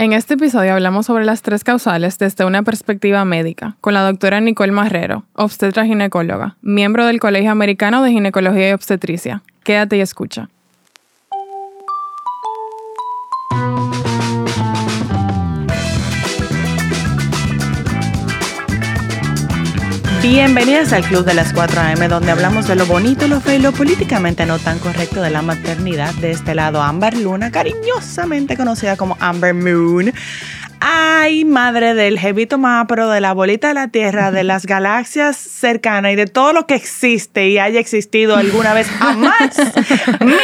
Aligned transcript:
En 0.00 0.12
este 0.12 0.34
episodio 0.34 0.74
hablamos 0.74 1.06
sobre 1.06 1.24
las 1.24 1.42
tres 1.42 1.64
causales 1.64 2.18
desde 2.18 2.44
una 2.44 2.62
perspectiva 2.62 3.24
médica, 3.24 3.76
con 3.80 3.94
la 3.94 4.02
doctora 4.02 4.40
Nicole 4.40 4.70
Marrero, 4.70 5.24
obstetra 5.32 5.86
ginecóloga, 5.86 6.56
miembro 6.62 7.04
del 7.04 7.18
Colegio 7.18 7.50
Americano 7.50 8.00
de 8.04 8.12
Ginecología 8.12 8.70
y 8.70 8.72
Obstetricia. 8.74 9.42
Quédate 9.64 9.96
y 9.96 10.00
escucha. 10.00 10.50
Bienvenidas 20.30 20.92
al 20.92 21.04
Club 21.04 21.24
de 21.24 21.32
las 21.32 21.54
4 21.54 21.80
AM, 21.80 22.06
donde 22.06 22.30
hablamos 22.30 22.68
de 22.68 22.76
lo 22.76 22.84
bonito, 22.84 23.26
lo 23.28 23.40
feo 23.40 23.54
y 23.54 23.62
lo 23.62 23.72
políticamente 23.72 24.44
no 24.44 24.58
tan 24.58 24.78
correcto 24.78 25.22
de 25.22 25.30
la 25.30 25.40
maternidad. 25.40 26.12
De 26.16 26.32
este 26.32 26.54
lado, 26.54 26.82
Amber 26.82 27.16
Luna, 27.16 27.50
cariñosamente 27.50 28.54
conocida 28.54 28.98
como 28.98 29.16
Amber 29.20 29.54
Moon. 29.54 30.12
Ay, 30.80 31.46
madre 31.46 31.94
del 31.94 32.18
jevito 32.18 32.58
mapro, 32.58 33.08
de 33.08 33.22
la 33.22 33.32
bolita 33.32 33.68
de 33.68 33.74
la 33.74 33.88
Tierra, 33.88 34.30
de 34.30 34.44
las 34.44 34.66
galaxias 34.66 35.38
cercanas 35.38 36.12
y 36.12 36.16
de 36.16 36.26
todo 36.26 36.52
lo 36.52 36.66
que 36.66 36.74
existe 36.74 37.48
y 37.48 37.58
haya 37.58 37.80
existido 37.80 38.36
alguna 38.36 38.74
vez 38.74 38.86
jamás. 38.98 39.56
mi 40.20 40.34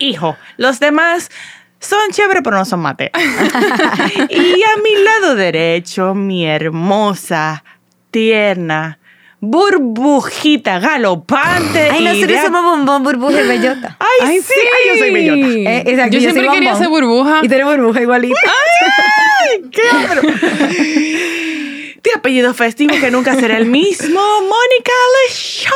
hijo. 0.00 0.36
Los 0.56 0.80
demás 0.80 1.30
son 1.78 2.10
chéveres, 2.10 2.42
pero 2.42 2.56
no 2.56 2.64
son 2.64 2.80
mate. 2.80 3.12
y 4.28 4.62
a 4.62 4.82
mi 4.82 5.04
lado 5.04 5.36
derecho, 5.36 6.16
mi 6.16 6.44
hermosa, 6.46 7.62
tierna, 8.10 8.99
burbujita 9.40 10.78
galopante. 10.80 11.88
Ay, 11.90 12.04
nosotros 12.04 12.28
de- 12.28 12.42
somos 12.42 12.62
bombón, 12.62 13.02
burbuja 13.02 13.40
y 13.42 13.48
bellota. 13.48 13.96
Ay, 14.00 14.28
Ay, 14.28 14.40
sí, 14.42 14.52
ay, 14.54 14.88
yo 14.88 14.98
soy 14.98 15.10
bellota. 15.12 15.46
Eh, 15.70 15.82
exacto, 15.86 16.12
yo 16.12 16.18
yo 16.18 16.20
siempre 16.20 16.44
soy 16.46 16.54
quería 16.54 16.74
ser 16.76 16.88
burbuja. 16.88 17.40
Y 17.42 17.46
eres 17.46 17.64
burbuja 17.66 18.02
igualita. 18.02 18.36
Ay, 18.44 19.62
qué 19.70 19.80
De 22.02 22.10
apellido 22.16 22.54
festivo 22.54 22.94
que 22.98 23.10
nunca 23.10 23.34
será 23.34 23.58
el 23.58 23.66
mismo, 23.66 24.20
Mónica 24.40 24.92
Lechón. 25.28 25.74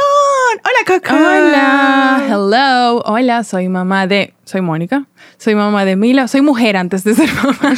Hola, 0.65 1.01
Coco. 1.01 1.15
Hola, 1.15 2.23
hello. 2.27 3.03
Hola, 3.05 3.45
soy 3.45 3.69
mamá 3.69 4.07
de. 4.07 4.33
Soy 4.45 4.63
Mónica. 4.63 5.05
Soy 5.37 5.55
mamá 5.55 5.85
de 5.85 5.97
Mila. 5.97 6.27
Soy 6.27 6.41
mujer 6.41 6.79
antes 6.79 7.05
de 7.05 7.15
ser 7.15 7.29
mamá. 7.35 7.75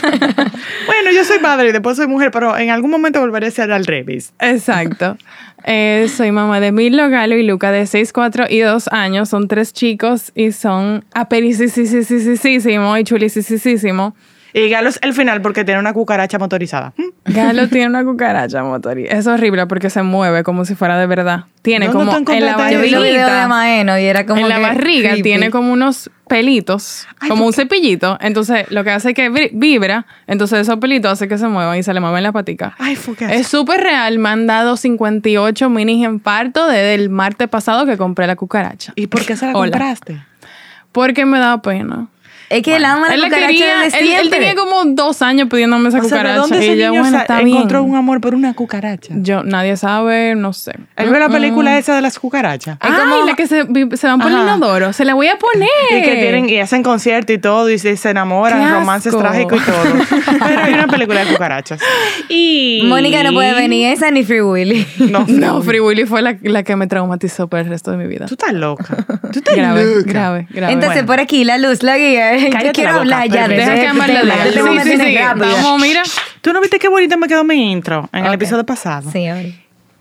Bueno, 0.86 1.10
yo 1.10 1.24
soy 1.24 1.40
madre 1.40 1.70
y 1.70 1.72
después 1.72 1.96
soy 1.96 2.06
mujer, 2.06 2.30
pero 2.30 2.56
en 2.56 2.70
algún 2.70 2.90
momento 2.92 3.20
volveré 3.20 3.48
a 3.48 3.50
ser 3.50 3.72
al 3.72 3.84
revés. 3.84 4.32
Exacto. 4.38 5.16
Eh, 5.64 6.08
soy 6.14 6.30
mamá 6.30 6.60
de 6.60 6.70
Milo, 6.70 7.08
Galo 7.10 7.36
y 7.36 7.42
Luca 7.42 7.72
de 7.72 7.86
6, 7.86 8.12
4 8.12 8.44
y 8.48 8.60
2 8.60 8.88
años. 8.88 9.28
Son 9.28 9.48
tres 9.48 9.72
chicos 9.72 10.30
y 10.36 10.52
son 10.52 11.04
apericisísimo 11.14 12.96
y 12.96 13.04
chulisísimo. 13.04 14.14
Y 14.58 14.70
Galo 14.70 14.88
es 14.88 14.98
el 15.02 15.12
final 15.12 15.42
porque 15.42 15.64
tiene 15.64 15.78
una 15.78 15.92
cucaracha 15.92 16.38
motorizada. 16.38 16.94
Galo 17.26 17.68
tiene 17.68 17.88
una 17.88 18.02
cucaracha 18.04 18.62
motorizada. 18.62 19.18
Es 19.18 19.26
horrible 19.26 19.66
porque 19.66 19.90
se 19.90 20.02
mueve 20.02 20.42
como 20.44 20.64
si 20.64 20.74
fuera 20.74 20.98
de 20.98 21.06
verdad. 21.06 21.44
Tiene 21.60 21.88
¿Dónde 21.88 22.06
como 22.14 22.32
en 22.32 22.46
la 22.46 22.56
de. 22.56 23.46
Maeno 23.48 23.98
y 23.98 24.04
era 24.04 24.24
como 24.24 24.40
en 24.40 24.48
la 24.48 24.58
barriga 24.58 25.10
creepy. 25.10 25.22
tiene 25.22 25.50
como 25.50 25.72
unos 25.74 26.10
pelitos, 26.26 27.06
Ay, 27.20 27.28
como 27.28 27.40
¿por 27.42 27.48
un 27.48 27.52
cepillito. 27.52 28.16
Entonces, 28.20 28.64
lo 28.70 28.82
que 28.82 28.90
hace 28.92 29.10
es 29.10 29.14
que 29.14 29.28
vi- 29.28 29.50
vibra. 29.52 30.06
Entonces, 30.26 30.60
esos 30.60 30.78
pelitos 30.78 31.12
hace 31.12 31.28
que 31.28 31.36
se 31.36 31.48
muevan 31.48 31.76
y 31.76 31.82
se 31.82 31.92
le 31.92 32.00
mueven 32.00 32.22
la 32.22 32.32
patica. 32.32 32.74
Ay, 32.78 32.96
fue 32.96 33.14
que- 33.14 33.26
Es 33.26 33.48
súper 33.48 33.80
real. 33.82 34.18
Me 34.18 34.30
han 34.30 34.46
dado 34.46 34.78
58 34.78 35.68
mini 35.68 36.02
infartos 36.02 36.68
desde 36.70 36.94
el 36.94 37.10
martes 37.10 37.48
pasado 37.48 37.84
que 37.84 37.98
compré 37.98 38.26
la 38.26 38.36
cucaracha. 38.36 38.94
¿Y 38.96 39.08
por 39.08 39.22
qué 39.26 39.36
se 39.36 39.44
la 39.44 39.52
Hola. 39.52 39.70
compraste? 39.72 40.22
Porque 40.92 41.26
me 41.26 41.38
da 41.38 41.60
pena. 41.60 42.08
Es 42.48 42.62
que 42.62 42.76
él 42.76 42.84
ama 42.84 43.08
la 43.08 43.14
Él, 43.14 43.22
cucaracha 43.24 43.46
quería- 43.48 43.78
desde 43.80 43.98
él- 44.00 44.12
él 44.22 44.30
tenía 44.30 44.54
como 44.54 44.84
dos 44.84 45.20
años 45.22 45.48
pidiéndome 45.50 45.88
esa 45.88 45.98
O 45.98 46.02
sea, 46.04 46.08
¿de 46.18 46.22
cucaracha. 46.22 46.40
dónde 46.40 46.58
ese 46.58 46.66
y 46.66 46.76
niño 46.76 46.90
bueno, 47.00 47.18
está 47.18 47.40
encontró 47.40 47.80
bien. 47.80 47.90
un 47.92 47.96
amor 47.98 48.20
por 48.20 48.34
una 48.34 48.54
cucaracha? 48.54 49.14
Yo, 49.16 49.42
nadie 49.42 49.76
sabe, 49.76 50.34
no 50.36 50.52
sé. 50.52 50.72
¿Él 50.96 51.10
ve 51.10 51.18
la 51.18 51.28
Mm, 51.28 51.32
película 51.32 51.70
mm. 51.72 51.78
esa 51.78 51.94
de 51.96 52.02
las 52.02 52.18
cucarachas? 52.18 52.78
Ay, 52.80 52.92
la 53.26 53.34
que 53.34 53.46
se, 53.46 53.64
van 53.64 54.20
por 54.20 54.30
el 54.30 54.38
inodoro. 54.38 54.92
Se 54.92 55.04
la 55.04 55.14
voy 55.14 55.28
a 55.28 55.38
poner. 55.38 55.68
Y 55.90 56.02
que 56.02 56.16
tienen, 56.16 56.48
y 56.48 56.58
hacen 56.58 56.82
concierto 56.82 57.32
y 57.32 57.38
todo, 57.38 57.68
y 57.70 57.78
se, 57.78 57.96
se 57.96 58.10
enamoran, 58.10 58.72
romances 58.72 59.16
trágicos 59.16 59.60
y 59.62 59.64
todo. 59.64 59.84
Pero 60.46 60.60
hay 60.62 60.74
una 60.74 60.86
película 60.86 61.24
de 61.24 61.32
cucarachas. 61.32 61.80
Y. 62.28 62.82
Mónica 62.86 63.22
no 63.22 63.32
puede 63.32 63.54
venir 63.54 63.92
esa 63.92 64.10
ni 64.10 64.24
Free 64.24 64.40
Willy. 64.42 64.86
No, 64.98 65.24
No, 65.28 65.62
Free 65.62 65.80
Willy 65.80 66.04
fue 66.06 66.22
la, 66.22 66.36
la 66.42 66.62
que 66.62 66.76
me 66.76 66.86
traumatizó 66.86 67.48
por 67.48 67.58
el 67.60 67.66
resto 67.68 67.90
de 67.90 67.96
mi 67.96 68.06
vida. 68.06 68.26
Tú 68.26 68.34
estás 68.34 68.52
loca. 68.52 68.96
Tú 69.32 69.38
estás 69.40 69.56
Grave, 69.56 69.84
loca. 69.84 70.02
grave, 70.12 70.46
grave. 70.50 70.72
Entonces, 70.72 71.02
Bueno. 71.02 71.06
por 71.06 71.20
aquí, 71.20 71.44
la 71.44 71.58
luz, 71.58 71.82
la 71.82 71.96
guía. 71.98 72.35
Yo 72.44 72.50
Cállate 72.50 72.72
quiero 72.72 72.90
boca, 72.90 73.00
hablar 73.02 73.28
ya. 73.28 73.46
perversa. 73.46 73.70
Deja 73.70 73.72
de 73.72 73.80
que 73.80 73.86
tema. 73.86 74.06
de 74.06 74.14
Este 74.48 74.62
Sí, 74.62 74.78
sí, 74.98 75.06
sí. 75.06 75.16
Vamos, 75.36 75.80
mira. 75.82 76.02
¿Tú 76.40 76.52
no 76.52 76.60
viste 76.60 76.78
qué 76.78 76.88
bonita 76.88 77.16
me 77.16 77.26
quedó 77.28 77.44
mi 77.44 77.72
intro 77.72 78.08
en 78.12 78.26
el 78.26 78.34
episodio 78.34 78.64
pasado? 78.64 79.10
Sí. 79.10 79.26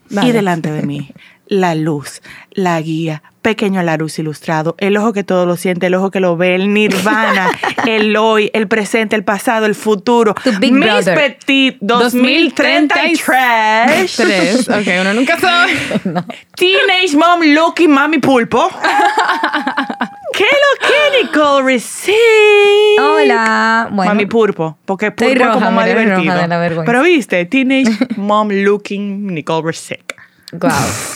Dale. 0.10 0.28
Y 0.28 0.32
delante 0.32 0.72
de 0.72 0.84
mí, 0.84 1.10
la 1.48 1.74
luz, 1.74 2.22
la 2.52 2.80
guía, 2.80 3.24
pequeño 3.42 3.82
Larus 3.82 4.20
ilustrado, 4.20 4.76
el 4.78 4.98
ojo 4.98 5.14
que 5.14 5.24
todo 5.24 5.48
lo 5.48 5.58
siente, 5.58 5.88
el 5.88 5.96
ojo 5.96 6.12
que 6.12 6.20
lo 6.20 6.38
ve, 6.38 6.54
el 6.56 6.74
nirvana, 6.74 7.50
el 7.88 8.16
hoy, 8.18 8.52
el 8.54 8.68
presente, 8.68 9.16
el 9.16 9.24
pasado, 9.24 9.66
el 9.66 9.74
futuro. 9.76 10.36
Tu 10.44 10.52
Big 10.60 10.72
Miss 10.74 11.06
Brother. 11.06 11.16
Petit 11.38 11.78
2033. 11.82 14.16
Tres. 14.16 14.70
Ok, 14.70 14.88
uno 15.02 15.14
nunca 15.14 15.40
sabe. 15.40 15.74
Teenage 16.56 17.16
Mom 17.18 17.42
Lucky 17.44 17.88
Mami 17.88 18.20
Pulpo. 18.20 18.70
¿Qué 20.36 20.44
lo 20.44 20.88
que 20.88 21.24
Nicole 21.24 21.66
Receive? 21.66 23.00
Hola. 23.00 23.88
Bueno. 23.90 24.12
Mami 24.12 24.26
Pulpo, 24.26 24.78
porque 24.84 25.12
Pulpo 25.12 25.44
es 25.44 25.50
como 25.50 25.72
más 25.72 25.86
divertido. 25.86 26.34
Pero 26.86 27.04
viste, 27.04 27.46
Teenage 27.46 27.92
Mom 28.18 28.50
Looking 28.52 29.28
Nicole 29.28 29.68
Receive. 29.68 30.04
Wow. 30.62 30.72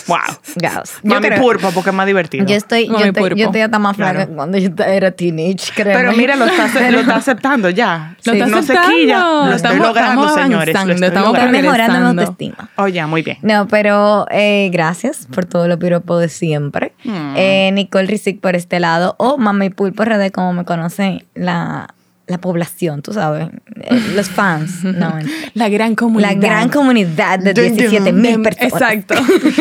Wow. 0.07 0.17
Gaos. 0.55 0.91
Yo 1.03 1.09
Mami 1.15 1.27
creo- 1.27 1.41
Pulpo, 1.41 1.71
porque 1.71 1.89
es 1.91 1.95
más 1.95 2.05
divertido. 2.07 2.45
Yo 2.45 2.55
estoy, 2.55 2.87
yo 2.87 2.93
Mami 2.93 3.11
yo 3.35 3.45
estoy 3.45 3.61
hasta 3.61 3.79
más 3.79 3.95
flaca 3.95 4.25
que 4.27 4.33
cuando 4.33 4.57
yo 4.57 4.69
era 4.85 5.11
teenage, 5.11 5.71
créeme. 5.75 5.93
Pero 5.99 6.13
mira, 6.13 6.35
lo 6.35 6.45
está, 6.45 6.89
lo 6.91 6.99
está 6.99 7.15
aceptando 7.15 7.69
ya. 7.69 8.15
Lo 8.25 8.33
Sí, 8.33 8.39
está 8.39 8.49
no 8.49 8.57
se 8.63 8.71
aceptando. 8.73 8.95
quilla. 8.97 9.19
Lo 9.19 9.43
estoy 9.45 9.55
Estamos- 9.55 9.87
logrando, 9.87 10.21
estamos 10.27 10.41
señores. 10.43 10.73
Lo 10.73 10.79
avanzando, 10.79 10.93
estoy 10.93 11.07
estamos 11.07 11.27
logrando. 11.29 11.51
Mejorando 11.51 11.93
mi 11.93 11.99
progresando. 11.99 12.21
autoestima. 12.21 12.69
Oye, 12.77 13.05
muy 13.05 13.21
bien. 13.21 13.37
No, 13.41 13.67
pero 13.67 14.25
eh, 14.31 14.69
gracias 14.71 15.27
por 15.33 15.45
todo 15.45 15.67
lo 15.67 15.77
piropo 15.79 16.17
de 16.17 16.29
siempre. 16.29 16.93
Mm. 17.03 17.33
Eh, 17.37 17.71
Nicole 17.73 18.07
Rizic 18.07 18.39
por 18.41 18.55
este 18.55 18.79
lado, 18.79 19.15
o 19.17 19.37
Mami 19.37 19.69
Pulpo 19.69 20.03
RD, 20.03 20.31
como 20.31 20.53
me 20.53 20.65
conoce 20.65 21.25
la, 21.35 21.93
la 22.29 22.37
población, 22.37 23.01
tú 23.01 23.11
sabes, 23.11 23.49
eh, 23.81 24.01
los 24.15 24.29
fans. 24.29 24.83
No, 24.83 25.13
La 25.55 25.67
gran 25.69 25.91
la 25.91 25.95
comunidad. 25.95 26.37
gran 26.37 26.69
comunidad 26.69 27.39
de 27.39 27.53
Dun, 27.53 27.67
dun, 27.69 27.75
17 27.77 28.13
mil 28.13 28.41
personas. 28.41 28.73
Exacto. 28.73 29.15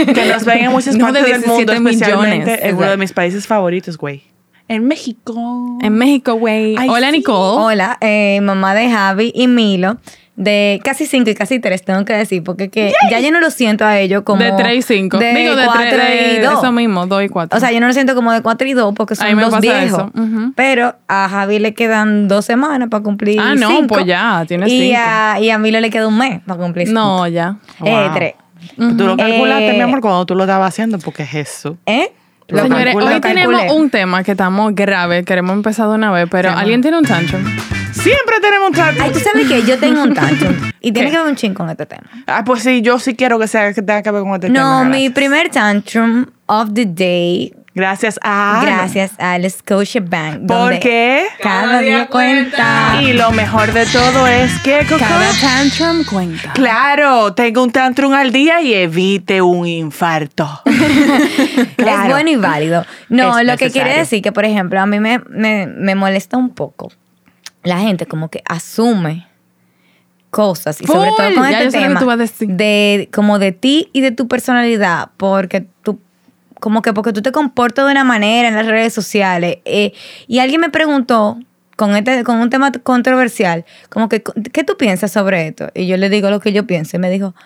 Que 0.14 0.26
nos 0.32 0.44
ven 0.44 0.64
en 0.64 0.70
muchas 0.70 0.94
No, 0.96 1.06
partes 1.06 1.24
de 1.24 1.32
del 1.32 1.40
mundo, 1.46 1.72
17 1.72 1.90
especialmente 1.90 2.44
millones. 2.44 2.60
en 2.64 2.76
uno 2.76 2.90
de 2.90 2.96
mis 2.96 3.12
países 3.12 3.46
favoritos, 3.46 3.96
güey. 3.98 4.22
En 4.68 4.86
México. 4.86 5.78
En 5.80 5.94
México, 5.94 6.34
güey. 6.34 6.76
Hola, 6.88 7.06
sí. 7.10 7.12
Nicole. 7.18 7.62
Hola, 7.64 7.96
eh, 8.02 8.38
mamá 8.42 8.74
de 8.74 8.90
Javi 8.90 9.32
y 9.34 9.46
Milo, 9.48 9.96
de 10.40 10.80
casi 10.84 11.04
cinco 11.06 11.30
y 11.30 11.34
casi 11.34 11.58
tres, 11.58 11.82
tengo 11.82 12.04
que 12.04 12.12
decir, 12.12 12.44
porque 12.44 12.68
que 12.70 12.92
ya 13.10 13.18
yo 13.18 13.32
no 13.32 13.40
lo 13.40 13.50
siento 13.50 13.84
a 13.84 13.98
ellos 13.98 14.22
como. 14.22 14.40
de 14.42 14.52
3 14.52 14.78
y 14.78 14.82
5. 14.82 15.18
De 15.18 15.34
Digo, 15.34 15.56
de 15.56 15.64
4 15.66 15.82
3 15.90 16.38
y 16.38 16.40
2. 16.40 16.52
Eso 16.58 16.70
mismo, 16.72 17.06
2 17.08 17.24
y 17.24 17.28
4. 17.28 17.56
O 17.56 17.60
sea, 17.60 17.72
yo 17.72 17.80
no 17.80 17.88
lo 17.88 17.92
siento 17.92 18.14
como 18.14 18.32
de 18.32 18.40
4 18.40 18.68
y 18.68 18.72
2 18.72 18.94
porque 18.94 19.16
son 19.16 19.36
dos 19.36 19.60
viejos. 19.60 19.84
eso. 19.86 20.12
Ujú. 20.14 20.52
Pero 20.54 20.94
a 21.08 21.28
Javi 21.28 21.58
le 21.58 21.74
quedan 21.74 22.28
dos 22.28 22.44
semanas 22.44 22.88
para 22.88 23.02
cumplir 23.02 23.40
Ah, 23.40 23.56
no, 23.56 23.68
cinco. 23.68 23.94
pues 23.96 24.06
ya, 24.06 24.44
tiene 24.46 24.68
y 24.68 24.90
cinco. 24.90 25.00
A, 25.04 25.40
y 25.40 25.50
a 25.50 25.58
Milo 25.58 25.80
le 25.80 25.90
queda 25.90 26.06
un 26.06 26.16
mes 26.16 26.40
para 26.46 26.60
cumplir 26.60 26.86
cinco. 26.86 27.00
no, 27.00 27.26
ya. 27.26 27.56
Eh, 27.84 27.90
Wow. 27.90 28.14
tres. 28.14 28.34
Tú 28.76 29.06
lo 29.06 29.16
calculaste, 29.16 29.70
Eh, 29.70 29.74
mi 29.74 29.80
amor, 29.80 30.00
cuando 30.00 30.24
tú 30.24 30.34
lo 30.36 30.44
estabas 30.44 30.68
haciendo, 30.68 30.98
porque 31.00 31.24
es 31.24 31.34
eso. 31.34 31.76
¿Eh? 31.84 32.12
Lo 32.46 32.62
Señores, 32.62 32.84
calculé, 32.86 33.06
hoy 33.06 33.14
lo 33.14 33.20
tenemos 33.20 33.62
un 33.72 33.90
tema 33.90 34.22
que 34.22 34.30
estamos 34.32 34.72
grave. 34.74 35.24
Queremos 35.24 35.52
empezar 35.54 35.88
de 35.88 35.94
una 35.96 36.10
vez, 36.12 36.28
pero. 36.30 36.50
¿alguien 36.50 36.80
tiene 36.80 36.96
un 36.98 37.04
tantrum? 37.04 37.42
Siempre 38.02 38.36
tenemos 38.40 38.68
un 38.68 38.74
trato. 38.74 39.02
Ay, 39.02 39.10
tú 39.12 39.18
sabes 39.20 39.48
que 39.48 39.62
yo 39.64 39.78
tengo 39.78 40.02
un 40.02 40.14
tantrum 40.14 40.54
y 40.80 40.92
tiene 40.92 41.08
¿Qué? 41.10 41.16
que 41.16 41.20
ver 41.22 41.28
un 41.30 41.36
chin 41.36 41.54
con 41.54 41.68
este 41.70 41.86
tema. 41.86 42.04
Ah, 42.26 42.42
pues 42.44 42.62
sí, 42.62 42.80
yo 42.82 42.98
sí 42.98 43.14
quiero 43.16 43.38
que 43.38 43.48
sea 43.48 43.72
que 43.72 43.82
tenga 43.82 44.02
que 44.02 44.10
ver 44.10 44.22
con 44.22 44.34
este 44.34 44.48
No, 44.48 44.54
tema. 44.80 44.84
mi 44.84 44.90
gracias. 45.08 45.12
primer 45.14 45.48
tantrum 45.50 46.26
of 46.46 46.70
the 46.74 46.86
day, 46.86 47.52
Gracias 47.74 48.18
a. 48.24 48.60
gracias 48.64 49.12
al 49.18 49.48
Scotia 49.48 50.00
Bank. 50.04 50.40
Porque. 50.48 51.26
Cada 51.40 51.78
día 51.78 52.08
cuenta. 52.08 52.98
Y 53.02 53.12
lo 53.12 53.30
mejor 53.30 53.72
de 53.72 53.86
todo 53.86 54.26
es 54.26 54.50
que. 54.62 54.80
Coco, 54.88 54.98
Cada 54.98 55.30
tantrum 55.40 56.04
cuenta. 56.04 56.52
Claro, 56.54 57.34
tengo 57.34 57.62
un 57.62 57.70
tantrum 57.70 58.12
al 58.14 58.32
día 58.32 58.60
y 58.60 58.74
evite 58.74 59.40
un 59.42 59.66
infarto. 59.66 60.48
Claro. 61.76 62.02
Es 62.02 62.10
bueno 62.10 62.30
y 62.30 62.36
válido. 62.36 62.84
No, 63.08 63.38
Es 63.38 63.46
lo 63.46 63.56
que 63.56 63.70
quiere 63.70 63.96
decir 63.96 64.22
que, 64.22 64.32
por 64.32 64.44
ejemplo, 64.44 64.80
a 64.80 64.86
mí 64.86 64.98
me, 64.98 65.20
me, 65.30 65.66
me 65.68 65.94
molesta 65.94 66.36
un 66.36 66.50
poco 66.54 66.90
la 67.62 67.78
gente 67.80 68.06
como 68.06 68.28
que 68.30 68.42
asume 68.46 69.26
cosas 70.30 70.80
y 70.80 70.86
sobre 70.86 71.10
todo 71.16 71.34
con 71.34 71.50
Ya 71.50 71.62
este 71.62 71.78
tema 71.78 72.00
de 72.40 73.08
como 73.12 73.38
de 73.38 73.52
ti 73.52 73.88
y 73.92 74.00
de 74.00 74.10
tu 74.12 74.28
personalidad 74.28 75.10
porque 75.16 75.66
tú 75.82 75.98
como 76.60 76.82
que 76.82 76.92
porque 76.92 77.12
tú 77.12 77.22
te 77.22 77.32
comportas 77.32 77.86
de 77.86 77.92
una 77.92 78.04
manera 78.04 78.48
en 78.48 78.54
las 78.54 78.66
redes 78.66 78.92
sociales 78.92 79.58
eh, 79.64 79.92
y 80.26 80.40
alguien 80.40 80.60
me 80.60 80.70
preguntó 80.70 81.38
con, 81.78 81.94
este, 81.94 82.24
con 82.24 82.38
un 82.38 82.50
tema 82.50 82.72
controversial, 82.72 83.64
como 83.88 84.08
que, 84.08 84.20
¿qué 84.52 84.64
tú 84.64 84.76
piensas 84.76 85.12
sobre 85.12 85.46
esto? 85.46 85.70
Y 85.74 85.86
yo 85.86 85.96
le 85.96 86.10
digo 86.10 86.28
lo 86.28 86.40
que 86.40 86.52
yo 86.52 86.66
pienso. 86.66 86.96
Y 86.96 86.98
me 86.98 87.08
dijo, 87.08 87.36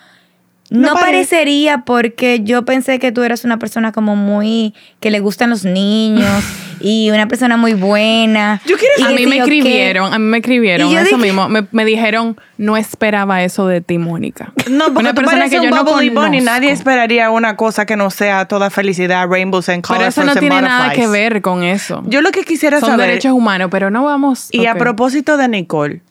No 0.73 0.87
no, 0.89 0.93
pare- 0.95 1.05
parecería 1.05 1.83
porque 1.85 2.41
yo 2.43 2.65
pensé 2.65 2.97
que 2.99 3.11
tú 3.11 3.21
eras 3.23 3.45
una 3.45 3.59
persona 3.59 3.91
como 3.91 4.15
muy, 4.15 4.73
que 4.99 5.11
le 5.11 5.19
gustan 5.19 5.49
los 5.51 5.65
niños 5.65 6.43
y 6.79 7.11
una 7.11 7.27
persona 7.27 7.57
muy 7.57 7.73
buena. 7.75 8.59
Yo 8.65 8.75
quiero 8.77 9.05
A 9.05 9.11
mí 9.15 9.25
me 9.27 9.37
escribieron, 9.37 10.13
a 10.13 10.17
mí 10.19 10.25
me 10.25 10.37
escribieron 10.39 10.91
eso 10.91 11.15
dije- 11.15 11.17
mismo. 11.17 11.47
Me, 11.47 11.65
me 11.71 11.85
dijeron, 11.85 12.37
no 12.57 12.75
esperaba 12.75 13.43
eso 13.43 13.67
de 13.67 13.81
ti, 13.81 13.97
Mónica. 13.99 14.51
No, 14.69 14.85
porque 14.85 14.99
Una 14.99 15.13
tú 15.13 15.21
persona 15.21 15.45
que 15.47 15.55
yo 15.57 15.63
un 15.63 15.69
no 15.69 15.85
conozco. 15.85 16.29
Nadie 16.41 16.71
esperaría 16.71 17.29
una 17.29 17.55
cosa 17.55 17.85
que 17.85 17.95
no 17.95 18.09
sea 18.09 18.45
toda 18.47 18.69
felicidad, 18.71 19.27
rainbows 19.29 19.69
and 19.69 19.83
Pero 19.87 19.95
colors 19.99 20.17
eso 20.17 20.25
no 20.25 20.35
tiene 20.35 20.59
nada 20.61 20.91
que 20.93 21.07
ver 21.07 21.41
con 21.43 21.63
eso. 21.63 22.01
Yo 22.07 22.21
lo 22.21 22.31
que 22.31 22.43
quisiera 22.43 22.79
Son 22.79 22.89
saber, 22.89 23.07
derechos 23.09 23.31
humanos, 23.33 23.67
pero 23.71 23.91
no 23.91 24.03
vamos. 24.05 24.47
y 24.51 24.65
a 24.65 24.75
propósito 24.75 25.37
de 25.37 25.47
Nicole, 25.49 26.01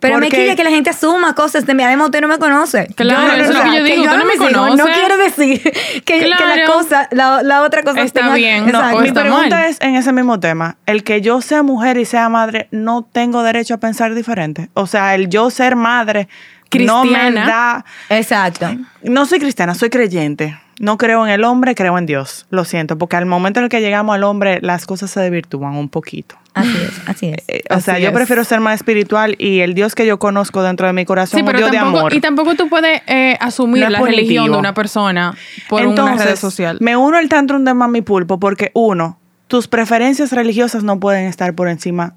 Pero 0.00 0.18
me 0.18 0.28
quilla 0.28 0.56
que 0.56 0.64
la 0.64 0.70
gente 0.70 0.90
asuma 0.90 1.34
cosas 1.34 1.66
de 1.66 1.74
mí. 1.74 1.82
Además, 1.82 2.06
usted 2.06 2.20
no 2.22 2.28
me 2.28 2.38
conoce. 2.38 2.86
Claro, 2.96 3.36
Yo- 3.36 3.42
eso 3.42 3.52
es 3.52 3.58
lo 3.58 3.70
que 3.70 3.76
yo 3.78 3.84
digo, 3.84 4.02
usted 4.04 4.16
no 4.16 4.24
me 4.24 4.36
conoce. 4.36 4.76
No 4.76 4.84
quiere 4.86 5.16
decir 5.18 5.60
que, 6.04 6.18
que 6.20 6.26
la 6.28 6.64
cosa, 6.66 7.08
la, 7.12 7.42
la 7.42 7.62
otra 7.62 7.82
cosa 7.82 8.00
Está 8.00 8.20
tenga- 8.22 8.34
bien, 8.34 8.70
No, 8.72 8.78
o 8.96 9.00
mi 9.00 9.08
está 9.08 9.20
pregunta 9.22 9.56
mal. 9.56 9.64
es 9.66 9.80
en 9.80 9.94
ese 9.96 10.12
mismo 10.12 10.40
tema. 10.40 10.76
El 10.86 11.04
que 11.04 11.20
yo 11.20 11.40
sea 11.42 11.62
mujer 11.62 11.98
y 11.98 12.04
sea 12.06 12.28
madre, 12.28 12.68
no 12.70 13.02
tengo 13.10 13.42
derecho 13.42 13.74
a 13.74 13.76
pensar 13.78 14.14
diferente. 14.14 14.70
O 14.74 14.86
sea, 14.86 15.14
el 15.14 15.28
yo 15.28 15.50
ser 15.50 15.76
madre 15.76 16.28
no 16.72 17.04
me 17.04 17.10
Cristiana. 17.10 17.46
da... 17.46 17.84
Exacto. 18.16 18.68
No 19.02 19.26
soy 19.26 19.38
cristiana, 19.40 19.74
soy 19.74 19.90
creyente. 19.90 20.58
No 20.80 20.96
creo 20.96 21.26
en 21.26 21.30
el 21.30 21.44
hombre, 21.44 21.74
creo 21.74 21.98
en 21.98 22.06
Dios. 22.06 22.46
Lo 22.48 22.64
siento, 22.64 22.96
porque 22.96 23.14
al 23.14 23.26
momento 23.26 23.60
en 23.60 23.64
el 23.64 23.70
que 23.70 23.82
llegamos 23.82 24.14
al 24.14 24.24
hombre, 24.24 24.60
las 24.62 24.86
cosas 24.86 25.10
se 25.10 25.20
desvirtúan 25.20 25.76
un 25.76 25.90
poquito. 25.90 26.36
Así 26.54 26.74
es, 26.74 27.00
así 27.06 27.28
es. 27.28 27.44
Eh, 27.48 27.62
o 27.68 27.80
sea, 27.80 27.98
yo 27.98 28.10
prefiero 28.14 28.42
ser 28.44 28.60
más 28.60 28.76
espiritual 28.76 29.36
y 29.38 29.60
el 29.60 29.74
Dios 29.74 29.94
que 29.94 30.06
yo 30.06 30.18
conozco 30.18 30.62
dentro 30.62 30.86
de 30.86 30.94
mi 30.94 31.04
corazón 31.04 31.32
Sí, 31.32 31.36
es 31.36 31.42
un 31.42 31.46
pero 31.48 31.58
Dios 31.58 31.70
de 31.70 31.76
amor. 31.76 32.14
y 32.14 32.20
tampoco 32.22 32.54
tú 32.54 32.70
puedes 32.70 33.02
eh, 33.06 33.36
asumir 33.40 33.84
No 33.84 33.90
la 33.90 34.00
religión 34.00 34.50
de 34.50 34.56
una 34.56 34.72
persona 34.72 35.36
por 35.68 35.82
una 35.82 35.90
Entonces, 35.90 36.26
red 36.26 36.36
social. 36.36 36.78
Me 36.80 36.96
uno 36.96 37.18
al 37.18 37.28
tantrum 37.28 37.62
de 37.62 37.74
Mami 37.74 38.00
Pulpo 38.00 38.40
porque, 38.40 38.70
uno, 38.72 39.18
tus 39.48 39.68
preferencias 39.68 40.32
religiosas 40.32 40.82
no 40.82 40.98
pueden 40.98 41.26
estar 41.26 41.54
por 41.54 41.68
encima 41.68 42.14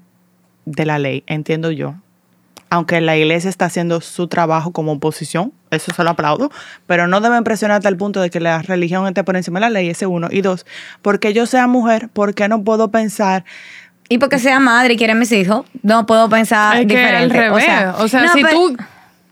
de 0.64 0.86
la 0.86 0.98
ley, 0.98 1.22
entiendo 1.26 1.70
yo. 1.70 1.96
Aunque 2.74 3.00
la 3.00 3.16
iglesia 3.16 3.48
está 3.48 3.66
haciendo 3.66 4.00
su 4.00 4.26
trabajo 4.26 4.72
como 4.72 4.92
oposición, 4.92 5.52
eso 5.70 5.92
se 5.94 6.02
lo 6.02 6.10
aplaudo, 6.10 6.50
pero 6.86 7.06
no 7.06 7.20
deben 7.20 7.44
presionarte 7.44 7.86
al 7.86 7.96
punto 7.96 8.20
de 8.20 8.30
que 8.30 8.40
la 8.40 8.62
religión 8.62 9.06
esté 9.06 9.22
por 9.22 9.36
encima 9.36 9.58
de 9.60 9.66
la 9.66 9.70
ley, 9.70 9.88
ese 9.90 10.06
uno. 10.06 10.28
Y 10.30 10.40
dos, 10.40 10.66
porque 11.02 11.32
yo 11.32 11.46
sea 11.46 11.66
mujer, 11.68 12.08
¿por 12.12 12.34
qué 12.34 12.48
no 12.48 12.64
puedo 12.64 12.90
pensar 12.90 13.44
Y 14.08 14.18
porque 14.18 14.38
sea 14.38 14.58
madre 14.58 14.94
y 14.94 14.96
quiere 14.96 15.12
a 15.12 15.16
mis 15.16 15.30
hijos, 15.32 15.64
no 15.82 16.04
puedo 16.06 16.28
pensar 16.28 16.76
es 16.78 16.86
que 16.86 16.96
diferente. 16.96 17.22
al 17.22 17.30
revés. 17.30 17.64
O 17.98 18.08
sea, 18.08 18.22
no, 18.22 18.32
si 18.32 18.42
pero- 18.42 18.50
tú. 18.50 18.76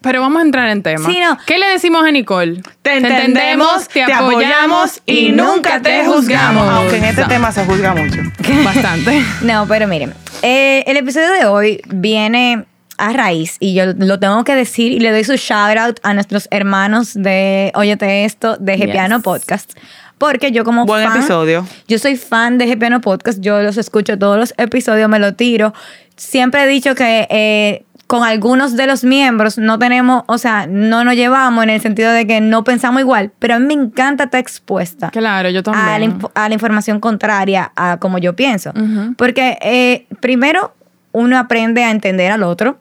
Pero 0.03 0.21
vamos 0.21 0.41
a 0.43 0.45
entrar 0.45 0.69
en 0.69 0.83
tema. 0.83 1.09
Sí, 1.09 1.19
no. 1.21 1.39
¿Qué 1.47 1.59
le 1.59 1.67
decimos 1.69 2.05
a 2.05 2.11
Nicole? 2.11 2.61
Te 2.83 2.97
entendemos, 2.97 3.89
te 3.89 4.03
apoyamos 4.03 5.01
y 5.07 5.31
nunca 5.31 5.81
te 5.81 6.05
juzgamos? 6.05 6.69
Aunque 6.69 6.97
en 6.97 7.05
este 7.05 7.25
tema 7.27 7.53
se 7.53 7.65
juzga 7.65 7.95
mucho. 7.95 8.19
Bastante. 8.65 9.23
No, 9.43 9.67
pero 9.69 9.87
miren, 9.87 10.13
eh, 10.43 10.83
el 10.89 10.97
episodio 10.97 11.31
de 11.31 11.45
hoy 11.47 11.81
viene 11.89 12.65
a 12.99 13.13
raíz, 13.13 13.57
y 13.61 13.75
yo 13.75 13.87
lo 13.97 14.19
tengo 14.21 14.45
que 14.45 14.55
decir, 14.55 14.93
y 14.93 15.01
le 15.01 15.11
doy 15.11 15.25
su 15.25 15.35
shout 15.35 15.77
out 15.79 16.01
a 16.03 16.15
nuestros 16.15 16.49
hermanos 16.51 17.15
de 17.15 17.73
Óyete 17.75 18.25
Esto, 18.25 18.57
de 18.59 18.77
Yes. 18.77 18.87
Gepiano 18.87 19.21
Podcast. 19.23 19.73
Porque 20.19 20.53
yo 20.53 20.63
como 20.65 20.85
Buen 20.87 21.09
fan, 21.09 21.17
episodio. 21.19 21.67
yo 21.89 21.99
soy 21.99 22.17
fan 22.17 22.57
de 22.59 22.67
Gepiano 22.69 23.01
Podcast, 23.01 23.41
yo 23.41 23.61
los 23.63 23.77
escucho 23.77 24.17
todos 24.19 24.39
los 24.39 24.55
episodios, 24.57 25.09
me 25.09 25.19
lo 25.19 25.35
tiro. 25.35 25.75
Siempre 26.17 26.63
he 26.63 26.67
dicho 26.69 26.95
que 26.95 27.27
eh, 27.29 27.85
con 28.07 28.23
algunos 28.23 28.77
de 28.77 28.87
los 28.87 29.03
miembros 29.03 29.59
no 29.59 29.79
tenemos, 29.81 30.23
o 30.29 30.39
sea, 30.39 30.67
no 30.69 31.03
nos 31.03 31.15
llevamos 31.17 31.65
en 31.65 31.71
el 31.71 31.81
sentido 31.81 32.13
de 32.13 32.27
que 32.27 32.41
no 32.41 32.63
pensamos 32.63 33.01
igual, 33.01 33.33
pero 33.41 33.55
a 33.55 33.59
mí 33.59 33.67
me 33.75 33.83
encanta 33.83 34.25
estar 34.25 34.39
expuesta 34.41 35.11
Claro, 35.11 35.49
yo 35.51 35.61
a 35.61 35.71
la, 35.73 35.99
también. 35.99 36.19
a 36.35 36.49
la 36.49 36.55
información 36.55 37.01
contraria 37.01 37.73
a 37.75 37.97
como 37.97 38.19
yo 38.19 38.37
pienso. 38.37 38.71
Ujú. 38.77 39.15
Porque 39.17 39.59
eh, 39.63 40.07
primero 40.21 40.75
uno 41.13 41.39
aprende 41.39 41.85
a 41.85 41.91
entender 41.91 42.33
al 42.33 42.43
otro, 42.43 42.79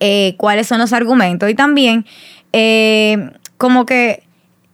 eh, 0.00 0.34
cuáles 0.36 0.66
son 0.66 0.78
los 0.78 0.92
argumentos 0.92 1.48
y 1.48 1.54
también 1.54 2.04
eh, 2.52 3.30
como 3.56 3.86
que 3.86 4.22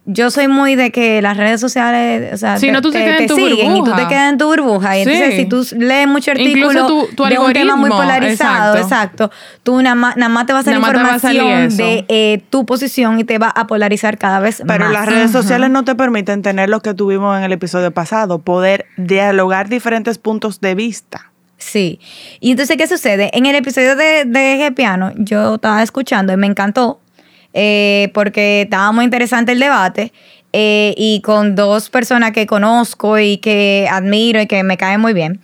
yo 0.07 0.31
soy 0.31 0.49
muy 0.49 0.75
de 0.75 0.91
que 0.93 1.23
las 1.23 1.39
redes 1.39 1.61
sociales, 1.63 2.35
o 2.35 2.37
sea, 2.37 2.59
Sí, 2.59 2.71
no, 2.71 2.83
tú 2.83 2.91
te 2.91 3.03
quedas 3.03 3.21
en 3.23 3.27
tu 3.27 3.37
siguen 3.37 3.75
y 3.77 3.83
tú 3.83 3.91
te 3.97 4.07
quedas 4.07 4.33
en 4.33 4.37
tu 4.37 4.47
burbuja. 4.49 4.99
Y 4.99 5.05
Sí. 5.05 5.11
entonces, 5.11 5.37
si 5.37 5.47
tú 5.47 5.67
lees 5.83 6.07
mucho 6.07 6.31
Incluso 6.33 6.69
artículo 6.81 6.87
tu- 7.07 7.17
tu 7.17 7.25
de 7.25 7.39
un 7.39 7.53
tema 7.55 7.75
muy 7.77 7.89
polarizado, 7.89 8.77
exacto. 8.77 9.25
exacto, 9.25 9.31
tú 9.63 9.81
nada 9.81 9.95
más, 9.95 10.17
nada 10.19 10.29
más 10.29 10.45
te 10.45 10.53
va 10.53 10.59
a 10.59 10.63
salir 10.63 10.79
te 10.81 10.85
a 10.87 10.91
información 10.91 11.77
de 11.79 12.05
eh, 12.09 12.43
tu 12.51 12.67
posición 12.67 13.19
y 13.19 13.25
te 13.25 13.39
va 13.39 13.49
a 13.49 13.67
polarizar 13.67 14.19
cada 14.19 14.41
vez 14.41 14.63
Pero 14.67 14.85
más. 14.85 14.93
las 14.93 15.07
redes 15.07 15.31
sociales 15.31 15.71
no 15.71 15.85
te 15.85 15.95
permiten 15.95 16.43
tener 16.43 16.69
lo 16.69 16.81
que 16.81 16.93
tuvimos 16.93 17.39
en 17.39 17.45
el 17.45 17.53
episodio 17.53 17.91
pasado, 17.91 18.41
poder 18.41 18.85
dialogar 18.99 19.71
diferentes 19.71 20.19
puntos 20.19 20.61
de 20.61 20.75
vista. 20.75 21.31
Sí. 21.65 21.99
Y 22.41 22.51
entonces, 22.51 22.77
¿qué 22.77 22.87
sucede? 22.87 23.31
En 23.33 23.47
el 23.47 23.57
episodio 23.57 23.97
de, 23.97 24.27
de 24.27 24.59
G 24.59 24.75
Piano, 24.75 25.13
yo 25.17 25.55
estaba 25.55 25.83
escuchando 25.83 26.33
y 26.33 26.37
me 26.37 26.47
encantó 26.47 27.01
eh, 27.55 28.11
porque 28.13 28.63
estaba 28.63 28.93
muy 28.93 29.07
interesante 29.07 29.53
el 29.53 29.61
debate. 29.61 30.13
Eh, 30.57 30.95
y 30.97 31.21
con 31.23 31.57
dos 31.57 31.91
personas 31.91 32.31
que 32.31 32.47
conozco 32.47 33.19
y 33.19 33.39
que 33.39 33.89
admiro 33.91 34.41
y 34.41 34.47
que 34.47 34.63
me 34.63 34.77
caen 34.77 35.01
muy 35.01 35.13
bien. 35.13 35.41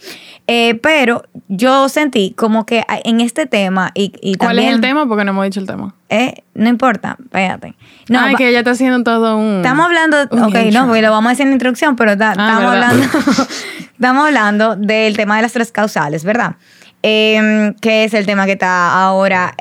Eh, 0.47 0.77
pero 0.77 1.25
yo 1.49 1.89
sentí 1.89 2.33
como 2.37 2.65
que 2.65 2.85
en 3.05 3.21
este 3.21 3.47
tema 3.47 3.91
y, 3.95 4.13
y 4.23 4.37
¿Cuál 4.37 4.51
también... 4.51 4.69
es 4.69 4.75
el 4.77 4.81
tema? 4.81 5.09
Porque 5.09 5.25
no 5.25 5.33
hemos 5.33 5.45
dicho 5.45 5.59
el 5.59 5.67
tema. 5.67 5.95
Eh, 6.11 6.35
no 6.55 6.69
importa, 6.69 7.17
espérate. 7.21 7.75
No, 8.09 8.21
Ay, 8.21 8.33
va- 8.35 8.39
que 8.39 8.49
ella 8.51 8.61
está 8.61 8.71
haciendo 8.71 9.03
todo 9.03 9.37
un. 9.37 9.57
Estamos 9.57 9.87
hablando, 9.87 10.17
un 10.31 10.45
ok, 10.45 10.55
no, 10.73 10.87
porque 10.87 11.03
lo 11.03 11.11
vamos 11.11 11.27
a 11.27 11.31
decir 11.31 11.43
en 11.45 11.51
la 11.51 11.55
introducción, 11.55 11.97
pero 11.97 12.17
ta- 12.17 12.35
Ah, 12.37 12.49
estamos, 12.49 12.71
¿verdad? 12.73 12.91
hablando, 12.91 13.47
estamos 13.95 14.27
hablando 14.27 14.77
del 14.77 15.17
tema 15.17 15.37
de 15.37 15.43
las 15.43 15.53
tres 15.53 15.73
causales, 15.73 16.23
¿verdad? 16.25 16.55
Em, 17.03 17.75
que 17.75 18.05
es 18.05 18.15
el 18.15 18.27
tema 18.27 18.47
que 18.47 18.53
está 18.53 18.93
ahora, 19.03 19.55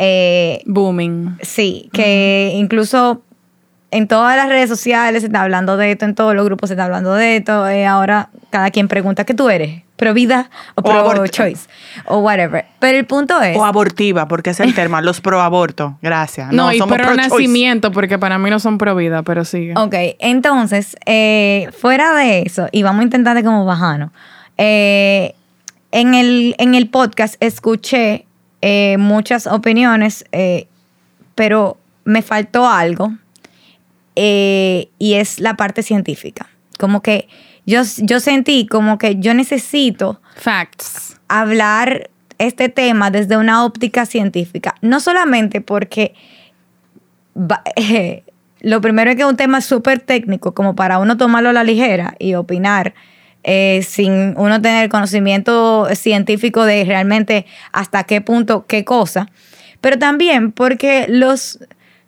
Booming. 0.65 1.37
sí, 1.41 1.89
que 1.93 2.51
incluso 2.55 3.23
en 3.91 4.07
todas 4.07 4.35
las 4.35 4.47
redes 4.49 4.69
sociales 4.69 5.21
se 5.21 5.27
está 5.27 5.41
hablando 5.41 5.77
de 5.77 5.91
esto, 5.91 6.05
en 6.05 6.15
todos 6.15 6.35
los 6.35 6.45
grupos 6.45 6.69
se 6.69 6.73
está 6.73 6.85
hablando 6.85 7.13
de 7.13 7.37
esto, 7.37 7.67
eh, 7.67 7.85
ahora 7.85 8.29
cada 8.49 8.71
quien 8.71 8.87
pregunta 8.87 9.25
qué 9.25 9.33
tú 9.33 9.49
eres, 9.49 9.83
pro 9.95 10.13
vida 10.13 10.49
o 10.75 10.81
O 10.81 11.09
pro 11.09 11.27
choice 11.27 11.67
o 12.05 12.19
whatever. 12.19 12.65
Pero 12.79 12.97
el 12.97 13.05
punto 13.05 13.41
es... 13.41 13.57
O 13.57 13.65
abortiva, 13.65 14.27
porque 14.27 14.51
es 14.51 14.59
el 14.59 14.73
tema, 14.73 15.01
los 15.01 15.21
pro 15.21 15.41
aborto. 15.41 15.97
Gracias. 16.01 16.51
No, 16.59 16.71
y 16.71 16.77
somos 16.77 16.97
pro 16.97 17.13
nacimiento, 17.15 17.91
porque 17.91 18.17
para 18.17 18.37
mí 18.37 18.49
no 18.49 18.59
son 18.59 18.77
pro 18.77 18.95
vida, 18.95 19.23
pero 19.23 19.45
sigue. 19.45 19.73
Ok, 19.77 19.93
entonces, 20.19 20.95
eh, 21.05 21.69
fuera 21.77 22.13
de 22.15 22.41
eso, 22.41 22.67
y 22.71 22.83
vamos 22.83 23.01
a 23.01 23.03
intentar 23.03 23.35
de 23.35 23.43
como 23.43 23.65
bajarnos, 23.65 24.11
eh, 24.57 25.35
en, 25.91 26.13
el, 26.13 26.55
en 26.57 26.75
el 26.75 26.89
podcast 26.89 27.35
escuché 27.39 28.25
eh, 28.61 28.97
muchas 28.99 29.47
opiniones, 29.47 30.25
pero 31.35 31.77
me 32.03 32.21
faltó 32.21 32.67
algo, 32.67 33.13
eh, 34.15 34.89
y 34.97 35.15
es 35.15 35.39
la 35.39 35.55
parte 35.55 35.83
científica. 35.83 36.49
Como 36.77 37.01
que 37.01 37.27
yo, 37.65 37.81
yo 37.97 38.19
sentí 38.19 38.65
como 38.67 38.97
que 38.97 39.17
yo 39.17 39.33
necesito 39.33 40.21
Facts. 40.35 41.19
hablar 41.27 42.09
este 42.37 42.69
tema 42.69 43.11
desde 43.11 43.37
una 43.37 43.65
óptica 43.65 44.05
científica. 44.05 44.75
No 44.81 44.99
solamente 44.99 45.61
porque 45.61 46.15
eh, 47.75 48.23
lo 48.61 48.81
primero 48.81 49.11
es 49.11 49.15
que 49.15 49.23
es 49.23 49.27
un 49.27 49.37
tema 49.37 49.61
súper 49.61 49.99
técnico, 49.99 50.53
como 50.53 50.75
para 50.75 50.99
uno 50.99 51.17
tomarlo 51.17 51.49
a 51.49 51.53
la 51.53 51.63
ligera 51.63 52.15
y 52.19 52.35
opinar 52.35 52.93
eh, 53.43 53.85
sin 53.87 54.33
uno 54.37 54.61
tener 54.61 54.89
conocimiento 54.89 55.87
científico 55.95 56.65
de 56.65 56.83
realmente 56.83 57.45
hasta 57.71 58.03
qué 58.03 58.21
punto, 58.21 58.65
qué 58.67 58.83
cosa. 58.83 59.29
Pero 59.81 59.97
también 59.97 60.51
porque 60.51 61.05
los, 61.07 61.59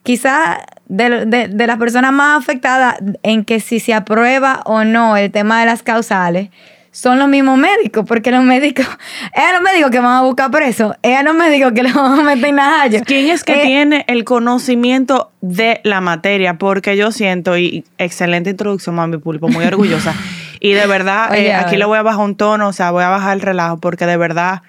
quizás 0.04 0.60
de, 0.88 1.26
de- 1.26 1.48
de 1.48 1.68
las 1.68 1.78
personas 1.78 2.12
más 2.12 2.38
afectadas 2.42 2.96
en 3.24 3.46
que 3.46 3.60
si 3.60 3.80
se 3.80 3.94
aprueba 3.94 4.62
o 4.66 4.84
no 4.84 5.16
el 5.18 5.32
tema 5.32 5.60
de 5.60 5.66
las 5.66 5.84
causales, 5.84 6.50
son 6.94 7.20
los 7.20 7.30
mismos 7.30 7.58
médicos, 7.58 8.04
porque 8.06 8.32
los 8.32 8.44
médicos, 8.44 8.86
es 9.34 9.54
los 9.54 9.62
médicos 9.62 9.92
que 9.92 10.00
van 10.02 10.18
a 10.18 10.22
buscar 10.24 10.52
preso, 10.52 10.94
es 11.02 11.24
los 11.24 11.34
médicos 11.34 11.72
que 11.72 11.84
le 11.84 11.94
van 11.94 12.20
a 12.20 12.24
meter 12.24 12.50
en 12.50 12.56
najallo. 12.58 13.00
¿Quién 13.06 13.30
es 13.30 13.46
que 13.46 13.62
Eh, 13.62 13.66
tiene 13.66 14.04
el 14.10 14.26
conocimiento 14.26 15.32
de 15.40 15.80
la 15.86 16.02
materia? 16.02 16.56
Porque 16.56 16.98
yo 16.98 17.12
siento, 17.14 17.58
y 17.58 17.86
excelente 17.98 18.50
introducción, 18.50 18.96
mami 18.96 19.18
pulpo, 19.20 19.48
muy 19.48 19.64
orgullosa. 19.64 20.14
y 20.60 20.74
de 20.74 20.86
verdad, 20.86 21.32
Oye, 21.32 21.48
eh, 21.48 21.54
aquí 21.56 21.78
le 21.78 21.86
voy 21.86 21.98
a 21.98 22.02
bajar 22.02 22.26
un 22.26 22.36
tono, 22.36 22.68
o 22.68 22.74
sea, 22.74 22.92
voy 22.92 23.04
a 23.06 23.10
bajar 23.10 23.34
el 23.36 23.42
relajo, 23.42 23.78
porque 23.78 24.06
de 24.06 24.18
verdad 24.18 24.62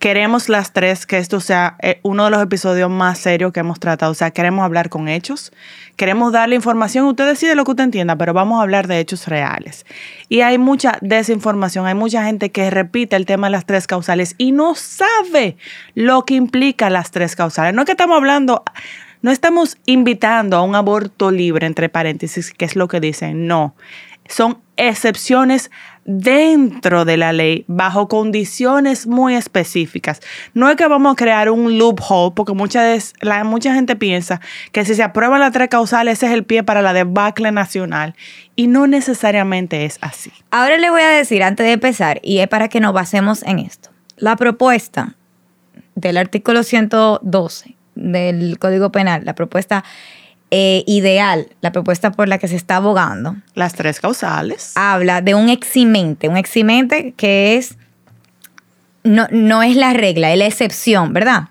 queremos 0.00 0.48
las 0.48 0.72
tres 0.72 1.06
que 1.06 1.18
esto 1.18 1.40
sea 1.40 1.76
eh, 1.82 2.00
uno 2.02 2.24
de 2.24 2.30
los 2.30 2.42
episodios 2.42 2.90
más 2.90 3.18
serios 3.18 3.52
que 3.52 3.60
hemos 3.60 3.78
tratado. 3.78 4.10
O 4.10 4.14
sea, 4.14 4.30
queremos 4.30 4.64
hablar 4.64 4.88
con 4.88 5.08
hechos, 5.08 5.52
queremos 5.94 6.32
darle 6.32 6.56
información. 6.56 7.04
Usted 7.06 7.26
decide 7.26 7.54
lo 7.54 7.64
que 7.64 7.72
usted 7.72 7.84
entienda, 7.84 8.16
pero 8.16 8.32
vamos 8.32 8.58
a 8.58 8.62
hablar 8.62 8.88
de 8.88 8.98
hechos 8.98 9.28
reales. 9.28 9.84
Y 10.30 10.40
hay 10.40 10.56
mucha 10.56 10.96
desinformación, 11.02 11.86
hay 11.86 11.94
mucha 11.94 12.24
gente 12.24 12.50
que 12.50 12.70
repite 12.70 13.14
el 13.14 13.26
tema 13.26 13.48
de 13.48 13.52
las 13.52 13.66
tres 13.66 13.86
causales 13.86 14.34
y 14.38 14.52
no 14.52 14.74
sabe 14.74 15.58
lo 15.94 16.24
que 16.24 16.34
implica 16.34 16.88
las 16.88 17.10
tres 17.10 17.36
causales. 17.36 17.74
No 17.74 17.82
es 17.82 17.86
que 17.86 17.92
estamos 17.92 18.16
hablando 18.16 18.64
no 19.22 19.30
estamos 19.30 19.76
invitando 19.84 20.56
a 20.56 20.62
un 20.62 20.74
aborto 20.74 21.30
libre, 21.30 21.66
entre 21.66 21.90
paréntesis, 21.90 22.54
que 22.54 22.64
es 22.64 22.74
lo 22.74 22.88
que 22.88 23.00
dicen, 23.00 23.46
no. 23.46 23.74
Son 24.26 24.62
excepciones 24.78 25.70
dentro 26.04 27.04
de 27.04 27.16
la 27.16 27.32
ley, 27.32 27.64
bajo 27.68 28.08
condiciones 28.08 29.06
muy 29.06 29.34
específicas. 29.34 30.20
No 30.54 30.68
es 30.68 30.76
que 30.76 30.86
vamos 30.86 31.12
a 31.12 31.16
crear 31.16 31.50
un 31.50 31.78
loophole, 31.78 32.32
porque 32.34 32.52
mucha, 32.52 32.82
la, 33.20 33.44
mucha 33.44 33.74
gente 33.74 33.96
piensa 33.96 34.40
que 34.72 34.84
si 34.84 34.94
se 34.94 35.02
aprueban 35.02 35.40
las 35.40 35.52
tres 35.52 35.68
causales, 35.68 36.18
ese 36.18 36.26
es 36.26 36.32
el 36.32 36.44
pie 36.44 36.62
para 36.62 36.82
la 36.82 36.92
debacle 36.92 37.52
nacional. 37.52 38.14
Y 38.56 38.66
no 38.66 38.86
necesariamente 38.86 39.84
es 39.84 39.98
así. 40.00 40.32
Ahora 40.50 40.76
le 40.76 40.90
voy 40.90 41.02
a 41.02 41.08
decir, 41.08 41.42
antes 41.42 41.66
de 41.66 41.72
empezar, 41.72 42.20
y 42.22 42.38
es 42.38 42.48
para 42.48 42.68
que 42.68 42.80
nos 42.80 42.92
basemos 42.92 43.42
en 43.42 43.58
esto. 43.58 43.90
La 44.16 44.36
propuesta 44.36 45.16
del 45.94 46.16
artículo 46.16 46.62
112 46.62 47.76
del 47.94 48.58
Código 48.58 48.90
Penal, 48.90 49.24
la 49.24 49.34
propuesta 49.34 49.84
eh, 50.50 50.82
ideal, 50.86 51.48
la 51.60 51.72
propuesta 51.72 52.10
por 52.10 52.28
la 52.28 52.38
que 52.38 52.48
se 52.48 52.56
está 52.56 52.76
abogando. 52.76 53.36
Las 53.54 53.74
tres 53.74 54.00
causales. 54.00 54.72
Habla 54.74 55.20
de 55.20 55.34
un 55.34 55.48
eximente, 55.48 56.28
un 56.28 56.36
eximente 56.36 57.12
que 57.16 57.56
es, 57.56 57.76
no, 59.04 59.28
no 59.30 59.62
es 59.62 59.76
la 59.76 59.92
regla, 59.92 60.32
es 60.32 60.38
la 60.38 60.46
excepción, 60.46 61.12
¿verdad? 61.12 61.48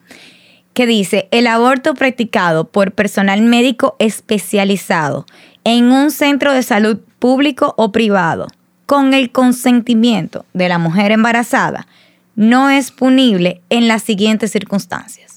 Que 0.73 0.85
dice, 0.85 1.27
el 1.31 1.47
aborto 1.47 1.93
practicado 1.93 2.67
por 2.67 2.91
personal 2.91 3.41
médico 3.41 3.95
especializado 3.99 5.25
en 5.63 5.91
un 5.91 6.11
centro 6.11 6.53
de 6.53 6.63
salud 6.63 6.99
público 7.19 7.73
o 7.77 7.91
privado 7.91 8.47
con 8.85 9.13
el 9.13 9.31
consentimiento 9.31 10.45
de 10.53 10.67
la 10.67 10.77
mujer 10.77 11.11
embarazada 11.11 11.87
no 12.35 12.69
es 12.69 12.91
punible 12.91 13.61
en 13.69 13.87
las 13.87 14.01
siguientes 14.01 14.51
circunstancias. 14.51 15.28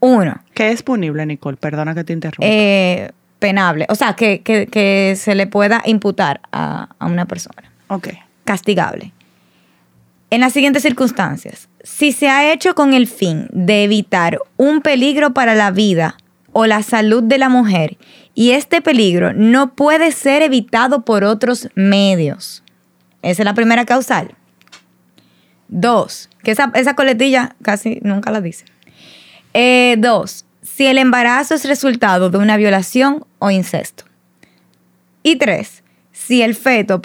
Uno. 0.00 0.42
¿Qué 0.54 0.70
es 0.70 0.82
punible, 0.82 1.26
Nicole? 1.26 1.56
Perdona 1.56 1.94
que 1.94 2.04
te 2.04 2.12
interrumpa. 2.12 2.46
Eh, 2.46 3.10
penable. 3.38 3.86
O 3.88 3.94
sea, 3.94 4.14
que, 4.14 5.14
se 5.16 5.34
le 5.34 5.46
pueda 5.46 5.82
imputar 5.84 6.40
a, 6.52 6.88
una 7.00 7.26
persona. 7.26 7.70
Ok. 7.88 8.08
Castigable. 8.44 9.12
En 10.30 10.40
las 10.40 10.52
siguientes 10.52 10.82
circunstancias, 10.82 11.68
si 11.82 12.12
se 12.12 12.28
ha 12.28 12.52
hecho 12.52 12.74
con 12.74 12.92
el 12.92 13.06
fin 13.06 13.48
de 13.50 13.84
evitar 13.84 14.38
un 14.56 14.82
peligro 14.82 15.32
para 15.32 15.54
la 15.54 15.70
vida 15.70 16.16
o 16.52 16.66
la 16.66 16.82
salud 16.82 17.22
de 17.22 17.38
la 17.38 17.48
mujer 17.48 17.96
y 18.34 18.50
este 18.50 18.82
peligro 18.82 19.32
no 19.32 19.74
puede 19.74 20.12
ser 20.12 20.42
evitado 20.42 21.04
por 21.04 21.24
otros 21.24 21.70
medios. 21.74 22.62
Esa 23.22 23.42
es 23.42 23.44
la 23.44 23.54
primera 23.54 23.86
causal. 23.86 24.34
Dos, 25.68 26.28
que 26.42 26.50
esa, 26.50 26.70
esa 26.74 26.94
coletilla 26.94 27.56
casi 27.62 27.98
nunca 28.02 28.30
la 28.30 28.40
dice. 28.40 28.66
Eh, 29.54 29.96
dos, 29.98 30.44
si 30.62 30.86
el 30.86 30.98
embarazo 30.98 31.54
es 31.54 31.64
resultado 31.64 32.30
de 32.30 32.38
una 32.38 32.56
violación 32.56 33.24
o 33.38 33.50
incesto. 33.50 34.04
Y 35.22 35.36
tres, 35.36 35.82
si 36.12 36.42
el 36.42 36.54
feto 36.54 37.00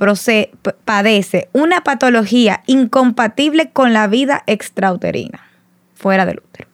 padece 0.85 1.49
una 1.53 1.83
patología 1.83 2.63
incompatible 2.67 3.71
con 3.71 3.93
la 3.93 4.07
vida 4.07 4.43
extrauterina, 4.47 5.45
fuera 5.95 6.25
del 6.25 6.39
útero. 6.39 6.69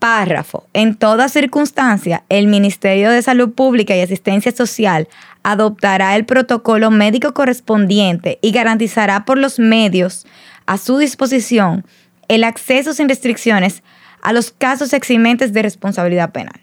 Párrafo. 0.00 0.66
En 0.72 0.96
toda 0.96 1.28
circunstancia, 1.28 2.24
el 2.30 2.46
Ministerio 2.46 3.10
de 3.10 3.20
Salud 3.20 3.52
Pública 3.52 3.94
y 3.94 4.00
Asistencia 4.00 4.50
Social 4.50 5.08
adoptará 5.42 6.16
el 6.16 6.24
protocolo 6.24 6.90
médico 6.90 7.34
correspondiente 7.34 8.38
y 8.40 8.50
garantizará 8.50 9.24
por 9.24 9.38
los 9.38 9.58
medios 9.58 10.26
a 10.66 10.78
su 10.78 10.98
disposición 10.98 11.84
el 12.28 12.44
acceso 12.44 12.94
sin 12.94 13.08
restricciones 13.08 13.82
a 14.22 14.32
los 14.32 14.50
casos 14.50 14.92
eximentes 14.92 15.52
de 15.52 15.62
responsabilidad 15.62 16.30
penal. 16.30 16.60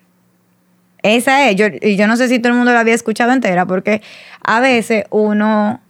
Esa 1.03 1.49
es, 1.49 1.55
yo, 1.55 1.67
y 1.81 1.95
yo 1.95 2.07
no 2.07 2.17
sé 2.17 2.27
si 2.27 2.39
todo 2.39 2.51
el 2.51 2.57
mundo 2.57 2.73
la 2.73 2.81
había 2.81 2.93
escuchado 2.93 3.31
entera, 3.31 3.65
porque 3.65 4.01
a 4.43 4.59
veces 4.59 5.05
uno... 5.09 5.81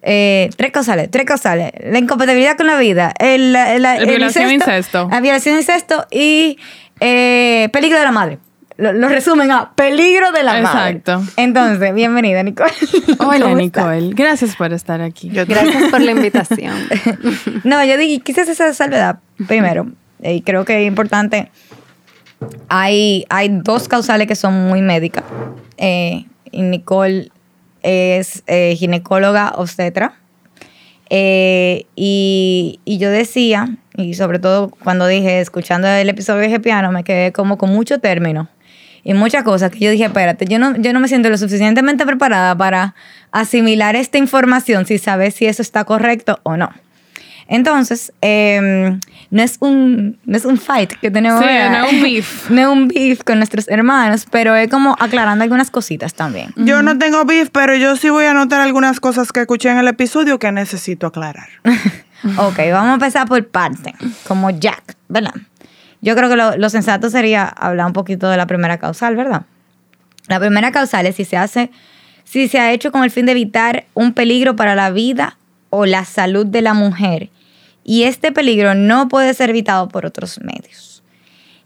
Eh, 0.00 0.48
tres 0.56 0.70
causales, 0.70 1.10
tres 1.10 1.26
causales. 1.26 1.72
La 1.82 1.98
incompatibilidad 1.98 2.56
con 2.56 2.68
la 2.68 2.78
vida, 2.78 3.12
el, 3.18 3.52
la, 3.52 3.98
violación 3.98 4.52
incesto, 4.52 5.08
La 5.10 5.20
violación 5.20 5.56
incesto 5.56 6.06
y 6.10 6.56
eh, 7.00 7.68
peligro 7.72 7.98
de 7.98 8.04
la 8.04 8.12
madre. 8.12 8.38
Lo, 8.78 9.08
resumen 9.08 9.50
a 9.50 9.72
peligro 9.74 10.30
de 10.30 10.44
la 10.44 10.62
madre. 10.62 10.98
Exacto. 10.98 11.32
Entonces, 11.36 11.92
bienvenida, 11.92 12.44
Nicole. 12.44 12.70
Hola, 13.18 13.52
Nicole. 13.54 14.10
Gracias 14.14 14.54
por 14.54 14.72
estar 14.72 15.00
aquí. 15.00 15.30
Gracias 15.30 15.90
por 15.90 16.00
la 16.00 16.12
invitación. 16.12 16.76
no, 17.64 17.84
yo 17.84 17.98
dije, 17.98 18.20
quizás 18.20 18.48
esa 18.48 18.72
salvedad 18.72 19.18
primero. 19.48 19.88
Y 20.22 20.42
creo 20.42 20.64
que 20.64 20.82
es 20.82 20.86
importante. 20.86 21.50
Hay, 22.68 23.24
hay 23.28 23.48
dos 23.48 23.88
causales 23.88 24.26
que 24.26 24.36
son 24.36 24.68
muy 24.68 24.82
médicas. 24.82 25.24
Eh, 25.76 26.24
y 26.50 26.62
Nicole 26.62 27.30
es 27.82 28.42
eh, 28.46 28.74
ginecóloga 28.76 29.52
obstetra. 29.56 30.14
Eh, 31.10 31.86
y, 31.96 32.80
yo 32.86 33.10
decía, 33.10 33.76
y 33.96 34.14
sobre 34.14 34.38
todo 34.38 34.68
cuando 34.68 35.06
dije, 35.06 35.40
escuchando 35.40 35.88
el 35.88 36.08
episodio 36.08 36.48
de 36.48 36.60
Piano, 36.60 36.92
me 36.92 37.04
quedé 37.04 37.32
como 37.32 37.56
con 37.56 37.70
mucho 37.70 37.98
término 37.98 38.48
y 39.04 39.14
muchas 39.14 39.42
cosas 39.42 39.70
que 39.70 39.78
yo 39.78 39.90
dije, 39.90 40.04
espérate, 40.04 40.44
yo 40.44 40.58
no, 40.58 40.76
yo 40.76 40.92
no 40.92 41.00
me 41.00 41.08
siento 41.08 41.30
lo 41.30 41.38
suficientemente 41.38 42.04
preparada 42.04 42.54
para 42.56 42.94
asimilar 43.30 43.96
esta 43.96 44.18
información 44.18 44.84
si 44.84 44.98
sabes 44.98 45.34
si 45.34 45.46
eso 45.46 45.62
está 45.62 45.84
correcto 45.84 46.40
o 46.42 46.56
no. 46.56 46.70
Entonces, 47.50 48.12
em, 48.20 49.00
no, 49.30 49.42
es 49.42 49.56
un, 49.60 50.18
no 50.26 50.36
es 50.36 50.44
un 50.44 50.58
fight 50.58 50.92
que 51.00 51.10
tenemos. 51.10 51.42
Sí, 51.42 51.46
no 51.46 51.86
es 51.86 51.92
un 51.92 52.02
beef. 52.02 52.50
no 52.50 52.60
es 52.60 52.66
un 52.66 52.88
beef 52.88 53.24
con 53.24 53.38
nuestros 53.38 53.66
hermanos, 53.68 54.26
pero 54.30 54.54
es 54.54 54.70
como 54.70 54.94
aclarando 55.00 55.42
algunas 55.42 55.70
cositas 55.70 56.12
también. 56.12 56.52
Yo 56.56 56.82
no 56.82 56.98
tengo 56.98 57.24
beef, 57.24 57.48
pero 57.50 57.74
yo 57.74 57.96
sí 57.96 58.10
voy 58.10 58.26
a 58.26 58.32
anotar 58.32 58.60
algunas 58.60 59.00
cosas 59.00 59.32
que 59.32 59.40
escuché 59.40 59.70
en 59.70 59.78
el 59.78 59.88
episodio 59.88 60.38
que 60.38 60.52
necesito 60.52 61.06
aclarar. 61.06 61.48
ok, 62.36 62.58
vamos 62.70 62.90
a 62.90 62.94
empezar 62.94 63.26
por 63.26 63.46
parte, 63.48 63.94
como 64.26 64.50
Jack, 64.50 64.96
¿verdad? 65.08 65.34
Yo 66.02 66.14
creo 66.14 66.28
que 66.28 66.36
lo, 66.36 66.54
lo 66.58 66.68
sensato 66.68 67.08
sería 67.08 67.46
hablar 67.46 67.86
un 67.86 67.94
poquito 67.94 68.28
de 68.28 68.36
la 68.36 68.46
primera 68.46 68.76
causal, 68.76 69.16
¿verdad? 69.16 69.46
La 70.26 70.38
primera 70.38 70.70
causal 70.70 71.06
es 71.06 71.16
si 71.16 71.24
se 71.24 71.38
hace, 71.38 71.70
si 72.24 72.46
se 72.46 72.60
ha 72.60 72.72
hecho 72.72 72.92
con 72.92 73.04
el 73.04 73.10
fin 73.10 73.24
de 73.24 73.32
evitar 73.32 73.86
un 73.94 74.12
peligro 74.12 74.54
para 74.54 74.74
la 74.74 74.90
vida 74.90 75.38
o 75.70 75.86
la 75.86 76.04
salud 76.04 76.44
de 76.44 76.60
la 76.60 76.74
mujer 76.74 77.30
y 77.88 78.02
este 78.02 78.32
peligro 78.32 78.74
no 78.74 79.08
puede 79.08 79.32
ser 79.32 79.48
evitado 79.48 79.88
por 79.88 80.04
otros 80.04 80.38
medios. 80.42 81.02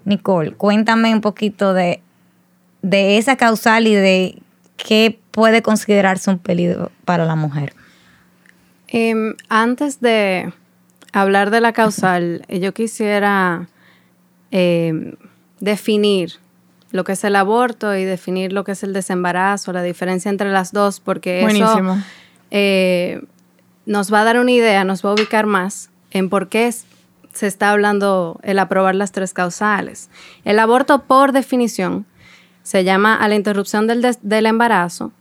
Nicole, 0.04 0.52
cuéntame 0.52 1.12
un 1.12 1.20
poquito 1.20 1.74
de, 1.74 2.00
esa 2.92 3.34
causal 3.34 3.88
y 3.88 3.94
de 3.96 4.40
qué 4.76 5.18
puede 5.32 5.62
considerarse 5.62 6.30
un 6.30 6.38
peligro 6.38 6.92
para 7.04 7.24
la 7.24 7.34
mujer. 7.34 7.74
Em, 8.86 9.34
antes 9.48 10.00
de 10.00 10.52
hablar 11.12 11.50
de 11.50 11.60
la 11.60 11.72
causal, 11.72 12.46
yo 12.48 12.72
quisiera 12.72 13.68
em, 14.52 15.16
definir 15.58 16.34
lo 16.92 17.02
que 17.02 17.12
es 17.14 17.24
el 17.24 17.34
aborto 17.34 17.96
y 17.96 18.04
definir 18.04 18.52
lo 18.52 18.62
que 18.62 18.72
es 18.72 18.84
el 18.84 18.92
desembarazo, 18.92 19.72
la 19.72 19.82
diferencia 19.82 20.28
entre 20.28 20.52
las 20.52 20.70
dos, 20.70 21.00
porque 21.00 21.44
eso 21.44 21.96
eh, 22.52 23.24
nos 23.86 24.14
va 24.14 24.20
a 24.20 24.24
dar 24.24 24.38
una 24.38 24.52
idea, 24.52 24.84
nos 24.84 25.04
va 25.04 25.10
a 25.10 25.14
ubicar 25.14 25.46
más 25.46 25.88
en 26.12 26.28
por 26.28 26.48
qué 26.48 26.72
se 27.32 27.46
está 27.46 27.70
hablando 27.70 28.38
el 28.42 28.58
aprobar 28.58 28.94
las 28.94 29.12
tres 29.12 29.32
causales. 29.32 30.10
El 30.44 30.58
aborto, 30.58 31.04
por 31.04 31.32
definición, 31.32 32.06
se 32.62 32.84
llama 32.84 33.14
a 33.14 33.28
la 33.28 33.34
interrupción 33.34 33.86
del, 33.86 34.46
embarazo 34.46 35.12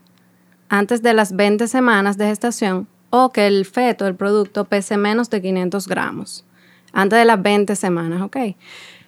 antes 0.69 1.01
de 1.01 1.13
las 1.13 1.35
20 1.35 1.67
semanas 1.67 2.17
de 2.17 2.27
gestación 2.27 2.87
o 3.09 3.31
que 3.31 3.47
el 3.47 3.65
feto, 3.65 4.07
el 4.07 4.15
producto, 4.15 4.65
pese 4.65 4.97
menos 4.97 5.29
de 5.29 5.41
500 5.41 5.87
gramos. 5.87 6.45
Antes 6.93 7.19
de 7.19 7.25
las 7.25 7.41
20 7.41 7.75
semanas, 7.75 8.21
¿ok? 8.21 8.37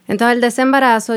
Entonces 0.07 0.35
el 0.35 0.41
desembarazo 0.41 1.15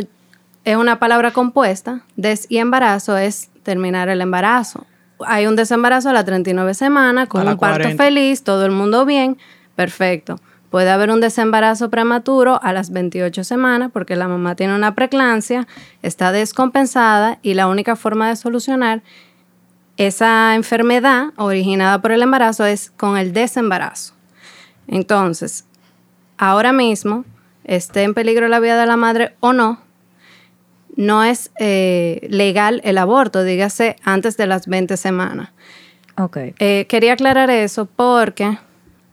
es 0.65 0.77
una 0.77 0.99
palabra 0.99 1.33
compuesta. 1.33 2.03
Des 2.17 2.47
y 2.49 2.59
embarazo 2.59 3.17
es 3.17 3.51
terminar 3.63 4.09
el 4.09 4.21
embarazo. 4.21 4.87
Hay 5.25 5.47
un 5.47 5.57
desembarazo 5.57 6.11
a 6.11 6.13
las 6.13 6.25
39 6.25 6.75
semanas 6.75 7.29
con 7.29 7.47
un 7.47 7.57
parto 7.57 7.89
feliz, 7.97 8.43
todo 8.43 8.67
el 8.67 8.73
mundo 8.73 9.05
bien, 9.07 9.39
perfecto. 9.75 10.41
Puede 10.77 10.91
haber 10.91 11.11
un 11.11 11.23
desembarazo 11.23 11.89
prematuro 11.89 12.61
a 12.63 12.71
las 12.75 12.91
28 12.91 13.45
semanas 13.45 13.91
porque 13.95 14.15
la 14.15 14.29
mamá 14.29 14.57
tiene 14.57 14.75
una 14.75 14.95
preclancia, 14.95 15.67
está 16.03 16.33
descompensada 16.33 17.39
y 17.41 17.55
la 17.55 17.67
única 17.67 17.97
forma 17.97 18.29
de 18.29 18.37
solucionar 18.37 19.01
esa 19.97 20.55
enfermedad 20.55 21.29
originada 21.39 22.03
por 22.03 22.13
el 22.13 22.21
embarazo 22.21 22.67
es 22.67 22.91
con 22.91 23.17
el 23.17 23.33
desembarazo. 23.33 24.13
Entonces, 24.87 25.65
ahora 26.37 26.75
mismo 26.75 27.25
esté 27.65 28.03
en 28.03 28.13
peligro 28.13 28.47
la 28.47 28.61
vida 28.61 28.79
de 28.79 28.87
la 28.87 28.99
madre 28.99 29.35
o 29.41 29.55
no, 29.55 29.81
no 30.95 31.25
es 31.25 31.53
eh, 31.59 32.27
legal 32.29 32.83
el 32.85 32.99
aborto, 32.99 33.45
dígase 33.45 33.97
antes 34.05 34.37
de 34.37 34.47
las 34.47 34.67
20 34.67 34.99
semanas. 34.99 35.49
Ok. 36.19 36.37
Eh, 36.59 36.85
quería 36.87 37.15
aclarar 37.15 37.49
eso 37.49 37.87
porque 37.87 38.59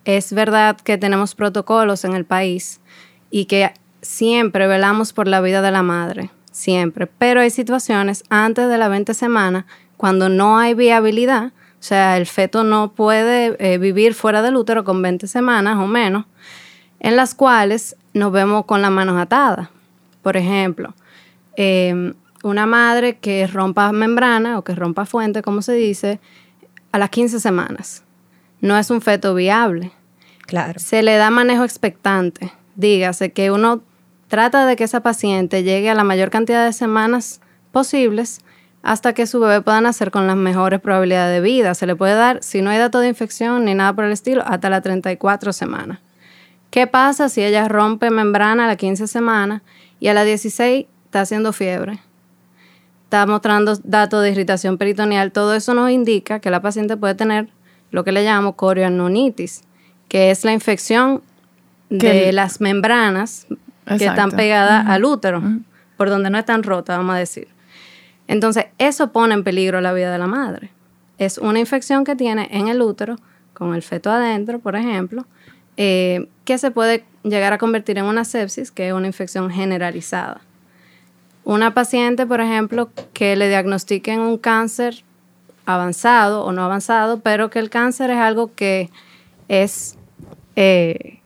es 0.06 0.34
verdad 0.34 0.78
que 0.78 0.98
tenemos 0.98 1.36
protocolos 1.36 2.04
en 2.06 2.14
el 2.14 2.26
país 2.26 2.82
y 3.30 3.46
que 3.46 3.74
siempre 4.02 4.68
velamos 4.68 5.14
por 5.14 5.28
la 5.28 5.42
vida 5.42 5.62
de 5.62 5.72
la 5.72 5.82
madre, 5.82 6.30
siempre. 6.52 7.08
Pero 7.08 7.42
hay 7.42 7.50
situaciones 7.50 8.24
antes 8.30 8.68
de 8.70 8.78
las 8.78 8.90
20 8.90 9.14
semanas 9.14 9.66
cuando 9.98 10.30
no 10.30 10.58
hay 10.58 10.74
viabilidad, 10.74 11.48
o 11.48 11.86
sea, 11.86 12.18
el 12.18 12.26
feto 12.26 12.64
no 12.64 12.94
puede 12.94 13.56
eh, 13.60 13.78
vivir 13.78 14.14
fuera 14.14 14.42
del 14.42 14.56
útero 14.56 14.84
con 14.84 15.02
20 15.02 15.28
semanas 15.28 15.78
o 15.78 15.88
menos, 15.88 16.26
en 17.00 17.16
las 17.16 17.36
cuales 17.36 17.98
nos 18.14 18.32
vemos 18.32 18.66
con 18.66 18.82
las 18.82 18.92
manos 18.92 19.20
atadas. 19.20 19.70
Por 20.22 20.38
ejemplo, 20.38 20.94
eh, 21.58 22.14
una 22.44 22.66
madre 22.66 23.18
que 23.18 23.48
rompa 23.48 23.92
membrana 23.92 24.60
o 24.60 24.64
que 24.64 24.76
rompa 24.76 25.06
fuente, 25.06 25.42
como 25.42 25.62
se 25.62 25.74
dice, 25.74 26.20
a 26.92 27.00
las 27.00 27.10
15 27.10 27.40
semanas. 27.40 28.04
No 28.64 28.78
es 28.78 28.90
un 28.90 29.02
feto 29.02 29.36
viable. 29.36 29.92
Claro. 30.46 30.80
Se 30.80 31.04
le 31.04 31.18
da 31.18 31.30
manejo 31.30 31.66
expectante. 31.66 32.54
Dígase 32.78 33.34
que 33.34 33.52
uno 33.52 33.84
trata 34.30 34.66
de 34.66 34.78
que 34.78 34.86
esa 34.86 35.02
paciente 35.02 35.64
llegue 35.64 35.90
a 35.90 35.96
la 35.96 36.06
mayor 36.06 36.30
cantidad 36.30 36.66
de 36.66 36.72
semanas 36.72 37.42
posibles 37.74 38.40
hasta 38.82 39.12
que 39.12 39.28
su 39.28 39.42
bebé 39.42 39.60
pueda 39.60 39.82
nacer 39.82 40.12
con 40.12 40.28
las 40.28 40.38
mejores 40.38 40.80
probabilidades 40.80 41.36
de 41.36 41.42
vida. 41.42 41.76
Se 41.76 41.86
le 41.86 41.98
puede 41.98 42.16
dar, 42.16 42.42
si 42.42 42.62
no 42.62 42.70
hay 42.70 42.78
dato 42.78 43.02
de 43.02 43.10
infección 43.10 43.66
ni 43.66 43.76
nada 43.76 43.92
por 43.92 44.06
el 44.06 44.14
estilo, 44.14 44.44
hasta 44.48 44.70
las 44.70 44.82
34 44.82 45.52
semanas. 45.52 46.00
¿Qué 46.70 46.88
pasa 46.88 47.28
si 47.28 47.44
ella 47.44 47.68
rompe 47.68 48.12
membrana 48.12 48.64
a 48.64 48.68
las 48.68 48.78
15 48.78 49.08
semanas 49.08 49.62
y 50.00 50.08
a 50.08 50.14
las 50.14 50.26
16 50.26 50.86
está 51.04 51.20
haciendo 51.20 51.52
fiebre? 51.52 52.00
Está 53.04 53.26
mostrando 53.26 53.76
datos 53.84 54.24
de 54.24 54.32
irritación 54.32 54.78
peritoneal. 54.78 55.34
Todo 55.34 55.54
eso 55.54 55.74
nos 55.74 55.92
indica 55.92 56.40
que 56.40 56.50
la 56.50 56.62
paciente 56.62 56.96
puede 56.96 57.16
tener 57.16 57.50
lo 57.94 58.04
que 58.04 58.12
le 58.12 58.24
llamamos 58.26 58.56
corioanonitis, 58.56 59.62
que 60.10 60.30
es 60.32 60.44
la 60.44 60.52
infección 60.52 61.22
de 61.90 62.30
el- 62.30 62.36
las 62.36 62.60
membranas 62.60 63.48
que 63.86 64.06
están 64.10 64.30
pegadas 64.38 64.86
al 64.88 65.06
útero, 65.06 65.42
por 65.96 66.10
donde 66.10 66.30
no 66.30 66.38
están 66.38 66.64
rotas, 66.64 66.98
vamos 66.98 67.16
a 67.16 67.20
decir. 67.20 67.48
Entonces, 68.28 68.66
eso 68.78 69.12
pone 69.12 69.34
en 69.34 69.44
peligro 69.44 69.80
la 69.80 69.94
vida 69.94 70.12
de 70.12 70.18
la 70.18 70.28
madre. 70.28 70.72
Es 71.18 71.38
una 71.38 71.60
infección 71.60 72.04
que 72.04 72.16
tiene 72.16 72.48
en 72.52 72.68
el 72.68 72.82
útero, 72.82 73.18
con 73.54 73.76
el 73.76 73.84
feto 73.84 74.10
adentro, 74.12 74.60
por 74.60 74.76
ejemplo, 74.76 75.26
eh, 75.78 76.28
que 76.46 76.58
se 76.58 76.72
puede 76.72 77.04
llegar 77.24 77.54
a 77.54 77.58
convertir 77.58 77.98
en 78.00 78.06
una 78.06 78.26
sepsis, 78.26 78.72
que 78.72 78.88
es 78.88 78.94
una 78.94 79.08
infección 79.08 79.50
generalizada. 79.52 80.42
Una 81.44 81.74
paciente, 81.74 82.26
por 82.26 82.42
ejemplo, 82.42 82.90
que 83.14 83.36
le 83.36 83.50
diagnostiquen 83.50 84.20
un 84.22 84.38
cáncer 84.38 85.04
avanzado 85.66 86.44
o 86.46 86.52
no 86.52 86.64
avanzado, 86.64 87.20
pero 87.20 87.50
que 87.50 87.60
el 87.60 87.70
cáncer 87.70 88.10
es 88.12 88.18
algo 88.18 88.52
que 88.56 88.90
es 89.48 89.98
eh, 90.56 91.20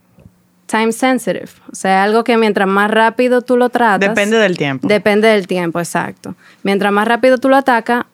time 0.68 0.92
sensitive, 0.92 1.50
o 1.72 1.76
sea, 1.76 2.04
algo 2.04 2.24
que 2.24 2.38
mientras 2.38 2.68
más 2.68 2.92
rápido 2.92 3.42
tú 3.42 3.58
lo 3.58 3.70
tratas, 3.70 4.10
Depende 4.10 4.38
del 4.38 4.58
tiempo. 4.58 4.88
Depende 4.88 5.28
del 5.30 5.48
tiempo, 5.48 5.80
exacto. 5.80 6.36
Mientras 6.64 6.92
más 6.92 7.08
rápido 7.08 7.38
tú 7.38 7.48
lo 7.50 7.56
atacas, 7.56 8.06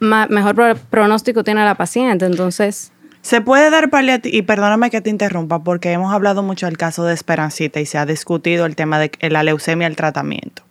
mejor 0.00 0.54
pro- 0.54 0.76
pronóstico 0.90 1.42
tiene 1.42 1.64
la 1.64 1.74
paciente. 1.74 2.24
Entonces, 2.24 2.92
Se 3.20 3.40
puede 3.40 3.68
dar 3.68 3.90
paliativo, 3.90 4.34
y 4.36 4.42
perdóname 4.42 4.90
que 4.90 5.00
te 5.00 5.10
interrumpa, 5.10 5.58
porque 5.64 5.90
hemos 5.90 6.12
hablado 6.14 6.42
mucho 6.44 6.66
del 6.66 6.78
caso 6.78 7.04
de 7.04 7.14
Esperancita 7.14 7.80
y 7.80 7.86
se 7.86 7.98
ha 7.98 8.06
discutido 8.06 8.64
el 8.64 8.76
tema 8.76 9.00
de 9.00 9.10
la 9.28 9.42
leucemia 9.42 9.88
el 9.88 9.96
tratamiento. 9.96 10.62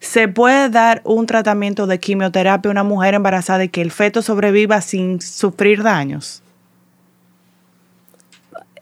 ¿Se 0.00 0.28
puede 0.28 0.70
dar 0.70 1.00
un 1.04 1.26
tratamiento 1.26 1.86
de 1.86 1.98
quimioterapia 1.98 2.68
a 2.68 2.72
una 2.72 2.84
mujer 2.84 3.14
embarazada 3.14 3.64
y 3.64 3.68
que 3.68 3.82
el 3.82 3.90
feto 3.90 4.22
sobreviva 4.22 4.80
sin 4.80 5.20
sufrir 5.20 5.82
daños? 5.82 6.42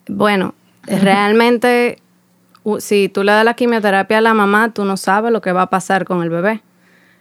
bueno, 0.09 0.55
realmente, 0.85 1.99
si 2.79 3.09
tú 3.09 3.23
le 3.23 3.33
das 3.33 3.45
la 3.45 3.55
quimioterapia 3.55 4.19
a 4.19 4.21
la 4.21 4.35
mamá, 4.35 4.73
tú 4.73 4.85
no 4.85 4.97
sabes 4.97 5.33
lo 5.33 5.41
que 5.41 5.53
va 5.53 5.63
a 5.63 5.71
pasar 5.71 6.05
con 6.05 6.23
el 6.23 6.31
bebé 6.31 6.63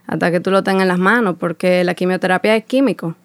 hasta 0.08 0.32
que 0.32 0.40
tú 0.40 0.52
lo 0.52 0.64
tengas 0.64 0.84
en 0.84 0.90
las 0.90 1.00
manos, 1.00 1.36
porque 1.40 1.84
la 1.84 1.96
quimioterapia 1.96 2.56
es 2.56 2.66
químico, 2.66 3.16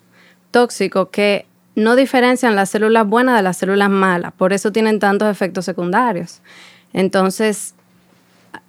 tóxico, 0.50 1.10
que 1.10 1.46
no 1.74 1.94
diferencian 1.94 2.56
las 2.56 2.70
células 2.70 3.06
buenas 3.06 3.36
de 3.36 3.42
las 3.42 3.58
células 3.58 3.90
malas. 3.90 4.32
Por 4.32 4.52
eso 4.52 4.72
tienen 4.72 4.98
tantos 4.98 5.30
efectos 5.30 5.66
secundarios. 5.66 6.40
Entonces, 6.92 7.74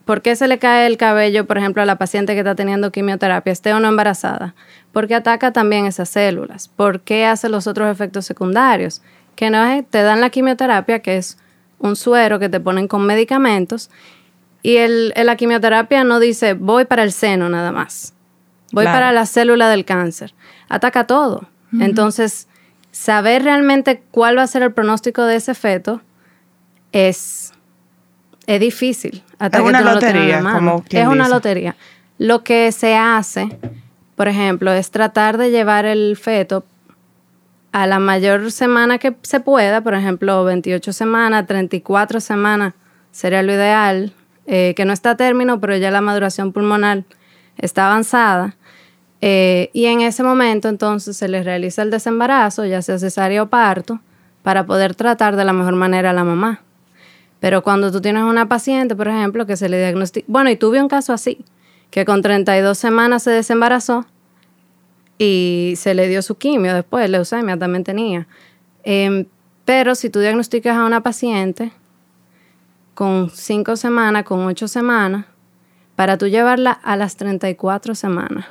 ¿Por 0.05 0.21
qué 0.21 0.35
se 0.35 0.47
le 0.47 0.57
cae 0.59 0.87
el 0.87 0.97
cabello, 0.97 1.45
por 1.45 1.57
ejemplo, 1.57 1.81
a 1.81 1.85
la 1.85 1.97
paciente 1.97 2.33
que 2.33 2.39
está 2.39 2.55
teniendo 2.55 2.91
quimioterapia, 2.91 3.53
esté 3.53 3.73
o 3.73 3.79
no 3.79 3.87
embarazada? 3.87 4.55
Porque 4.91 5.15
ataca 5.15 5.51
también 5.53 5.85
esas 5.85 6.09
células. 6.09 6.67
¿Por 6.67 7.01
qué 7.01 7.25
hace 7.25 7.49
los 7.49 7.67
otros 7.67 7.89
efectos 7.89 8.25
secundarios? 8.25 9.01
Que 9.35 9.49
no 9.49 9.63
es, 9.63 9.87
te 9.89 10.01
dan 10.01 10.19
la 10.21 10.29
quimioterapia, 10.29 10.99
que 10.99 11.17
es 11.17 11.37
un 11.79 11.95
suero 11.95 12.39
que 12.39 12.49
te 12.49 12.59
ponen 12.59 12.87
con 12.87 13.05
medicamentos, 13.05 13.89
y 14.63 14.77
el, 14.77 15.13
la 15.15 15.35
quimioterapia 15.35 16.03
no 16.03 16.19
dice 16.19 16.53
voy 16.53 16.85
para 16.85 17.03
el 17.03 17.11
seno 17.11 17.49
nada 17.49 17.71
más, 17.71 18.13
voy 18.71 18.83
Claro. 18.83 18.95
para 18.97 19.11
la 19.11 19.25
célula 19.25 19.69
del 19.69 19.85
cáncer. 19.85 20.33
Ataca 20.69 21.07
todo. 21.07 21.47
Entonces, 21.79 22.47
saber 22.91 23.43
realmente 23.43 24.03
cuál 24.11 24.37
va 24.37 24.43
a 24.43 24.47
ser 24.47 24.61
el 24.61 24.73
pronóstico 24.73 25.23
de 25.23 25.37
ese 25.37 25.53
feto 25.55 26.01
es 26.91 27.53
es 28.47 28.59
difícil. 28.59 29.23
Hasta 29.41 29.57
Es 29.57 29.63
que 29.63 29.69
una 29.69 29.79
tú 29.79 29.85
no 29.85 29.89
lo 29.89 29.95
lotería, 29.95 30.41
mano. 30.41 30.57
como 30.57 30.83
quien 30.83 31.01
Es 31.01 31.07
una 31.07 31.23
dice. 31.23 31.35
lotería. 31.35 31.75
Lo 32.19 32.43
que 32.43 32.71
se 32.71 32.95
hace, 32.95 33.49
por 34.15 34.27
ejemplo, 34.27 34.71
es 34.71 34.91
tratar 34.91 35.37
de 35.37 35.49
llevar 35.49 35.85
el 35.85 36.15
feto 36.15 36.63
a 37.71 37.87
la 37.87 37.99
mayor 37.99 38.51
semana 38.51 38.97
que 38.99 39.15
se 39.23 39.39
pueda, 39.39 39.81
por 39.81 39.93
ejemplo, 39.95 40.43
28 40.43 40.93
semanas, 40.93 41.47
34 41.47 42.19
semanas 42.19 42.73
sería 43.11 43.41
lo 43.41 43.51
ideal, 43.53 44.13
eh, 44.45 44.73
que 44.75 44.85
no 44.85 44.93
está 44.93 45.11
a 45.11 45.17
término, 45.17 45.59
pero 45.59 45.75
ya 45.77 45.89
la 45.89 46.01
maduración 46.01 46.51
pulmonar 46.51 47.03
está 47.57 47.87
avanzada. 47.87 48.55
Eh, 49.21 49.69
y 49.73 49.85
en 49.85 50.01
ese 50.01 50.21
momento 50.23 50.67
entonces 50.69 51.15
se 51.17 51.27
le 51.27 51.43
realiza 51.43 51.81
el 51.81 51.91
desembarazo, 51.91 52.65
ya 52.65 52.81
sea 52.81 52.99
cesárea 52.99 53.43
o 53.43 53.47
parto, 53.47 53.99
para 54.43 54.65
poder 54.65 54.93
tratar 54.95 55.35
de 55.35 55.45
la 55.45 55.53
mejor 55.53 55.75
manera 55.75 56.09
a 56.11 56.13
la 56.13 56.23
mamá. 56.23 56.61
Pero 57.41 57.63
cuando 57.63 57.91
tú 57.91 58.01
tienes 58.01 58.23
una 58.23 58.47
paciente, 58.47 58.95
por 58.95 59.07
ejemplo, 59.07 59.47
que 59.47 59.57
se 59.57 59.67
le 59.67 59.79
diagnostica, 59.79 60.25
bueno, 60.29 60.51
y 60.51 60.55
tuve 60.55 60.79
un 60.79 60.87
caso 60.87 61.11
así, 61.11 61.43
que 61.89 62.05
con 62.05 62.21
32 62.21 62.77
semanas 62.77 63.23
se 63.23 63.31
desembarazó 63.31 64.05
y 65.17 65.73
se 65.75 65.95
le 65.95 66.07
dio 66.07 66.21
su 66.21 66.35
quimio 66.35 66.75
después, 66.75 67.09
leucemia 67.09 67.57
también 67.57 67.83
tenía. 67.83 68.27
Em, 68.83 69.25
pero 69.65 69.95
si 69.95 70.11
tú 70.11 70.19
diagnosticas 70.19 70.77
a 70.77 70.85
una 70.85 71.01
paciente 71.01 71.71
con 72.93 73.31
5 73.31 73.75
semanas, 73.75 74.23
con 74.23 74.41
8 74.41 74.67
semanas, 74.67 75.25
para 75.95 76.19
tú 76.19 76.27
llevarla 76.27 76.71
a 76.71 76.95
las 76.95 77.15
34 77.15 77.95
semanas. 77.95 78.45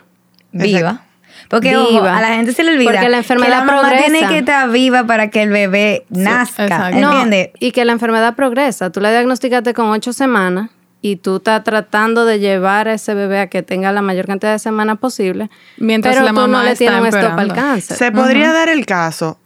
Viva. 0.51 1.05
Porque 1.49 1.77
ojo, 1.77 1.89
Viva. 1.91 2.17
a 2.17 2.21
la 2.21 2.29
gente 2.35 2.53
se 2.53 2.63
le 2.65 2.73
olvida 2.73 2.91
Porque 2.93 3.09
la 3.09 3.17
enfermedad 3.19 3.47
que 3.49 3.57
la 3.59 3.65
mamá 3.65 3.81
progresa. 3.81 4.05
tiene 4.11 4.29
que 4.29 4.39
estar 4.39 4.71
viva 4.71 5.05
para 5.05 5.31
que 5.31 5.43
el 5.43 5.51
bebé 5.51 6.05
nazca. 6.11 6.91
No, 6.91 7.13
¿Entiendes? 7.13 7.51
y 7.59 7.73
que 7.73 7.85
la 7.85 7.93
enfermedad 7.93 8.35
progresa. 8.35 8.91
Tú 8.91 9.01
la 9.01 9.11
diagnosticaste 9.11 9.75
con 9.75 9.87
ocho 9.91 10.13
semanas 10.13 10.71
y 11.03 11.17
tú 11.17 11.37
estás 11.37 11.65
tratando 11.65 12.25
de 12.27 12.39
llevar 12.41 12.87
a 12.89 12.95
ese 12.95 13.15
bebé 13.15 13.41
a 13.41 13.47
que 13.49 13.63
tenga 13.63 13.91
la 13.93 14.03
mayor 14.03 14.27
cantidad 14.27 14.53
de 14.53 14.59
semanas 14.59 14.99
posible. 14.99 15.51
Mientras 15.79 16.15
pero 16.15 16.25
la 16.25 16.31
tú 16.33 16.37
mamá 16.37 16.59
no 16.59 16.63
le 16.65 16.73
está 16.73 16.85
tienes 16.85 17.01
un 17.01 17.07
stop 17.07 17.39
al 17.39 17.53
cáncer. 17.55 17.97
¿Se 17.97 18.13
podría 18.13 18.53
dar 18.53 18.69
el 18.69 18.85
caso 18.87 19.39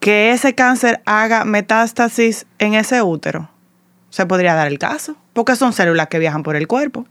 que 0.00 0.32
ese 0.32 0.54
cáncer 0.54 1.00
haga 1.06 1.44
metástasis 1.44 2.46
en 2.58 2.74
ese 2.74 3.00
útero? 3.02 3.48
Se 4.10 4.26
podría 4.26 4.54
dar 4.54 4.68
el 4.68 4.78
caso, 4.78 5.16
porque 5.34 5.54
son 5.54 5.72
células 5.72 6.08
que 6.08 6.18
viajan 6.18 6.42
por 6.42 6.56
el 6.56 6.66
cuerpo. 6.66 7.06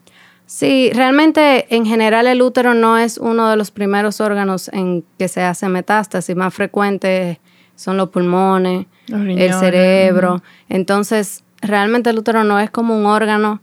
Sí, 0.48 0.92
realmente 0.94 1.76
en 1.76 1.86
general 1.86 2.26
el 2.26 2.42
útero 2.42 2.74
no 2.74 2.98
es 2.98 3.18
uno 3.18 3.50
de 3.50 3.58
los 3.58 3.70
primeros 3.70 4.22
órganos 4.22 4.70
en 4.70 5.04
que 5.20 5.28
se 5.28 5.44
hace 5.44 5.68
metástasis. 5.68 6.36
Más 6.38 6.54
frecuente 6.54 7.42
son 7.76 7.98
los 7.98 8.10
pulmones, 8.10 8.86
Los 9.08 9.22
el 9.28 9.54
cerebro. 9.54 10.42
Entonces, 10.70 11.44
realmente 11.62 12.10
el 12.10 12.18
útero 12.18 12.46
no 12.46 12.62
es 12.62 12.70
como 12.70 12.98
un 12.98 13.06
órgano 13.06 13.62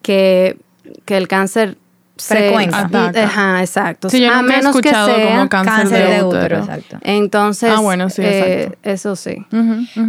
que, 0.00 0.58
que 1.04 1.18
el 1.18 1.28
cáncer 1.28 1.76
se-. 2.16 2.54
Ajá, 2.54 3.60
exacto. 3.60 4.08
Sí, 4.08 4.22
yo 4.22 4.32
a 4.32 4.40
nunca 4.40 4.54
he 4.54 4.56
menos 4.56 4.72
que 4.80 4.88
escuchado 4.88 5.14
sea 5.14 5.30
como 5.36 5.48
cáncer, 5.50 5.74
cáncer 5.74 6.08
de, 6.08 6.14
de 6.14 6.24
útero. 6.24 6.40
útero, 6.40 6.58
exacto. 6.60 6.98
Entonces, 7.02 7.72
Ah, 7.76 7.80
bueno, 7.80 8.08
sí, 8.08 8.22
eh, 8.22 8.62
exacto. 8.62 8.78
eso 8.84 9.16
sí. 9.16 9.46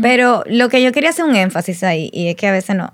Pero 0.02 0.44
lo 0.48 0.70
que 0.70 0.82
yo 0.82 0.94
quería 0.94 1.10
hacer 1.10 1.26
un 1.26 1.36
énfasis 1.36 1.84
ahí, 1.84 2.10
y 2.14 2.30
es 2.30 2.36
que 2.38 2.48
a 2.48 2.54
veces 2.54 2.78
no, 2.78 2.94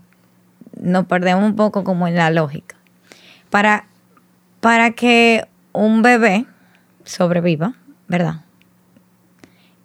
nos 0.82 1.06
perdemos 1.06 1.44
un 1.44 1.56
poco 1.56 1.84
como 1.84 2.08
en 2.08 2.16
la 2.16 2.32
lógica. 2.32 2.77
Para, 3.50 3.86
para 4.60 4.92
que 4.92 5.48
un 5.74 6.02
bebé 6.02 6.46
sobreviva, 7.04 7.76
¿verdad? 8.08 8.42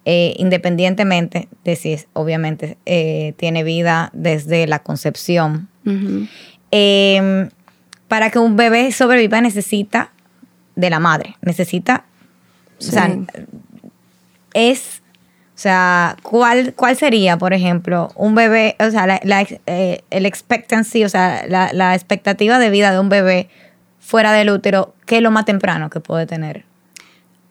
eh, 0.05 0.35
independientemente 0.39 1.49
de 1.65 1.77
si 1.77 1.93
es, 1.93 2.09
obviamente 2.13 2.77
eh, 2.87 3.35
tiene 3.37 3.63
vida 3.63 4.11
desde 4.13 4.67
la 4.67 4.81
concepción. 4.81 5.69
Eh, 6.71 7.49
para 8.09 8.31
que 8.31 8.39
un 8.39 8.57
bebé 8.57 8.91
sobreviva 8.93 9.41
necesita 9.41 10.13
de 10.77 10.91
la 10.91 11.01
madre, 11.01 11.37
necesita, 11.43 12.05
o 12.79 12.83
sea, 12.83 13.17
es, 14.55 15.02
sea, 15.63 16.17
¿cuál, 16.23 16.75
¿cuál 16.75 16.97
sería, 16.97 17.39
por 17.39 17.53
ejemplo, 17.53 18.11
un 18.17 18.35
bebé, 18.35 18.75
o 18.81 18.91
sea, 18.91 19.07
la, 19.07 19.47
eh, 19.67 20.03
el 20.11 20.27
expectancy, 20.27 21.05
o 21.05 21.09
sea, 21.09 21.45
la, 21.49 21.73
la 21.73 21.95
expectativa 21.95 22.59
de 22.59 22.69
vida 22.71 22.91
de 22.91 22.99
un 22.99 23.09
bebé 23.09 23.49
fuera 24.01 24.33
del 24.33 24.51
útero, 24.51 24.95
¿qué 25.07 25.19
es 25.19 25.23
lo 25.23 25.31
más 25.31 25.45
temprano 25.45 25.89
que 25.89 26.01
puede 26.01 26.27
tener? 26.27 26.65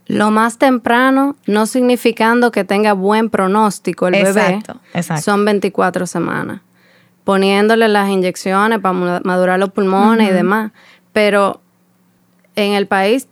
Lo 0.07 0.29
más 0.29 0.57
temprano, 0.57 1.37
no 1.47 1.65
significando 1.65 2.51
que 2.51 2.65
tenga 2.65 2.91
buen 2.91 3.29
pronóstico 3.29 4.09
el 4.09 4.15
Exacto, 4.15 4.73
bebé, 4.73 4.89
exacto. 4.93 5.23
son 5.23 5.45
24 5.45 6.05
semanas. 6.05 6.59
Poniéndole 7.23 7.87
las 7.87 8.09
inyecciones 8.09 8.79
para 8.79 9.21
madurar 9.23 9.57
los 9.59 9.69
pulmones 9.69 10.29
y 10.29 10.33
demás. 10.33 10.71
Pero 11.13 11.61
en 12.55 12.73
el 12.73 12.87
país, 12.87 13.27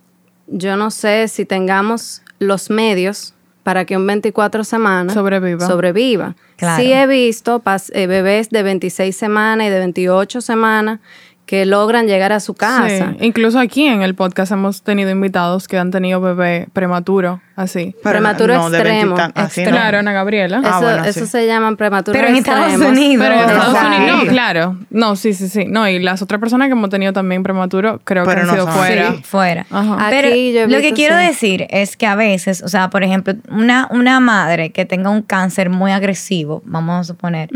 yo 0.48 0.78
no 0.78 0.90
sé 0.92 1.28
si 1.28 1.44
tengamos 1.44 2.22
los 2.38 2.70
medios 2.70 3.34
para 3.70 3.86
que 3.86 3.96
un 3.96 4.08
24 4.08 4.64
semanas 4.64 5.14
Sobreviva. 5.14 5.68
sobreviva. 5.68 6.36
Claro. 6.58 6.82
Sí 6.82 6.92
he 6.92 7.06
visto 7.06 7.60
pas- 7.60 7.92
eh, 7.94 8.08
bebés 8.08 8.50
de 8.50 8.64
26 8.64 9.16
semanas 9.16 9.68
y 9.68 9.70
de 9.70 9.78
28 9.78 10.42
semanas 10.42 11.02
que 11.50 11.66
logran 11.66 12.06
llegar 12.06 12.32
a 12.32 12.40
su 12.40 12.54
casa. 12.54 13.14
Sí. 13.20 13.26
Incluso 13.26 13.58
aquí 13.58 13.88
en 13.88 14.04
el 14.04 14.14
podcast 14.14 14.52
hemos 14.52 14.84
tenido 14.84 15.10
invitados 15.10 15.68
que 15.68 15.80
han 15.80 15.90
tenido 15.90 16.22
bebé 16.22 16.68
prematuro, 16.74 17.42
así. 17.56 17.96
Pero 18.04 18.12
Prematuro 18.12 18.54
no, 18.54 18.70
de 18.70 18.78
extremo, 18.78 19.16
20 19.16 19.34
tan- 19.34 19.46
así 19.46 19.64
no. 19.64 19.72
Claro, 19.72 19.98
Ana 19.98 20.12
Gabriela. 20.14 20.62
Ah, 20.64 20.70
Eso, 20.70 20.82
bueno, 20.82 21.04
eso 21.06 21.20
sí. 21.22 21.26
se 21.26 21.48
llaman 21.48 21.76
prematuros 21.76 22.16
Pero 22.16 22.28
en 22.30 22.36
Estados. 22.36 22.74
Unidos. 22.76 23.26
Pero 23.28 23.34
en 23.34 23.50
Estados. 23.50 23.98
Unidos, 23.98 24.24
no, 24.26 24.30
claro. 24.30 24.78
No, 24.92 25.16
sí, 25.16 25.34
sí, 25.34 25.50
sí. 25.50 25.66
No, 25.68 25.90
y 25.90 25.98
las 25.98 26.22
otras 26.22 26.40
personas 26.40 26.68
que 26.68 26.74
hemos 26.74 26.92
tenido 26.92 27.14
también 27.14 27.42
prematuro, 27.42 28.00
creo 28.04 28.26
Pero 28.26 28.36
que 28.36 28.42
han 28.42 28.48
no 28.48 28.54
sido 28.54 28.66
son 28.66 28.76
fuera. 28.76 29.14
fuera. 29.24 29.66
Ajá. 29.72 30.06
Aquí 30.06 30.16
Pero 30.22 30.36
yo 30.36 30.68
lo 30.78 30.82
que 30.84 30.94
quiero 30.94 31.18
sí. 31.20 31.26
decir 31.26 31.66
es 31.72 31.98
que 31.98 32.06
a 32.06 32.14
veces, 32.14 32.62
o 32.62 32.68
sea, 32.68 32.92
por 32.92 33.02
ejemplo, 33.04 33.34
una, 33.50 33.88
una 33.90 34.20
madre 34.20 34.70
que 34.70 34.86
tenga 34.86 35.10
un 35.10 35.24
cáncer 35.24 35.72
muy 35.72 35.92
agresivo, 35.92 36.62
vamos 36.64 37.00
a 37.00 37.04
suponer, 37.06 37.50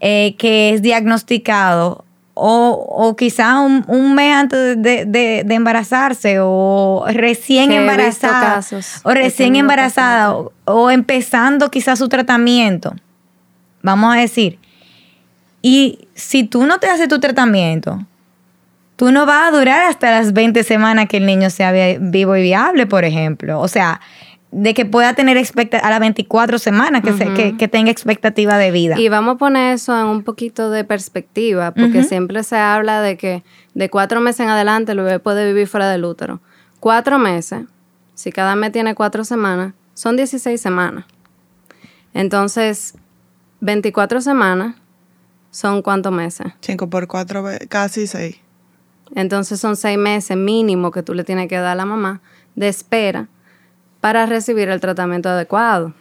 eh, 0.00 0.34
que 0.36 0.74
es 0.74 0.82
diagnosticado 0.82 2.04
o, 2.40 2.86
o 3.08 3.16
quizá 3.16 3.58
un, 3.60 3.84
un 3.88 4.14
mes 4.14 4.34
antes 4.34 4.80
de, 4.80 5.04
de- 5.04 5.42
de 5.44 5.54
embarazarse 5.54 6.38
o 6.40 7.04
recién 7.08 7.70
embarazada 7.72 8.54
casos. 8.54 9.00
o 9.02 9.10
recién 9.10 9.56
embarazada 9.56 10.34
o, 10.36 10.52
o 10.64 10.90
empezando 10.90 11.70
quizás 11.70 11.98
su 11.98 12.08
tratamiento, 12.08 12.94
vamos 13.82 14.14
a 14.14 14.18
decir, 14.20 14.58
y 15.62 16.08
si 16.14 16.44
tú 16.44 16.64
no 16.66 16.78
te 16.78 16.88
haces 16.88 17.08
tu 17.08 17.18
tratamiento, 17.20 17.98
tú 18.96 19.10
no 19.12 19.26
vas 19.26 19.48
a 19.48 19.56
durar 19.56 19.82
hasta 19.90 20.10
las 20.10 20.32
20 20.32 20.62
semanas 20.64 21.06
que 21.08 21.16
el 21.18 21.26
niño 21.26 21.50
sea 21.50 21.72
vi- 21.72 21.98
vivo 22.00 22.36
y 22.36 22.42
viable, 22.42 22.86
por 22.86 23.04
ejemplo. 23.04 23.60
O 23.60 23.68
sea, 23.68 24.00
de 24.50 24.72
que 24.72 24.86
pueda 24.86 25.12
tener 25.14 25.36
expecta 25.36 25.78
a 25.78 25.90
las 25.90 26.00
24 26.00 26.58
semanas 26.58 27.02
que, 27.02 27.12
se- 27.12 27.34
que, 27.34 27.56
que 27.58 27.68
tenga 27.68 27.90
expectativa 27.90 28.56
de 28.56 28.70
vida. 28.70 28.98
Y 28.98 29.08
vamos 29.10 29.34
a 29.34 29.38
poner 29.38 29.74
eso 29.74 29.98
en 30.00 30.06
un 30.06 30.22
poquito 30.24 30.70
de 30.70 30.84
perspectiva, 30.84 31.72
porque 31.74 32.02
siempre 32.02 32.42
se 32.44 32.56
habla 32.56 33.02
de 33.02 33.16
que 33.18 33.42
de 33.74 33.90
cuatro 33.90 34.20
meses 34.20 34.40
en 34.40 34.48
adelante 34.48 34.92
el 34.92 34.98
bebé 34.98 35.18
puede 35.18 35.46
vivir 35.46 35.66
fuera 35.68 35.88
del 35.90 36.04
útero. 36.04 36.40
Cuatro 36.80 37.18
meses, 37.18 37.64
si 38.14 38.32
cada 38.32 38.56
mes 38.56 38.72
tiene 38.72 38.94
cuatro 38.94 39.22
semanas, 39.24 39.74
son 39.94 40.16
16 40.16 40.58
semanas. 40.60 41.04
Entonces, 42.14 42.94
24 43.60 44.20
semanas 44.20 44.76
son 45.50 45.82
cuántos 45.82 46.12
meses. 46.12 46.46
5 46.60 46.88
por 46.88 47.06
4, 47.06 47.44
casi 47.68 48.06
6. 48.06 48.36
Entonces 49.14 49.58
son 49.58 49.76
seis 49.76 49.96
meses 49.98 50.36
mínimo 50.36 50.90
que 50.90 51.02
tú 51.02 51.14
le 51.14 51.24
tienes 51.24 51.48
que 51.48 51.56
dar 51.56 51.68
a 51.68 51.74
la 51.74 51.86
mamá 51.86 52.20
de 52.56 52.68
espera 52.68 53.28
para 54.00 54.26
recibir 54.26 54.68
el 54.68 54.80
tratamiento 54.80 55.28
adecuado. 55.28 55.94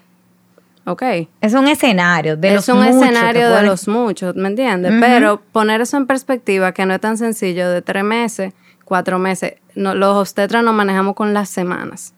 ¿Ok? 0.85 1.03
es 1.41 1.53
un 1.53 1.67
escenario 1.67 2.37
de 2.37 2.53
los 2.53 2.63
es 2.63 2.73
un 2.73 2.81
muchos 2.81 2.95
que 3.01 3.05
escenario 3.05 3.49
de 3.49 3.63
los 3.63 3.89
muchos, 3.89 4.35
¿me 4.35 4.47
entiendes? 4.47 4.93
Pero 5.01 5.41
poner 5.51 5.81
eso 5.81 5.97
en 5.97 6.07
perspectiva, 6.07 6.71
que 6.71 6.85
no 6.85 6.93
es 6.93 7.01
tan 7.01 7.17
sencillo, 7.17 7.69
de 7.69 7.81
tres 7.81 8.05
meses, 8.05 8.53
cuatro 8.85 9.19
meses. 9.19 9.55
No, 9.75 9.93
los 9.95 10.15
obstetras 10.15 10.63
nos 10.63 10.73
manejamos 10.73 11.13
con 11.15 11.33
las 11.33 11.49
semanas. 11.49 12.13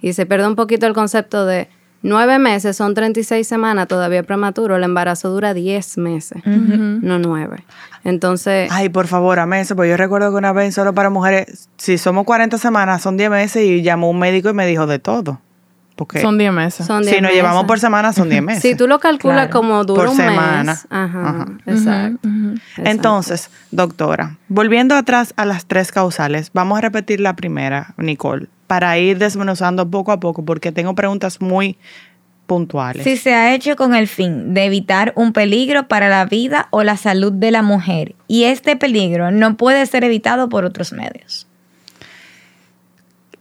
Y 0.00 0.12
se 0.12 0.24
pierde 0.24 0.46
un 0.46 0.54
poquito 0.54 0.86
el 0.86 0.92
concepto 0.92 1.46
de 1.46 1.68
nueve 2.02 2.38
meses, 2.38 2.76
son 2.76 2.94
36 2.94 3.46
semanas, 3.46 3.88
todavía 3.88 4.22
prematuro. 4.22 4.76
El 4.76 4.84
embarazo 4.84 5.30
dura 5.30 5.54
10 5.54 5.98
meses, 5.98 6.42
no 6.44 7.18
nueve. 7.18 7.64
Entonces, 8.04 8.68
Ay, 8.72 8.88
por 8.88 9.06
favor, 9.06 9.38
a 9.38 9.60
eso, 9.60 9.76
porque 9.76 9.90
yo 9.90 9.96
recuerdo 9.96 10.30
que 10.30 10.36
una 10.36 10.52
vez 10.52 10.74
solo 10.74 10.92
para 10.92 11.08
mujeres, 11.10 11.68
si 11.76 11.98
somos 11.98 12.24
40 12.24 12.58
semanas, 12.58 13.02
son 13.02 13.16
10 13.16 13.30
meses 13.30 13.64
y 13.64 13.82
llamó 13.82 14.10
un 14.10 14.18
médico 14.18 14.50
y 14.50 14.54
me 14.54 14.66
dijo 14.66 14.86
de 14.86 14.98
todo. 14.98 15.40
Porque 15.94 16.22
Son 16.22 16.38
10 16.38 16.52
meses. 16.54 16.86
son 16.86 17.04
si 17.04 17.10
10 17.10 17.22
nos 17.22 17.32
llevamos 17.32 17.64
por 17.66 17.78
semana, 17.78 18.12
son 18.14 18.30
10 18.30 18.42
meses. 18.44 18.62
Si 18.62 18.74
tú 18.74 18.88
lo 18.88 18.98
calculas 18.98 19.48
Claro. 19.48 19.50
como 19.52 19.84
dura 19.84 20.00
Por 20.02 20.08
un 20.10 20.16
semana. 20.16 20.72
mes. 20.72 20.86
Ajá, 20.90 21.20
Ajá. 21.28 21.46
exacto. 21.66 22.28
Exacto. 22.28 22.82
Entonces, 22.90 23.50
doctora, 23.70 24.36
volviendo 24.48 24.94
atrás 24.94 25.34
a 25.36 25.44
las 25.44 25.66
tres 25.66 25.92
causales, 25.92 26.50
vamos 26.54 26.78
a 26.78 26.80
repetir 26.80 27.20
la 27.20 27.36
primera, 27.36 27.94
Nicole, 27.98 28.48
para 28.72 28.96
ir 28.96 29.18
desmenuzando 29.18 29.90
poco 29.90 30.12
a 30.12 30.18
poco, 30.18 30.46
porque 30.46 30.72
tengo 30.72 30.94
preguntas 30.94 31.42
muy 31.42 31.76
puntuales. 32.46 33.04
Si 33.04 33.18
se 33.18 33.34
ha 33.34 33.54
hecho 33.54 33.76
con 33.76 33.94
el 33.94 34.08
fin 34.08 34.54
de 34.54 34.64
evitar 34.64 35.12
un 35.14 35.34
peligro 35.34 35.88
para 35.88 36.08
la 36.08 36.24
vida 36.24 36.68
o 36.70 36.82
la 36.82 36.96
salud 36.96 37.34
de 37.34 37.50
la 37.50 37.60
mujer 37.60 38.14
y 38.28 38.44
este 38.44 38.74
peligro 38.76 39.30
no 39.30 39.58
puede 39.58 39.84
ser 39.84 40.04
evitado 40.04 40.48
por 40.48 40.64
otros 40.64 40.94
medios. 40.94 41.46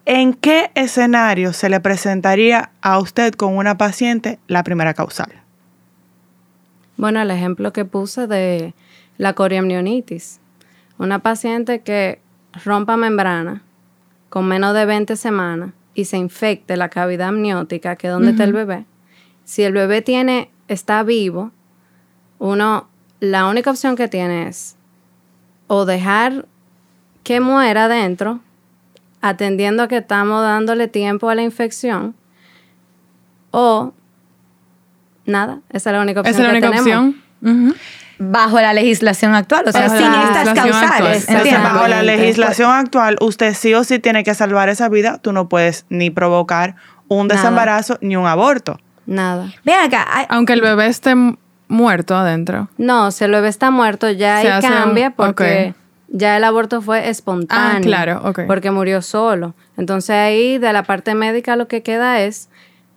¿En 0.04 0.34
qué 0.34 0.70
escenario 0.76 1.54
se 1.54 1.70
le 1.70 1.80
presentaría 1.80 2.72
a 2.82 3.00
usted 3.00 3.34
con 3.34 3.56
una 3.56 3.78
paciente 3.78 4.38
la 4.48 4.64
primera 4.64 4.94
causal? 4.94 5.32
Bueno, 6.98 7.22
el 7.22 7.32
ejemplo 7.32 7.72
que 7.72 7.86
puse 7.86 8.28
de 8.28 8.74
la 9.18 9.32
coriamnionitis. 9.32 10.42
Una 10.98 11.20
paciente 11.20 11.80
que 11.80 12.20
rompa 12.66 12.98
membrana 12.98 13.64
con 14.32 14.48
menos 14.48 14.74
de 14.74 14.86
20 14.86 15.18
semanas 15.18 15.72
y 15.94 16.06
se 16.06 16.18
infecte 16.18 16.78
la 16.78 16.88
cavidad 16.88 17.28
amniótica, 17.28 17.98
que 17.98 18.08
es 18.08 18.14
donde 18.14 18.32
está 18.32 18.46
el 18.46 18.54
bebé. 18.54 18.86
Si 19.44 19.62
el 19.64 19.74
bebé 19.74 20.02
tiene, 20.02 20.50
está 20.70 21.04
vivo, 21.04 21.52
uno, 22.40 22.88
la 23.20 23.46
única 23.48 23.72
opción 23.72 23.98
que 23.98 24.08
tiene 24.08 24.48
es 24.48 24.78
o 25.68 25.84
dejar 25.84 26.46
que 27.24 27.42
muera 27.42 27.86
adentro, 27.86 28.40
atendiendo 29.20 29.84
a 29.84 29.90
que 29.90 29.98
estamos 29.98 30.42
dándole 30.42 30.88
tiempo 30.88 31.28
a 31.28 31.36
la 31.36 31.42
infección, 31.42 32.16
o 33.52 33.94
nada, 35.26 35.60
esa 35.72 35.90
es 35.90 35.94
la 35.98 36.02
única 36.02 36.22
opción 36.22 36.36
Esa 36.36 36.42
es 36.42 36.48
la 36.48 36.60
que 36.62 36.68
única 36.68 36.84
tenemos. 36.84 37.16
opción. 37.42 37.76
Bajo 38.24 38.62
la 38.62 38.74
legislación 38.74 39.34
actual, 39.34 39.64
o 39.68 39.72
sea, 39.72 39.88
Bajo 39.88 39.98
sin 39.98 40.14
estas 40.14 40.54
causales. 40.54 41.28
¿entiendes? 41.28 41.64
bajo 41.64 41.88
la 41.88 42.04
legislación 42.04 42.70
actual, 42.70 43.18
usted 43.20 43.56
sí 43.56 43.74
o 43.74 43.84
sí 43.84 43.98
tiene 43.98 44.24
que 44.24 44.36
salvar 44.36 44.70
esa 44.70 44.90
vida. 44.90 45.18
Tú 45.18 45.32
no 45.34 45.50
puedes 45.50 45.86
ni 45.90 46.12
provocar 46.12 46.76
un 47.08 47.28
Nada. 47.28 47.42
desembarazo 47.42 47.98
ni 48.02 48.16
un 48.16 48.28
aborto. 48.28 48.80
Nada. 49.08 49.48
Ven 49.66 49.80
acá, 49.80 50.06
hay- 50.08 50.26
Aunque 50.30 50.54
el 50.54 50.62
bebé 50.62 50.86
esté 50.86 51.16
mu- 51.16 51.36
muerto 51.68 52.16
adentro. 52.16 52.70
No, 52.78 53.10
si 53.10 53.24
el 53.24 53.32
bebé 53.32 53.48
está 53.48 53.72
muerto, 53.72 54.08
ya 54.12 54.40
Se 54.42 54.52
ahí 54.52 54.64
un- 54.64 54.70
cambia 54.72 55.10
porque 55.12 55.74
ya 56.10 56.38
el 56.38 56.44
aborto 56.44 56.84
fue 56.84 57.10
espontáneo. 57.10 57.78
Ah, 57.78 57.82
claro, 57.82 58.22
ok. 58.24 58.42
Porque 58.46 58.70
murió 58.70 59.02
solo. 59.02 59.56
Entonces 59.78 60.12
ahí 60.12 60.60
de 60.60 60.72
la 60.74 60.84
parte 60.84 61.16
médica 61.16 61.56
lo 61.56 61.68
que 61.68 61.82
queda 61.82 62.20
es 62.22 62.50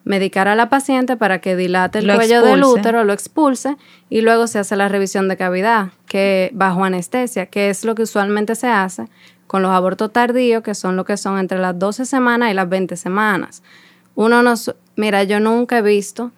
medicar 0.05 0.49
a 0.49 0.55
la 0.55 0.69
paciente 0.69 1.17
para 1.17 1.41
que 1.41 1.57
dilate 1.57 2.01
el 2.01 2.07
Lo 2.07 2.15
cuello 2.17 2.43
del 2.43 2.63
útero, 2.63 3.05
lo 3.05 3.13
expulse 3.13 3.77
y 4.11 4.21
luego 4.21 4.47
se 4.47 4.59
hace 4.59 4.77
la 4.77 4.89
revisión 4.89 5.29
de 5.29 5.37
cavidad, 5.37 5.89
que 6.07 6.51
bajo 6.53 6.85
anestesia, 6.85 7.47
que 7.47 7.71
es 7.71 7.85
lo 7.85 7.95
que 7.95 8.03
usualmente 8.03 8.55
se 8.55 8.69
hace 8.69 9.09
con 9.47 9.63
los 9.63 9.71
abortos 9.71 10.13
tardíos, 10.13 10.63
que 10.63 10.75
son 10.75 10.97
lo 10.97 11.05
que 11.05 11.17
son 11.17 11.39
entre 11.39 11.59
las 11.59 11.79
12 11.79 12.05
semanas 12.05 12.51
y 12.51 12.55
las 12.55 12.69
20 12.69 12.97
semanas. 12.97 13.63
Uno 14.15 14.43
no, 14.43 14.55
mira, 14.97 15.25
yo 15.25 15.41
nunca 15.41 15.79
he 15.79 15.83
visto, 15.83 16.33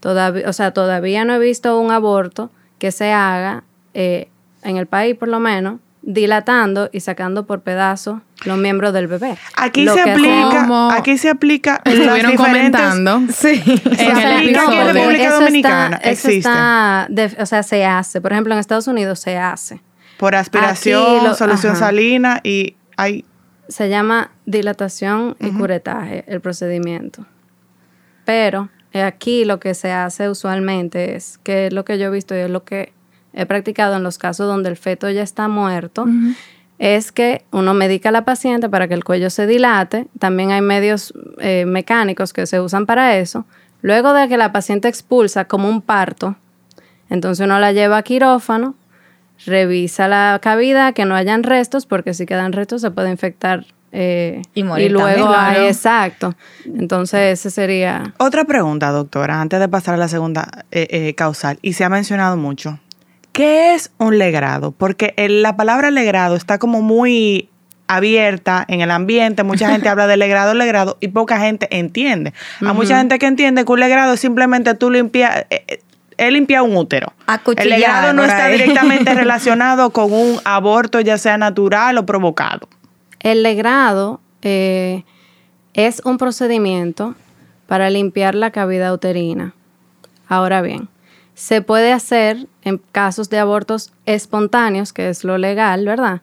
todavía, 0.00 0.48
o 0.48 0.52
sea, 0.52 0.72
todavía 0.72 1.24
no 1.24 1.34
he 1.34 1.38
visto 1.38 1.78
un 1.78 1.90
aborto 1.90 2.50
que 2.78 2.92
se 2.92 3.12
haga 3.12 3.64
eh, 3.94 4.28
en 4.62 4.76
el 4.76 4.86
país, 4.86 5.16
por 5.16 5.28
lo 5.28 5.40
menos, 5.40 5.80
dilatando 6.02 6.88
y 6.92 7.00
sacando 7.00 7.46
por 7.46 7.60
pedazos 7.60 8.20
los 8.44 8.56
miembros 8.58 8.92
del 8.94 9.06
bebé. 9.06 9.36
Aquí 9.56 9.84
Lo 9.84 9.94
se 9.94 10.00
aplica, 10.00 10.62
Como 10.62 10.90
aquí 10.90 11.18
se 11.18 11.28
aplica 11.28 11.80
Estuvieron 11.84 12.36
comentando. 12.36 13.20
sí. 13.32 13.62
En 13.66 14.16
aplica 14.16 14.22
aquí 14.22 14.38
en 14.42 14.48
episodio. 14.48 14.92
República 14.92 15.24
Eso 15.28 15.40
Dominicana. 15.40 15.96
está- 15.96 16.10
eso 16.10 16.28
existe. 16.28 16.36
está 16.48 17.06
de- 17.10 17.36
o 17.42 17.46
sea, 17.46 17.62
se 17.62 17.84
hace. 17.84 18.20
Por 18.20 18.32
ejemplo, 18.32 18.54
en 18.54 18.60
Estados 18.60 18.86
Unidos 18.88 19.20
se 19.20 19.36
hace. 19.36 19.82
Por 20.18 20.34
aspiración, 20.34 21.24
lo- 21.24 21.34
solución 21.34 21.72
ajá. 21.72 21.86
salina 21.86 22.40
y 22.42 22.76
hay 22.96 23.24
Se 23.68 23.88
llama 23.88 24.32
dilatación 24.46 25.36
y 25.38 25.50
curetaje, 25.50 26.24
el 26.26 26.40
procedimiento. 26.40 27.24
Pero 28.24 28.68
eh, 28.92 29.02
aquí 29.02 29.44
lo 29.44 29.60
que 29.60 29.74
se 29.74 29.92
hace 29.92 30.28
usualmente 30.28 31.14
es, 31.14 31.38
que 31.44 31.66
es 31.68 31.72
lo 31.72 31.84
que 31.84 31.98
yo 31.98 32.06
he 32.06 32.10
visto 32.10 32.34
y 32.34 32.38
es 32.38 32.50
lo 32.50 32.64
que 32.64 32.92
he 33.32 33.46
practicado 33.46 33.96
en 33.96 34.02
los 34.02 34.18
casos 34.18 34.46
donde 34.46 34.68
el 34.68 34.76
feto 34.76 35.08
ya 35.10 35.22
está 35.22 35.48
muerto, 35.48 36.06
es 36.78 37.12
que 37.12 37.44
uno 37.52 37.74
medica 37.74 38.08
a 38.08 38.12
la 38.12 38.24
paciente 38.24 38.68
para 38.68 38.88
que 38.88 38.94
el 38.94 39.04
cuello 39.04 39.28
se 39.30 39.46
dilate. 39.46 40.06
También 40.18 40.50
hay 40.50 40.62
medios 40.62 41.12
eh, 41.38 41.64
mecánicos 41.66 42.32
que 42.32 42.46
se 42.46 42.58
usan 42.60 42.86
para 42.86 43.16
eso. 43.18 43.44
Luego 43.82 44.12
de 44.14 44.28
que 44.28 44.36
la 44.36 44.50
paciente 44.52 44.88
expulsa 44.88 45.44
como 45.46 45.68
un 45.68 45.82
parto, 45.82 46.36
entonces 47.10 47.44
uno 47.44 47.58
la 47.58 47.72
lleva 47.72 47.98
a 47.98 48.02
quirófano, 48.02 48.74
revisa 49.46 50.08
la 50.08 50.38
cavidad, 50.42 50.94
que 50.94 51.04
no 51.04 51.14
hayan 51.14 51.42
restos, 51.42 51.86
porque 51.86 52.14
si 52.14 52.26
quedan 52.26 52.52
restos 52.52 52.80
se 52.82 52.90
puede 52.90 53.10
infectar. 53.10 53.64
eh, 53.92 54.42
Y 54.54 54.62
morir 54.62 54.92
luego 54.92 55.30
también, 55.32 55.62
hay- 55.62 55.68
exacto. 55.68 56.34
Entonces 56.64 57.38
ese 57.40 57.50
sería... 57.50 58.14
Otra 58.18 58.44
pregunta, 58.44 58.90
doctora, 58.90 59.40
antes 59.40 59.58
de 59.60 59.68
pasar 59.68 59.94
a 59.94 59.96
la 59.96 60.08
segunda 60.08 60.64
eh, 60.70 60.86
eh, 60.90 61.14
causal, 61.14 61.58
y 61.62 61.72
se 61.72 61.84
ha 61.84 61.88
mencionado 61.88 62.36
mucho. 62.36 62.78
¿Qué 63.40 63.72
es 63.74 63.90
un 63.96 64.18
legrado? 64.18 64.72
Porque 64.72 65.14
el- 65.16 65.40
la 65.40 65.56
palabra 65.56 65.90
legrado 65.90 66.36
está 66.36 66.58
como 66.58 66.82
muy 66.82 67.48
abierta 67.86 68.66
en 68.68 68.82
el 68.82 68.90
ambiente, 68.90 69.44
mucha 69.44 69.70
gente 69.70 69.88
habla 69.88 70.06
de 70.06 70.18
legrado, 70.18 70.52
legrado, 70.52 70.98
y 71.00 71.08
poca 71.08 71.40
gente 71.40 71.66
entiende. 71.70 72.34
Hay 72.60 72.74
mucha 72.74 72.98
gente 72.98 73.18
que 73.18 73.24
entiende 73.24 73.64
que 73.64 73.72
un 73.72 73.80
legrado 73.80 74.12
es 74.12 74.20
simplemente 74.20 74.74
tú 74.74 74.90
limpias, 74.90 75.46
eh, 75.48 75.64
eh, 75.68 75.80
él 76.18 76.34
limpia 76.34 76.62
un 76.62 76.76
útero. 76.76 77.14
El 77.56 77.70
legrado 77.70 78.12
no 78.12 78.24
está 78.24 78.48
directamente 78.48 79.14
relacionado 79.14 79.88
con 79.88 80.12
un 80.12 80.36
aborto, 80.44 81.00
ya 81.00 81.16
sea 81.16 81.38
natural 81.38 81.96
o 81.96 82.04
provocado. 82.04 82.68
El 83.20 83.42
legrado 83.42 84.20
eh, 84.42 85.04
es 85.72 86.02
un 86.04 86.18
procedimiento 86.18 87.14
para 87.66 87.88
limpiar 87.88 88.34
la 88.34 88.50
cavidad 88.50 88.92
uterina. 88.92 89.54
Ahora 90.28 90.60
bien, 90.60 90.90
se 91.40 91.62
puede 91.62 91.90
hacer 91.90 92.46
en 92.64 92.76
casos 92.92 93.30
de 93.30 93.38
abortos 93.38 93.94
espontáneos, 94.04 94.92
que 94.92 95.08
es 95.08 95.24
lo 95.24 95.38
legal, 95.38 95.86
¿verdad? 95.86 96.20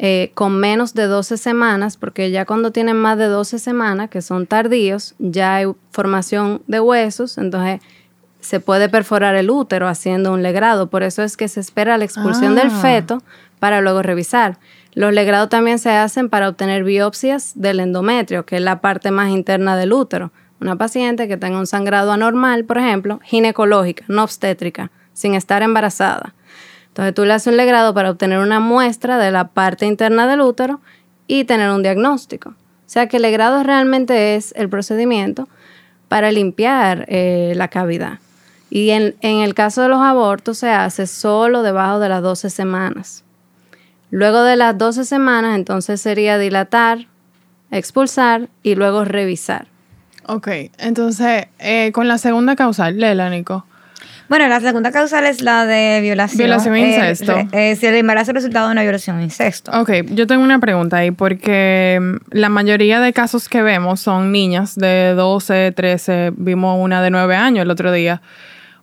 Eh, 0.00 0.32
con 0.34 0.58
menos 0.58 0.94
de 0.94 1.04
12 1.06 1.36
semanas, 1.36 1.96
porque 1.96 2.32
ya 2.32 2.44
cuando 2.44 2.72
tienen 2.72 2.96
más 2.96 3.18
de 3.18 3.26
12 3.26 3.60
semanas, 3.60 4.10
que 4.10 4.20
son 4.20 4.48
tardíos, 4.48 5.14
ya 5.20 5.54
hay 5.54 5.66
formación 5.92 6.62
de 6.66 6.80
huesos, 6.80 7.38
entonces 7.38 7.80
se 8.40 8.58
puede 8.58 8.88
perforar 8.88 9.36
el 9.36 9.48
útero 9.48 9.86
haciendo 9.86 10.32
un 10.32 10.42
legrado. 10.42 10.90
Por 10.90 11.04
eso 11.04 11.22
es 11.22 11.36
que 11.36 11.46
se 11.46 11.60
espera 11.60 11.96
la 11.96 12.04
expulsión 12.04 12.56
del 12.56 12.66
Ah. 12.72 12.80
feto 12.82 13.22
para 13.60 13.80
luego 13.80 14.02
revisar. 14.02 14.58
Los 14.94 15.12
legrados 15.12 15.50
también 15.50 15.78
se 15.78 15.90
hacen 15.90 16.28
para 16.28 16.48
obtener 16.48 16.82
biopsias 16.82 17.52
del 17.54 17.78
endometrio, 17.78 18.44
que 18.44 18.56
es 18.56 18.62
la 18.62 18.80
parte 18.80 19.12
más 19.12 19.30
interna 19.30 19.76
del 19.76 19.92
útero. 19.92 20.32
Una 20.60 20.76
paciente 20.76 21.28
que 21.28 21.36
tenga 21.36 21.58
un 21.58 21.66
sangrado 21.66 22.12
anormal, 22.12 22.64
por 22.64 22.78
ejemplo, 22.78 23.20
ginecológica, 23.22 24.04
no 24.08 24.24
obstétrica, 24.24 24.90
sin 25.12 25.34
estar 25.34 25.62
embarazada. 25.62 26.34
Entonces 26.88 27.14
tú 27.14 27.24
le 27.24 27.34
haces 27.34 27.52
un 27.52 27.56
legrado 27.56 27.94
para 27.94 28.10
obtener 28.10 28.40
una 28.40 28.58
muestra 28.58 29.18
de 29.18 29.30
la 29.30 29.48
parte 29.48 29.86
interna 29.86 30.26
del 30.26 30.40
útero 30.40 30.80
y 31.28 31.44
tener 31.44 31.70
un 31.70 31.82
diagnóstico. 31.82 32.50
O 32.50 32.90
sea 32.90 33.06
que 33.06 33.18
el 33.18 33.22
legrado 33.22 33.62
realmente 33.62 34.34
es 34.34 34.52
el 34.56 34.68
procedimiento 34.68 35.48
para 36.08 36.32
limpiar 36.32 37.04
eh, 37.08 37.52
la 37.54 37.68
cavidad. 37.68 38.18
Y 38.70 38.90
en, 38.90 39.14
en 39.20 39.38
el 39.38 39.54
caso 39.54 39.82
de 39.82 39.88
los 39.88 40.00
abortos 40.00 40.58
se 40.58 40.70
hace 40.70 41.06
solo 41.06 41.62
debajo 41.62 42.00
de 42.00 42.08
las 42.08 42.22
12 42.22 42.50
semanas. 42.50 43.24
Luego 44.10 44.42
de 44.42 44.56
las 44.56 44.76
12 44.76 45.04
semanas, 45.04 45.54
entonces 45.54 46.00
sería 46.00 46.38
dilatar, 46.38 47.06
expulsar 47.70 48.48
y 48.62 48.74
luego 48.74 49.04
revisar. 49.04 49.68
Ok, 50.28 50.48
entonces, 50.78 51.46
eh, 51.58 51.90
con 51.92 52.06
la 52.06 52.18
segunda 52.18 52.54
causal, 52.54 52.98
Lela, 52.98 53.30
Nico. 53.30 53.64
Bueno, 54.28 54.46
la 54.46 54.60
segunda 54.60 54.92
causal 54.92 55.24
es 55.24 55.40
la 55.40 55.64
de 55.64 56.00
violación. 56.02 56.36
Violación 56.38 56.76
e 56.76 56.80
Eh, 56.82 56.88
incesto. 56.88 57.34
eh, 57.52 57.76
si 57.76 57.86
el 57.86 57.94
embarazo 57.94 58.32
es 58.32 58.34
resultado 58.34 58.66
de 58.68 58.72
una 58.72 58.82
violación 58.82 59.16
o 59.16 59.22
incesto. 59.22 59.72
Ok, 59.72 59.90
yo 60.10 60.26
tengo 60.26 60.42
una 60.44 60.58
pregunta 60.58 60.98
ahí, 60.98 61.10
porque 61.12 61.98
mm, 61.98 62.16
la 62.36 62.50
mayoría 62.50 63.00
de 63.00 63.14
casos 63.14 63.48
que 63.48 63.62
vemos 63.62 64.00
son 64.00 64.30
niñas 64.30 64.74
de 64.76 65.14
12, 65.16 65.72
13, 65.72 66.32
vimos 66.36 66.76
una 66.78 67.00
de 67.00 67.08
9 67.10 67.36
años 67.36 67.62
el 67.62 67.70
otro 67.70 67.90
día. 67.90 68.20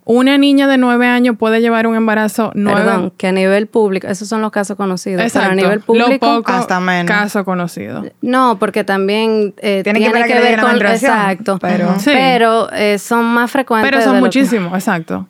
Una 0.07 0.37
niña 0.37 0.67
de 0.67 0.77
9 0.77 1.07
años 1.07 1.35
puede 1.35 1.61
llevar 1.61 1.87
un 1.87 1.95
embarazo 1.95 2.51
9 2.53 2.79
Perdón, 2.79 3.13
que 3.17 3.27
a 3.27 3.31
nivel 3.31 3.65
público, 3.65 4.05
esos 4.07 4.27
son 4.27 4.39
los 4.43 4.51
casos 4.51 4.77
conocidos. 4.77 5.23
Exacto. 5.23 5.49
Pero 5.49 5.51
a 5.51 5.55
nivel 5.55 5.79
Lo 5.79 5.85
público, 5.85 6.19
poco 6.37 6.51
hasta 6.51 6.79
menos. 6.79 7.07
caso 7.07 7.43
conocido. 7.43 8.03
no, 8.21 8.57
porque 8.59 8.83
también 8.83 9.55
eh, 9.57 9.81
Tiene 9.83 9.99
tiene, 9.99 10.13
que 10.13 10.19
ver 10.19 10.27
que, 10.27 10.39
ver 10.39 10.59
con 10.61 10.75
exacto, 10.85 11.57
pero- 11.59 11.99
Sí. 11.99 12.11
pero 12.13 12.71
eh, 12.71 12.99
son 12.99 13.25
más 13.25 13.49
frecuentes. 13.49 13.87
Pero 13.89 13.97
de 13.97 14.03
son 14.03 14.13
lo 14.13 14.19
que- 14.19 14.25
muchísimos, 14.25 14.73
exacto. 14.75 15.27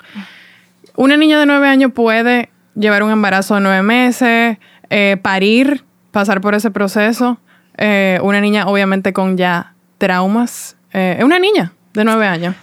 Una 0.97 1.15
niña 1.15 1.39
de 1.39 1.45
9 1.45 1.67
años 1.69 1.91
puede 1.93 2.49
llevar 2.75 3.03
un 3.03 3.11
embarazo 3.11 3.55
de 3.55 3.61
9 3.61 3.81
meses, 3.81 4.57
eh, 4.89 5.17
parir, 5.21 5.85
pasar 6.11 6.41
por 6.41 6.53
ese 6.53 6.69
proceso. 6.69 7.37
Eh, 7.77 8.19
una 8.23 8.41
niña, 8.41 8.67
obviamente, 8.67 9.13
con 9.13 9.37
ya 9.37 9.73
traumas. 9.97 10.75
Eh, 10.91 11.15
es 11.19 11.23
una 11.23 11.39
niña 11.39 11.71
de 11.93 12.03
9 12.03 12.27
años. 12.27 12.55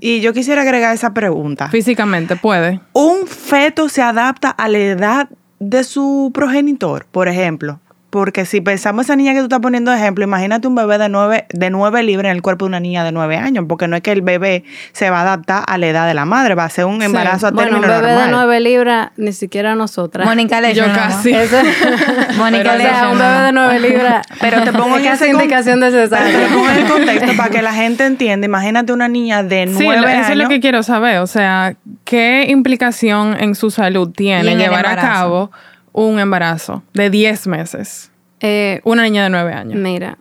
Y 0.00 0.20
yo 0.20 0.32
quisiera 0.32 0.62
agregar 0.62 0.94
esa 0.94 1.14
pregunta. 1.14 1.68
Físicamente 1.68 2.36
puede. 2.36 2.80
¿Un 2.92 3.26
feto 3.26 3.88
se 3.88 4.02
adapta 4.02 4.50
a 4.50 4.68
la 4.68 4.78
edad 4.78 5.28
de 5.60 5.84
su 5.84 6.30
progenitor, 6.34 7.06
por 7.10 7.28
ejemplo? 7.28 7.80
Porque 8.14 8.44
si 8.46 8.60
pensamos 8.60 9.06
esa 9.06 9.16
niña 9.16 9.32
que 9.32 9.38
tú 9.40 9.46
estás 9.46 9.58
poniendo 9.58 9.90
de 9.90 9.96
ejemplo, 9.96 10.22
imagínate 10.22 10.68
un 10.68 10.76
bebé 10.76 10.98
de 10.98 11.08
9, 11.08 11.46
de 11.52 11.70
9 11.70 12.02
libras 12.04 12.30
en 12.30 12.36
el 12.36 12.42
cuerpo 12.42 12.64
de 12.64 12.68
una 12.68 12.78
niña 12.78 13.02
de 13.02 13.10
9 13.10 13.36
años, 13.36 13.64
porque 13.68 13.88
no 13.88 13.96
es 13.96 14.02
que 14.02 14.12
el 14.12 14.22
bebé 14.22 14.62
se 14.92 15.10
va 15.10 15.18
a 15.18 15.22
adaptar 15.22 15.64
a 15.66 15.78
la 15.78 15.86
edad 15.88 16.06
de 16.06 16.14
la 16.14 16.24
madre, 16.24 16.54
va 16.54 16.64
a 16.64 16.68
ser 16.70 16.84
un 16.84 17.00
Sí. 17.00 17.06
embarazo 17.06 17.48
a 17.48 17.50
Bueno, 17.50 17.74
un 17.76 17.80
término 17.82 18.00
bebé 18.00 18.12
normal. 18.14 18.26
de 18.30 18.36
9 18.36 18.60
libras, 18.60 19.08
ni 19.16 19.32
siquiera 19.32 19.74
nosotras. 19.74 20.26
Mónica 20.28 20.60
Leche. 20.60 20.76
Yo 20.76 20.84
casi. 20.94 21.32
Eso- 21.34 21.56
Mónica 22.38 22.74
o 22.74 22.76
sea, 22.76 22.78
Leche, 22.78 23.06
un 23.12 23.18
bebé 23.18 23.40
de. 23.46 23.52
9 23.52 23.80
libras. 23.80 24.26
Pero 24.40 24.62
te 24.62 24.72
pongo 24.72 24.96
en 24.98 25.04
con- 25.18 25.26
indicación 25.28 25.80
de 25.80 25.90
te 25.90 26.02
cesárea. 26.04 26.48
pongo 26.52 26.70
en 26.70 26.76
el 26.78 26.84
contexto 26.88 27.36
para 27.36 27.50
que 27.50 27.62
la 27.62 27.72
gente 27.74 28.06
entienda. 28.06 28.44
Imagínate 28.46 28.92
una 28.92 29.08
niña 29.08 29.42
de 29.42 29.66
9 29.66 29.78
Sí, 29.78 29.88
años. 29.88 30.20
eso 30.22 30.32
es 30.32 30.38
lo 30.38 30.48
que 30.48 30.60
quiero 30.60 30.84
saber. 30.84 31.18
O 31.18 31.26
sea, 31.26 31.74
¿qué 32.04 32.46
implicación 32.48 33.36
en 33.40 33.56
su 33.56 33.70
salud 33.72 34.10
tiene 34.14 34.54
llevar 34.56 34.86
a 34.86 34.94
cabo 34.96 35.50
un 35.94 36.18
embarazo 36.18 36.82
de 36.92 37.08
10 37.08 37.46
meses? 37.46 38.10
Eh, 38.40 38.80
Una 38.84 39.04
niña 39.04 39.22
de 39.22 39.30
9 39.30 39.52
años. 39.54 39.76
Mira, 39.80 40.18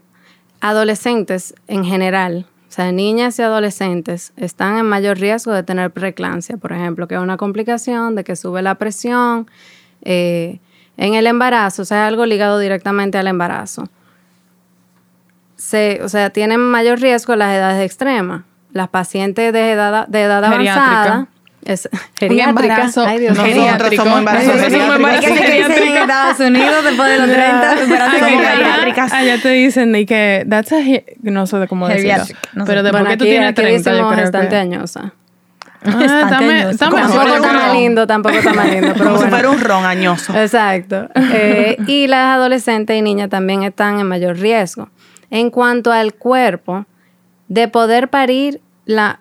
adolescentes 0.61 1.55
en 1.67 1.83
general, 1.83 2.45
o 2.69 2.71
sea, 2.71 2.91
niñas 2.91 3.37
y 3.39 3.41
adolescentes, 3.41 4.31
están 4.37 4.77
en 4.77 4.85
mayor 4.85 5.17
riesgo 5.17 5.51
de 5.51 5.63
tener 5.63 5.91
preeclampsia, 5.91 6.57
por 6.57 6.71
ejemplo, 6.71 7.07
que 7.07 7.15
es 7.15 7.21
una 7.21 7.37
complicación 7.37 8.15
de 8.15 8.23
que 8.23 8.35
sube 8.35 8.61
la 8.61 8.75
presión 8.75 9.49
eh, 10.03 10.59
en 10.95 11.15
el 11.15 11.25
embarazo, 11.27 11.81
o 11.81 11.85
sea, 11.85 12.05
algo 12.07 12.25
ligado 12.25 12.59
directamente 12.59 13.17
al 13.17 13.27
embarazo. 13.27 13.89
Se, 15.55 15.99
o 16.03 16.09
sea, 16.09 16.29
tienen 16.29 16.59
mayor 16.59 16.99
riesgo 16.99 17.35
las 17.35 17.53
edades 17.53 17.83
extremas. 17.83 18.43
Las 18.71 18.89
pacientes 18.89 19.53
de 19.53 19.71
edad, 19.71 20.07
de 20.07 20.21
edad 20.23 20.43
avanzada. 20.43 21.27
Es, 21.65 21.89
geriátrica. 22.19 22.49
embarazo 22.73 23.05
Ay, 23.05 23.19
Dios 23.19 23.37
no. 23.37 23.47
Nosotros 23.47 23.95
somos 23.95 24.17
embarazos 24.19 24.53
geriátricos. 24.53 25.77
En 25.87 25.97
Estados 25.97 26.39
Unidos 26.39 26.83
después 26.83 27.09
de 27.09 27.17
los 27.19 27.27
30. 27.27 27.81
embarazo 27.83 28.11
Ay, 28.13 28.19
somos 28.19 28.41
que 28.41 28.47
allá- 28.47 28.55
geriátricas. 28.57 29.13
Allá 29.13 29.41
te 29.41 29.49
dicen 29.49 29.91
de 29.91 30.05
que 30.05 30.45
that's 30.49 30.71
a 30.73 30.77
no 31.21 31.47
sé 31.47 31.57
de 31.57 31.67
cómo 31.67 31.87
decirlo. 31.87 32.17
No 32.53 32.65
sé. 32.65 32.69
Pero 32.71 32.83
después 32.83 33.03
Bueno, 33.03 33.09
que 33.09 33.17
tú 33.17 33.23
aquí, 33.23 33.31
tienes 33.31 33.49
aquí 33.49 33.61
30, 33.61 33.91
yo 33.91 33.97
creo 34.09 34.21
bastante 34.23 34.49
que... 34.49 34.55
añosa. 34.57 35.13
Ah, 35.85 36.21
está 36.23 36.39
me- 36.41 36.53
añoso. 36.53 36.69
está 36.69 36.85
Como 36.89 36.97
mejor. 36.97 37.11
si 37.11 37.17
fuera 37.17 37.31
Tampoco 37.33 37.45
está 37.55 37.67
más 37.67 37.73
lindo, 37.77 38.07
tampoco 38.07 38.35
está 38.37 38.53
más 38.53 38.69
lindo. 38.69 38.93
Pero 38.93 39.03
Como 39.05 39.17
si 39.17 39.23
bueno. 39.23 39.29
fuera 39.37 39.49
un 39.49 39.59
ron 39.61 39.85
añoso. 39.85 40.33
Exacto. 40.37 41.09
Eh, 41.15 41.77
y 41.87 42.07
las 42.07 42.35
adolescentes 42.37 42.97
y 42.97 43.01
niñas 43.01 43.29
también 43.29 43.63
están 43.63 43.99
en 43.99 44.07
mayor 44.07 44.37
riesgo. 44.37 44.89
En 45.29 45.49
cuanto 45.49 45.91
al 45.91 46.13
cuerpo, 46.13 46.85
de 47.49 47.67
poder 47.67 48.07
parir, 48.09 48.61
la, 48.85 49.19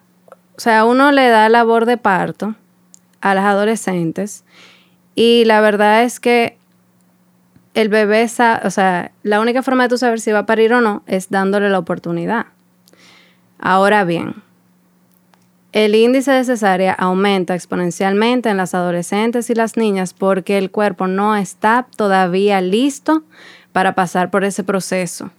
sea, 0.62 0.84
uno 0.84 1.10
le 1.10 1.28
da 1.28 1.48
labor 1.48 1.86
de 1.86 1.96
parto 1.96 2.54
a 3.20 3.34
las 3.34 3.44
adolescentes 3.44 4.44
y 5.16 5.44
la 5.44 5.60
verdad 5.60 6.04
es 6.04 6.20
que 6.20 6.56
el 7.74 7.88
bebé, 7.88 8.24
o 8.24 8.70
sea, 8.70 9.10
la 9.24 9.40
única 9.40 9.62
forma 9.62 9.82
de 9.82 9.88
tú 9.88 9.98
saber 9.98 10.20
si 10.20 10.30
va 10.30 10.40
a 10.40 10.46
parir 10.46 10.72
o 10.72 10.80
no 10.80 11.02
es 11.06 11.30
dándole 11.30 11.68
la 11.68 11.80
oportunidad. 11.80 12.46
Ahora 13.58 14.04
bien, 14.04 14.36
el 15.72 15.96
índice 15.96 16.30
de 16.30 16.44
cesárea 16.44 16.92
aumenta 16.92 17.54
exponencialmente 17.54 18.48
en 18.48 18.56
las 18.56 18.74
adolescentes 18.74 19.50
y 19.50 19.54
las 19.54 19.76
niñas 19.76 20.14
porque 20.14 20.58
el 20.58 20.70
cuerpo 20.70 21.08
no 21.08 21.34
está 21.34 21.86
todavía 21.96 22.60
listo 22.60 23.24
para 23.72 23.94
pasar 23.94 24.30
por 24.30 24.44
ese 24.44 24.62
proceso. 24.62 25.30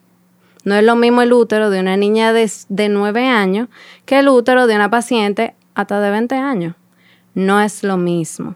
No 0.64 0.76
es 0.76 0.84
lo 0.84 0.96
mismo 0.96 1.22
el 1.22 1.34
útero 1.34 1.70
de 1.70 1.80
una 1.80 1.98
niña 1.98 2.34
de, 2.34 2.50
de 2.70 2.90
9 2.90 3.28
años 3.28 3.68
que 4.06 4.20
el 4.20 4.30
útero 4.30 4.68
de 4.68 4.76
una 4.76 4.90
paciente 4.90 5.56
hasta 5.76 6.00
de 6.00 6.12
20 6.12 6.36
años. 6.36 6.76
No 7.36 7.60
es 7.62 7.84
lo 7.84 7.98
mismo. 7.98 8.56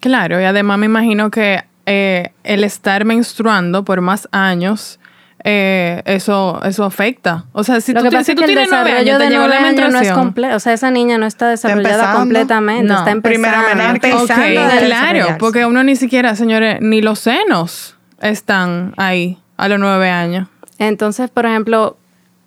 Claro, 0.00 0.40
y 0.40 0.44
además 0.44 0.78
me 0.78 0.86
imagino 0.86 1.30
que 1.30 1.64
eh, 1.86 2.32
el 2.44 2.64
estar 2.64 3.04
menstruando 3.04 3.84
por 3.84 4.00
más 4.00 4.28
años 4.32 4.98
eh, 5.44 6.02
eso, 6.04 6.60
eso 6.64 6.84
afecta. 6.84 7.44
O 7.52 7.64
sea, 7.64 7.80
si 7.80 7.92
Lo 7.92 8.02
tú, 8.02 8.10
que 8.10 8.24
si 8.24 8.32
es 8.32 8.36
tú 8.36 8.44
tienes 8.44 8.68
nueve 8.70 8.90
desarrollo 8.90 9.12
años, 9.12 9.18
te 9.18 9.24
de 9.24 9.30
llegó 9.30 9.46
la 9.48 9.60
no 9.60 9.66
es 9.66 9.74
menstruación. 9.74 10.14
completo. 10.14 10.56
O 10.56 10.60
sea, 10.60 10.72
esa 10.72 10.90
niña 10.90 11.18
no 11.18 11.26
está 11.26 11.48
desarrollada 11.48 12.14
completamente. 12.14 12.84
No. 12.84 12.98
Está 12.98 13.10
empezando. 13.10 13.48
Primera 13.48 13.90
empezando 13.90 14.60
a 14.60 14.76
claro, 14.78 15.36
porque 15.38 15.64
uno 15.64 15.82
ni 15.82 15.96
siquiera, 15.96 16.34
señores, 16.36 16.78
ni 16.80 17.00
los 17.00 17.20
senos 17.20 17.96
están 18.20 18.92
ahí 18.96 19.38
a 19.56 19.68
los 19.68 19.78
nueve 19.78 20.10
años. 20.10 20.48
Entonces, 20.80 21.30
por 21.30 21.44
ejemplo, 21.44 21.98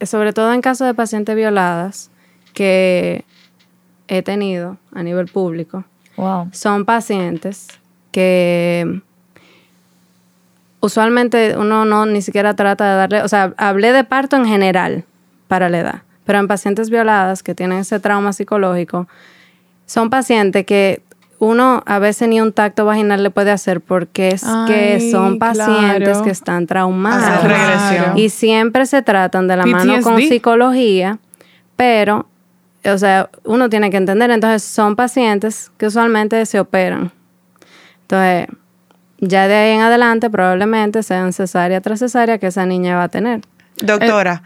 sobre 0.02 0.34
todo 0.34 0.52
en 0.54 0.62
casos 0.62 0.88
de 0.88 0.96
pacientes 0.96 1.36
violadas 1.36 2.10
que 2.54 3.24
he 4.08 4.24
tenido 4.24 4.78
a 4.92 5.04
nivel 5.04 5.28
público, 5.28 5.86
Wow. 6.18 6.50
son 6.52 6.84
pacientes 6.86 7.68
que 8.12 9.02
usualmente 10.80 11.56
uno 11.58 11.86
no 11.86 12.06
ni 12.06 12.22
siquiera 12.22 12.56
trata 12.56 12.90
de 12.92 12.96
darle, 12.98 13.22
o 13.22 13.28
sea, 13.28 13.54
hablé 13.58 13.94
de 13.94 14.04
parto 14.04 14.36
en 14.36 14.46
general 14.46 15.06
para 15.48 15.70
la 15.70 15.80
edad, 15.80 16.02
pero 16.26 16.40
en 16.40 16.48
pacientes 16.48 16.90
violadas 16.90 17.44
que 17.44 17.56
tienen 17.56 17.80
ese 17.80 18.00
trauma 18.00 18.34
psicológico, 18.34 19.08
son 19.86 20.10
pacientes 20.10 20.66
que 20.66 21.02
uno 21.44 21.84
a 21.86 22.00
veces 22.00 22.30
ni 22.30 22.40
un 22.40 22.54
tacto 22.54 22.86
vaginal 22.86 23.22
le 23.22 23.30
puede 23.30 23.52
hacer 23.52 23.82
porque 23.82 24.30
es 24.30 24.46
que 24.66 25.10
son 25.12 25.40
pacientes 25.40 26.10
claro. 26.10 26.24
que 26.24 26.30
están 26.30 26.68
traumados. 26.68 27.44
regresión. 27.44 28.18
Y 28.18 28.30
siempre 28.30 28.86
se 28.86 29.02
tratan 29.02 29.50
de 29.50 29.58
la 29.58 29.66
mano 29.66 30.02
con 30.02 30.18
psicología, 30.20 31.20
pero, 31.76 32.28
o 32.86 32.98
sea, 32.98 33.30
uno 33.44 33.70
tiene 33.70 33.90
que 33.90 33.98
entender, 33.98 34.32
entonces 34.32 34.64
son 34.64 34.96
pacientes 34.96 35.70
que 35.78 35.88
usualmente 35.88 36.46
se 36.46 36.62
operan. 36.62 37.12
Entonces, 38.04 38.48
ya 39.18 39.48
de 39.50 39.56
ahí 39.56 39.72
en 39.76 39.82
adelante 39.82 40.30
probablemente 40.30 41.04
sean 41.04 41.34
cesárea 41.34 41.82
tras 41.82 42.00
cesárea 42.00 42.38
que 42.38 42.48
esa 42.48 42.66
niña 42.66 42.96
va 42.96 43.04
a 43.04 43.10
tener. 43.10 43.42
Doctora, 43.82 44.44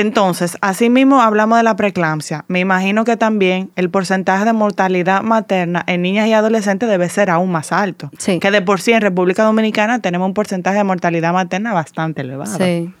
entonces, 0.00 0.56
así 0.60 0.90
mismo 0.90 1.20
hablamos 1.20 1.58
de 1.58 1.64
la 1.64 1.76
preeclampsia. 1.76 2.44
Me 2.48 2.60
imagino 2.60 3.04
que 3.04 3.16
también 3.16 3.70
el 3.76 3.90
porcentaje 3.90 4.44
de 4.44 4.52
mortalidad 4.52 5.22
materna 5.22 5.84
en 5.86 6.02
niñas 6.02 6.28
y 6.28 6.32
adolescentes 6.32 6.88
debe 6.88 7.08
ser 7.08 7.30
aún 7.30 7.50
más 7.50 7.72
alto. 7.72 8.10
Sí. 8.18 8.38
Que 8.38 8.50
de 8.50 8.62
por 8.62 8.80
sí 8.80 8.92
en 8.92 9.00
República 9.00 9.42
Dominicana 9.42 10.00
tenemos 10.00 10.26
un 10.26 10.34
porcentaje 10.34 10.78
de 10.78 10.84
mortalidad 10.84 11.32
materna 11.32 11.72
bastante 11.72 12.22
elevado. 12.22 12.56
Sí. 12.56 12.92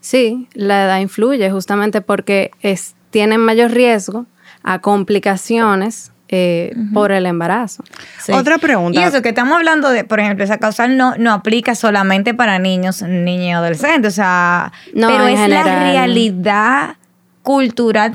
Sí, 0.00 0.48
la 0.52 0.84
edad 0.84 1.00
influye 1.00 1.50
justamente 1.50 2.00
porque 2.00 2.50
es, 2.60 2.94
tienen 3.10 3.40
mayor 3.40 3.72
riesgo 3.72 4.26
a 4.62 4.80
complicaciones 4.80 6.12
eh, 6.28 6.74
por 6.92 7.12
el 7.12 7.26
embarazo. 7.26 7.84
Sí. 8.20 8.32
Otra 8.32 8.58
pregunta. 8.58 8.98
Y 8.98 9.02
eso 9.02 9.22
que 9.22 9.28
estamos 9.28 9.56
hablando 9.56 9.90
de, 9.90 10.04
por 10.04 10.18
ejemplo, 10.20 10.44
esa 10.44 10.58
causal 10.58 10.96
no, 10.96 11.16
no 11.16 11.32
aplica 11.32 11.74
solamente 11.74 12.34
para 12.34 12.58
niños, 12.58 13.02
niñas 13.02 13.46
y 13.46 13.50
adolescentes, 13.52 14.14
o 14.14 14.16
sea, 14.16 14.72
No, 14.94 15.08
pero 15.08 15.26
es 15.28 15.38
general. 15.38 15.64
la 15.66 15.78
realidad 15.92 16.96
cultural, 17.42 18.12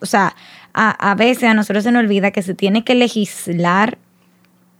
o 0.00 0.06
sea, 0.06 0.34
a, 0.72 1.10
a 1.10 1.14
veces 1.14 1.44
a 1.50 1.54
nosotros 1.54 1.84
se 1.84 1.92
nos 1.92 2.00
olvida 2.00 2.30
que 2.30 2.42
se 2.42 2.54
tiene 2.54 2.82
que 2.84 2.94
legislar 2.94 3.98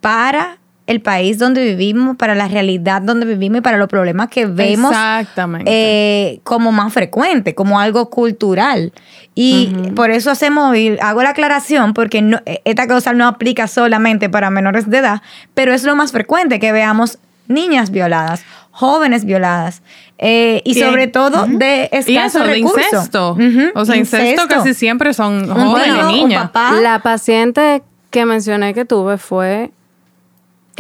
para 0.01 0.57
el 0.91 1.01
país 1.01 1.39
donde 1.39 1.65
vivimos, 1.65 2.17
para 2.17 2.35
la 2.35 2.49
realidad 2.49 3.01
donde 3.01 3.25
vivimos 3.25 3.59
y 3.59 3.61
para 3.61 3.79
los 3.79 3.87
problemas 3.87 4.29
que 4.29 4.47
vemos 4.47 4.91
Exactamente. 4.91 5.71
eh, 5.71 6.41
como 6.43 6.73
más 6.73 6.93
frecuente, 6.93 7.55
como 7.55 7.79
algo 7.79 8.11
cultural. 8.11 8.93
Y 9.37 9.73
por 9.95 10.11
eso 10.11 10.33
hacemos, 10.33 10.77
y 10.77 10.97
hago 11.01 11.23
la 11.23 11.31
aclaración, 11.31 11.95
porque 11.95 12.23
no, 12.23 12.41
eh, 12.45 12.61
esta 12.65 12.89
causal 12.89 13.17
no 13.17 13.29
aplica 13.29 13.69
solamente 13.69 14.29
para 14.29 14.51
menores 14.51 14.91
de 14.91 14.99
edad, 14.99 15.23
pero 15.55 15.73
es 15.73 15.85
lo 15.85 15.95
más 15.95 16.11
frecuente 16.11 16.59
que 16.59 16.73
veamos 16.73 17.19
niñas 17.47 17.93
violadas, 17.93 18.43
jóvenes 18.73 19.25
violadas, 19.25 19.83
eh, 20.19 20.61
y 20.65 20.75
sobre 20.75 21.07
todo 21.07 21.47
de 21.47 21.89
y 21.93 21.97
escasos 21.97 22.43
eso, 22.43 22.45
de 22.49 22.55
recursos. 22.55 22.85
incesto. 22.93 23.39
O 23.77 23.85
sea, 23.85 23.97
incesto, 23.97 24.49
casi 24.49 24.75
siempre 24.75 25.15
son 25.15 25.49
jóvenes 25.49 26.07
niñas. 26.07 26.51
La 26.83 26.99
paciente 27.01 27.85
que 28.11 28.27
mencioné 28.27 28.75
que 28.75 28.85
tuve 28.85 29.19
fue 29.19 29.71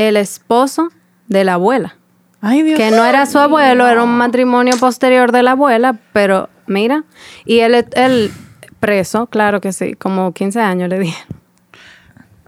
el 0.08 0.16
esposo 0.16 0.88
de 1.28 1.44
la 1.44 1.54
abuela. 1.54 1.96
Ay, 2.40 2.62
Dios 2.62 2.78
que 2.78 2.90
no 2.90 3.04
era 3.04 3.26
su 3.26 3.38
abuelo, 3.38 3.86
era 3.86 4.02
un 4.02 4.16
matrimonio 4.16 4.76
posterior 4.78 5.30
de 5.30 5.42
la 5.42 5.52
abuela, 5.52 5.98
pero 6.12 6.48
mira, 6.66 7.04
y 7.44 7.58
él, 7.58 7.86
él 7.92 8.32
preso, 8.80 9.26
claro 9.26 9.60
que 9.60 9.72
sí, 9.72 9.94
como 9.94 10.32
15 10.32 10.60
años 10.60 10.88
le 10.88 10.98
dije. 10.98 11.22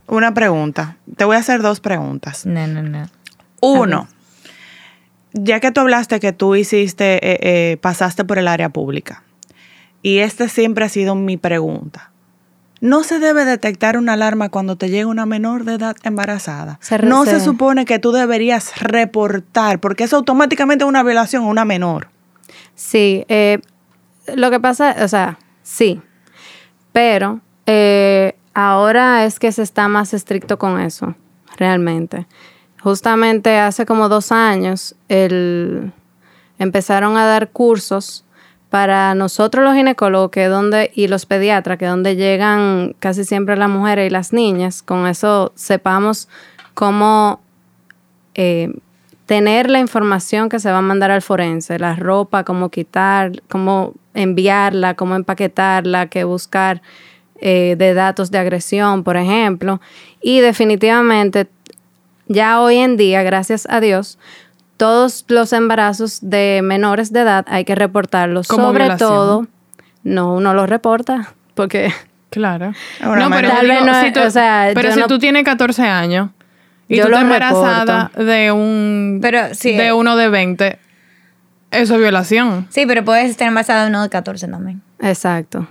Una 0.07 0.33
pregunta. 0.33 0.97
Te 1.17 1.25
voy 1.25 1.37
a 1.37 1.41
hacer 1.41 1.61
dos 1.63 1.81
preguntas. 1.81 2.47
No, 2.47 2.67
no, 2.67 2.83
no. 2.83 3.09
Uno, 3.61 4.09
ya 5.33 5.61
que 5.61 5.71
tú 5.71 5.81
hablaste 5.83 6.21
que 6.21 6.33
tú 6.33 6.55
hiciste, 6.55 7.15
eh, 7.17 7.39
eh, 7.43 7.77
pasaste 7.77 8.25
por 8.25 8.39
el 8.39 8.49
área 8.49 8.71
pública, 8.71 9.23
y 10.03 10.19
esta 10.19 10.49
siempre 10.49 10.87
ha 10.87 10.89
sido 10.89 11.15
mi 11.15 11.37
pregunta. 11.37 12.12
¿No 12.83 13.05
se 13.05 13.21
debe 13.21 13.45
detectar 13.45 13.97
una 13.97 14.15
alarma 14.15 14.49
cuando 14.49 14.75
te 14.75 14.91
llega 14.91 15.07
una 15.07 15.25
menor 15.25 15.63
de 15.63 15.75
edad 15.75 15.95
embarazada? 16.03 16.79
Se 16.83 16.99
no 16.99 17.25
se 17.25 17.39
se- 17.39 17.45
supone 17.45 17.85
que 17.85 18.01
tú 18.01 18.11
deberías 18.11 18.77
reportar, 18.81 19.79
porque 19.79 20.03
es 20.03 20.13
automáticamente 20.13 20.85
una 20.85 21.05
violación 21.05 21.45
a 21.45 21.47
una 21.47 21.65
menor. 21.65 22.09
Sí, 22.75 23.25
eh, 23.29 23.61
lo 24.35 24.51
que 24.51 24.59
pasa, 24.59 24.97
o 25.01 25.07
sea, 25.07 25.39
sí, 25.63 26.03
pero 26.93 27.41
eh, 27.67 28.35
ahora 28.53 29.27
es 29.27 29.39
que 29.39 29.53
se 29.53 29.63
está 29.63 29.87
más 29.87 30.13
estricto 30.13 30.59
con 30.59 30.81
eso, 30.81 31.15
realmente. 31.57 32.27
Justamente 32.83 33.59
hace 33.61 33.87
como 33.87 34.09
dos 34.09 34.33
años 34.33 34.97
el, 35.09 35.93
empezaron 36.59 37.17
a 37.17 37.27
dar 37.27 37.51
cursos 37.51 38.25
para 38.73 39.15
nosotros 39.15 39.63
los 39.63 39.75
ginecólogos 39.75 40.31
que 40.31 40.47
donde, 40.47 40.91
y 40.95 41.07
los 41.07 41.27
pediatras, 41.27 41.77
que 41.77 41.85
donde 41.85 42.17
llegan 42.17 42.97
casi 43.01 43.23
siempre 43.23 43.55
las 43.55 43.69
mujeres 43.69 44.07
y 44.07 44.11
las 44.11 44.33
niñas, 44.33 44.81
con 44.81 45.07
eso 45.07 45.53
sepamos 45.55 46.27
cómo 46.73 47.43
eh, 48.35 48.73
tener 49.27 49.69
la 49.69 49.79
información 49.79 50.49
que 50.49 50.59
se 50.59 50.71
va 50.71 50.79
a 50.79 50.81
mandar 50.81 51.11
al 51.11 51.21
forense, 51.21 51.79
la 51.79 51.97
ropa, 51.97 52.45
cómo 52.45 52.71
quitar, 52.71 53.43
cómo 53.51 53.93
enviarla, 54.15 54.95
cómo 54.95 55.17
empaquetarla, 55.17 56.07
qué 56.07 56.25
buscar 56.25 56.81
eh, 57.43 57.75
de 57.77 57.93
datos 57.93 58.31
de 58.31 58.39
agresión, 58.39 59.05
por 59.05 59.19
ejemplo. 59.19 59.83
Y 60.23 60.41
definitivamente, 60.41 61.47
ya 62.27 62.63
hoy 62.63 62.79
en 62.79 62.97
día, 62.97 63.23
gracias 63.23 63.67
a 63.69 63.81
Dios, 63.81 64.19
todos 64.83 65.25
los 65.29 65.53
embarazos 65.53 66.19
de 66.23 66.61
menores 66.65 67.13
de 67.13 67.21
edad 67.21 67.45
hay 67.49 67.65
que 67.65 67.75
reportarlos. 67.77 68.49
Como 68.49 68.65
Sobre 68.65 68.85
violación. 68.85 69.09
todo, 69.09 69.47
no, 70.03 70.35
uno 70.35 70.55
los 70.55 70.69
reporta, 70.69 71.33
porque 71.55 71.93
Claro. 72.31 72.73
Ahora, 73.03 73.29
no, 73.29 73.31
pero, 73.37 73.49
Tal 73.51 73.63
yo 73.63 73.69
vez 73.69 73.81
digo, 73.83 73.93
no 73.93 74.01
si 74.03 74.13
tú, 74.13 74.21
o 74.21 74.31
sea, 74.31 74.71
pero 74.75 74.91
si 74.93 75.01
no- 75.01 75.07
tú 75.07 75.19
tienes 75.19 75.45
14 75.45 75.83
años 75.87 76.31
y 76.89 76.97
Yo 76.97 77.05
tú 77.05 77.11
lo 77.11 77.17
estás 77.19 77.25
embarazada 77.25 77.85
reporto. 78.09 78.25
de 78.25 78.51
un 78.53 79.19
Pero 79.23 79.55
sí, 79.55 79.77
de 79.77 79.93
uno 79.93 80.17
de 80.17 80.29
20, 80.29 80.79
eso 81.71 81.95
es 81.95 82.01
violación. 82.01 82.67
Sí, 82.71 82.85
pero 82.87 83.05
puedes 83.05 83.31
estar 83.31 83.47
embarazada 83.47 83.83
de 83.85 83.91
uno 83.91 84.03
de 84.03 84.09
14 84.09 84.49
también. 84.49 84.83
Exacto. 85.01 85.69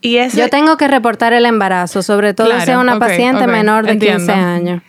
Y 0.00 0.16
ese, 0.16 0.36
Yo 0.38 0.48
tengo 0.50 0.76
que 0.76 0.88
reportar 0.88 1.32
el 1.32 1.46
embarazo, 1.46 2.02
sobre 2.02 2.34
todo 2.34 2.48
Claro, 2.48 2.64
si 2.64 2.70
es 2.72 2.76
una 2.76 2.98
paciente 2.98 3.46
menor 3.46 3.84
de 3.86 3.92
entiendo. 3.92 4.18
15 4.18 4.32
años. 4.32 4.82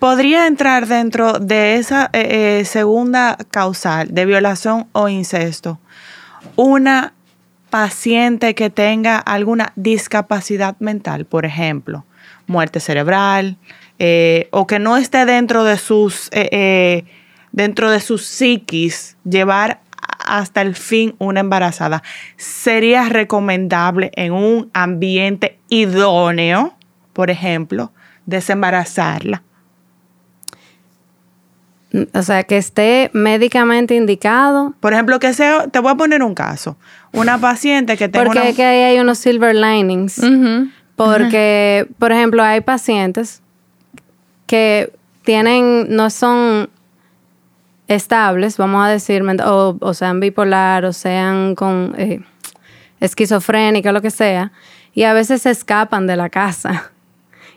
Podría 0.00 0.46
entrar 0.46 0.88
dentro 0.88 1.34
de 1.34 1.76
esa 1.76 2.10
eh, 2.12 2.60
eh, 2.60 2.64
segunda 2.64 3.36
causal 3.50 4.08
de 4.12 4.24
violación 4.24 4.88
o 4.92 5.08
incesto 5.08 5.78
una 6.56 7.12
paciente 7.68 8.54
que 8.54 8.70
tenga 8.70 9.18
alguna 9.18 9.72
discapacidad 9.76 10.74
mental, 10.80 11.26
por 11.26 11.44
ejemplo, 11.44 12.04
muerte 12.46 12.80
cerebral, 12.80 13.58
eh, 13.98 14.48
o 14.50 14.66
que 14.66 14.78
no 14.78 14.96
esté 14.96 15.26
dentro 15.26 15.62
de 15.62 15.76
sus 15.76 16.30
dentro 17.52 17.90
de 17.90 18.00
sus 18.00 18.24
psiquis 18.24 19.16
llevar 19.24 19.80
hasta 20.24 20.62
el 20.62 20.74
fin 20.74 21.14
una 21.18 21.40
embarazada. 21.40 22.02
Sería 22.36 23.08
recomendable 23.08 24.10
en 24.14 24.32
un 24.32 24.70
ambiente 24.72 25.58
idóneo, 25.68 26.74
por 27.12 27.30
ejemplo, 27.30 27.92
desembarazarla. 28.26 29.42
O 32.14 32.22
sea, 32.22 32.44
que 32.44 32.56
esté 32.56 33.10
médicamente 33.12 33.94
indicado. 33.96 34.74
Por 34.80 34.92
ejemplo, 34.92 35.18
que 35.18 35.34
sea, 35.34 35.66
te 35.66 35.80
voy 35.80 35.92
a 35.92 35.96
poner 35.96 36.22
un 36.22 36.34
caso. 36.34 36.76
Una 37.12 37.38
paciente 37.38 37.96
que 37.96 38.08
tenga 38.08 38.26
Porque 38.26 38.40
una... 38.40 38.52
que 38.52 38.64
ahí 38.64 38.82
hay 38.82 39.00
unos 39.00 39.18
silver 39.18 39.54
linings. 39.54 40.20
Porque, 40.94 41.88
por 41.98 42.12
ejemplo, 42.12 42.42
hay 42.42 42.60
pacientes 42.60 43.42
que 44.46 44.92
tienen, 45.24 45.86
no 45.88 46.10
son 46.10 46.70
estables, 47.88 48.56
vamos 48.56 48.86
a 48.86 48.88
decir, 48.88 49.22
o, 49.44 49.76
o 49.80 49.94
sean 49.94 50.20
bipolar, 50.20 50.84
o 50.84 50.92
sean 50.92 51.54
con 51.54 51.94
eh, 51.98 52.20
esquizofrénica, 53.00 53.90
lo 53.92 54.00
que 54.00 54.10
sea, 54.10 54.52
y 54.94 55.04
a 55.04 55.12
veces 55.12 55.42
se 55.42 55.50
escapan 55.50 56.06
de 56.06 56.16
la 56.16 56.28
casa. 56.28 56.92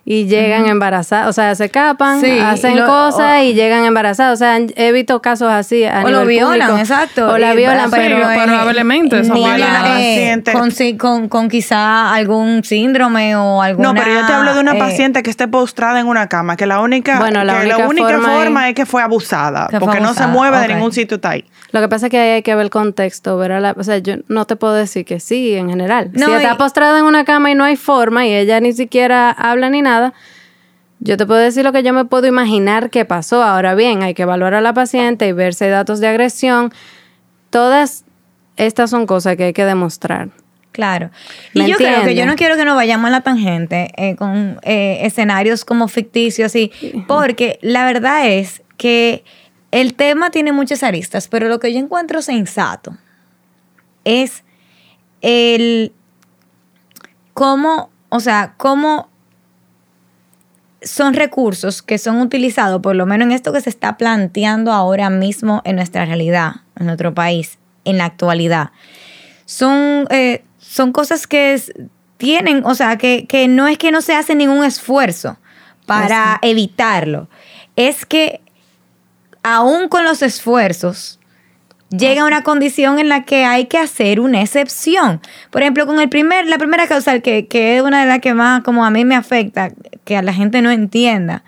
Y 0.06 0.26
llegan 0.26 0.66
embarazadas, 0.66 1.30
o 1.30 1.34
sea, 1.34 1.56
se 1.56 1.66
escapan, 1.66 2.20
Sí, 2.20 2.38
hacen 2.38 2.74
y 2.74 2.76
lo- 2.76 2.86
cosas 2.88 3.40
o- 3.40 3.44
y 3.44 3.54
llegan 3.54 3.86
embarazadas. 3.86 4.34
O 4.34 4.36
sea, 4.38 4.58
he 4.76 4.92
visto 4.92 5.22
casos 5.22 5.50
así. 5.50 5.86
A 5.86 6.00
O 6.04 6.10
lo 6.10 6.22
nivel 6.22 6.28
violan, 6.28 6.70
público. 6.72 6.78
exacto. 6.80 7.30
O 7.30 7.38
la 7.38 7.54
violan, 7.54 7.90
pero- 7.90 8.18
pero, 8.18 8.28
pero- 8.28 8.44
probablemente 8.44 9.24
son 9.24 9.38
eh, 9.38 9.64
Paciente. 9.82 10.52
con, 10.52 10.72
con, 10.98 11.30
con 11.30 11.50
quizá 11.50 12.14
algún 12.14 12.64
síndrome 12.66 13.36
o 13.38 13.62
alguna... 13.62 13.94
No, 13.94 13.96
pero 13.96 14.14
yo 14.14 14.26
te 14.26 14.34
hablo 14.34 14.54
de 14.54 14.60
una 14.60 14.76
eh, 14.76 14.80
paciente 14.80 15.24
que 15.24 15.30
esté 15.30 15.48
postrada 15.48 16.00
en 16.02 16.08
una 16.08 16.28
cama, 16.28 16.58
que 16.58 16.66
la 16.66 16.82
única, 16.82 17.20
Bueno, 17.20 17.44
la 17.46 17.62
que 17.62 17.68
la 17.68 17.88
única 17.88 18.10
forma 18.10 18.30
forma, 18.30 18.64
es- 18.66 18.70
es 18.72 18.76
que 18.76 18.86
fue 18.86 19.02
abusada, 19.02 19.68
Que 19.70 19.78
fue 19.80 19.86
porque 19.88 20.02
no 20.02 20.14
se 20.14 20.28
mueve 20.28 20.58
de 20.60 20.66
ok. 20.66 20.72
ningún 20.74 20.92
sitio 20.92 21.16
está 21.16 21.30
ahí. 21.30 21.46
Lo 21.72 21.80
que 21.82 21.88
pasa 21.88 22.08
es 22.08 22.12
que 22.12 22.20
ahí 22.20 22.30
hay 22.32 22.42
que 22.44 22.54
ver 22.54 22.66
el 22.66 22.70
contexto, 22.70 23.38
ver 23.38 23.54
a 23.54 23.60
la, 23.60 23.74
o 23.78 23.84
sea, 23.84 23.98
yo 24.00 24.16
no 24.28 24.46
te 24.46 24.56
puedo 24.58 24.74
decir 24.74 25.06
que 25.06 25.20
sí 25.20 25.54
en 25.54 25.70
general. 25.70 26.12
No, 26.14 26.26
si 26.28 26.32
está 26.34 26.58
postrada 26.58 27.00
en 27.00 27.06
una 27.06 27.24
cama 27.26 27.50
y 27.52 27.56
no 27.56 27.64
hay 27.64 27.78
forma 27.78 28.26
y 28.28 28.34
ella 28.34 28.60
ni 28.60 28.74
siquiera 28.74 29.32
habla 29.32 29.70
ni 29.70 29.82
nada, 29.82 29.93
yo 31.00 31.18
te 31.18 31.26
puedo 31.26 31.40
decir 31.40 31.64
lo 31.64 31.74
que 31.74 31.84
yo 31.84 31.94
me 31.94 32.06
puedo 32.06 32.28
imaginar 32.28 32.90
que 32.90 33.04
pasó. 33.04 33.44
Ahora 33.44 33.76
bien, 33.76 34.04
hay 34.04 34.14
que 34.14 34.24
evaluar 34.24 34.54
a 34.54 34.62
la 34.62 34.74
paciente 34.74 35.28
y 35.28 35.34
ver 35.34 35.54
si 35.54 35.66
hay 35.66 35.72
datos 35.72 36.00
de 36.00 36.08
agresión. 36.08 36.72
Todas 37.50 38.06
estas 38.56 38.90
son 38.90 39.06
cosas 39.06 39.36
que 39.36 39.46
hay 39.46 39.54
que 39.54 39.66
demostrar. 39.66 40.30
Claro. 40.72 41.12
Y 41.54 41.60
¿Me 41.60 41.70
yo 41.70 41.78
creo 41.78 42.04
que 42.04 42.16
yo 42.16 42.26
no 42.26 42.36
quiero 42.36 42.56
que 42.56 42.66
nos 42.66 42.76
vayamos 42.76 43.08
a 43.08 43.12
la 43.12 43.22
tangente 43.22 43.92
eh, 43.96 44.16
con 44.16 44.60
eh, 44.64 45.00
escenarios 45.02 45.66
como 45.66 45.88
ficticios 45.88 46.56
y 46.56 46.72
porque 47.08 47.60
la 47.62 47.86
verdad 47.86 48.28
es 48.28 48.64
que 48.78 49.24
el 49.72 49.94
tema 49.94 50.32
tiene 50.32 50.52
muchas 50.52 50.84
aristas, 50.84 51.28
pero 51.28 51.48
lo 51.48 51.60
que 51.60 51.72
yo 51.72 51.80
encuentro 51.80 52.22
sensato 52.22 52.98
es 54.04 54.44
el 55.22 55.94
cómo, 57.34 57.90
o 58.10 58.20
sea, 58.20 58.56
cómo 58.58 59.10
son 60.84 61.14
recursos 61.14 61.82
que 61.82 61.98
son 61.98 62.20
utilizados, 62.22 62.82
por 62.82 62.96
lo 62.96 63.06
menos 63.06 63.26
en 63.28 63.32
esto 63.32 63.52
que 63.54 63.62
se 63.62 63.70
está 63.70 63.98
planteando 63.98 64.72
ahora 64.72 65.10
mismo 65.10 65.62
en 65.66 65.76
nuestra 65.78 66.06
realidad, 66.06 66.54
en 66.80 66.86
nuestro 66.88 67.14
país, 67.14 67.58
en 67.86 67.98
la 67.98 68.06
actualidad. 68.06 68.72
Son, 69.46 70.08
eh, 70.10 70.44
son 70.60 70.92
cosas 70.92 71.28
que 71.28 71.54
es- 71.54 71.72
tienen, 72.18 72.66
o 72.66 72.76
sea, 72.76 72.98
que, 72.98 73.26
que 73.28 73.48
no 73.48 73.68
es 73.68 73.78
que 73.78 73.92
no 73.92 74.02
se 74.02 74.16
hace 74.16 74.36
ningún 74.36 74.64
esfuerzo 74.64 75.38
para 75.86 76.40
evitarlo, 76.42 77.28
es 77.76 78.06
que 78.06 78.42
aún 79.44 79.90
con 79.90 80.06
los 80.06 80.22
esfuerzos 80.22 81.20
llega 81.98 82.26
una 82.26 82.42
condición 82.44 83.00
en 83.00 83.10
la 83.10 83.24
que 83.24 83.46
hay 83.46 83.66
que 83.66 83.78
hacer 83.78 84.20
una 84.20 84.42
excepción. 84.42 85.22
Por 85.52 85.62
ejemplo, 85.62 85.86
con 85.86 86.00
el 86.00 86.10
primer, 86.10 86.48
la 86.48 86.58
primera 86.58 86.88
causal, 86.88 87.22
que, 87.22 87.48
que 87.48 87.78
es 87.78 87.84
una 87.84 88.02
de 88.02 88.08
las 88.08 88.20
que 88.20 88.34
más 88.34 88.62
como 88.64 88.84
a 88.86 88.90
mí 88.90 89.06
me 89.06 89.16
afecta, 89.16 89.70
que 90.04 90.18
a 90.18 90.22
la 90.22 90.34
gente 90.34 90.62
no 90.62 90.72
entienda. 90.72 91.44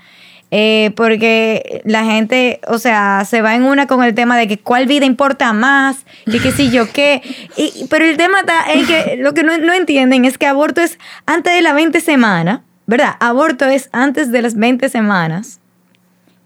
Eh, 0.51 0.91
porque 0.95 1.81
la 1.85 2.05
gente, 2.05 2.61
o 2.67 2.77
sea, 2.77 3.23
se 3.27 3.41
va 3.41 3.55
en 3.55 3.63
una 3.63 3.87
con 3.87 4.03
el 4.03 4.13
tema 4.13 4.37
de 4.37 4.47
que 4.47 4.57
cuál 4.59 4.85
vida 4.85 5.05
importa 5.05 5.51
más, 5.53 6.05
que 6.31 6.39
qué 6.39 6.51
sé 6.51 6.69
yo 6.69 6.89
qué. 6.93 7.21
Y- 7.57 7.87
pero 7.89 8.05
el 8.05 8.15
tema 8.15 8.41
está 8.41 8.71
en 8.71 8.85
que 8.85 9.17
lo 9.17 9.33
que 9.33 9.43
no, 9.43 9.57
no 9.57 9.73
entienden 9.73 10.23
es 10.23 10.37
que 10.37 10.45
aborto 10.45 10.81
es 10.81 10.99
antes 11.25 11.53
de 11.53 11.61
las 11.61 11.73
20 11.73 11.99
semanas, 11.99 12.61
¿verdad? 12.85 13.15
Aborto 13.19 13.65
es 13.65 13.89
antes 13.91 14.31
de 14.31 14.43
las 14.43 14.55
20 14.55 14.87
semanas 14.89 15.59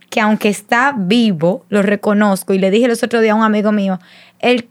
que 0.10 0.22
aunque 0.22 0.50
está 0.50 0.94
vivo, 0.98 1.66
lo 1.70 1.82
reconozco, 1.82 2.54
y 2.54 2.60
le 2.60 2.72
dije 2.72 2.88
los 2.88 3.04
otros 3.04 3.22
días 3.22 3.34
a 3.34 3.36
un 3.36 3.44
amigo 3.44 3.72
mío, 3.72 4.00
él, 4.40 4.68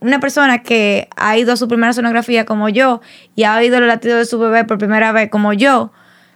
una 0.00 0.20
persona 0.20 0.62
que 0.62 1.08
ha 1.16 1.36
ido 1.36 1.52
a 1.52 1.56
su 1.56 1.66
primera 1.66 1.92
sonografía 1.92 2.44
como 2.44 2.68
yo 2.68 3.00
y 3.34 3.44
ha 3.44 3.56
oído 3.56 3.80
los 3.80 3.88
latidos 3.88 4.18
de 4.18 4.24
su 4.26 4.38
bebé 4.38 4.64
por 4.64 4.78
primera 4.78 5.12
vez 5.12 5.30
como 5.30 5.52
yo, 5.52 5.84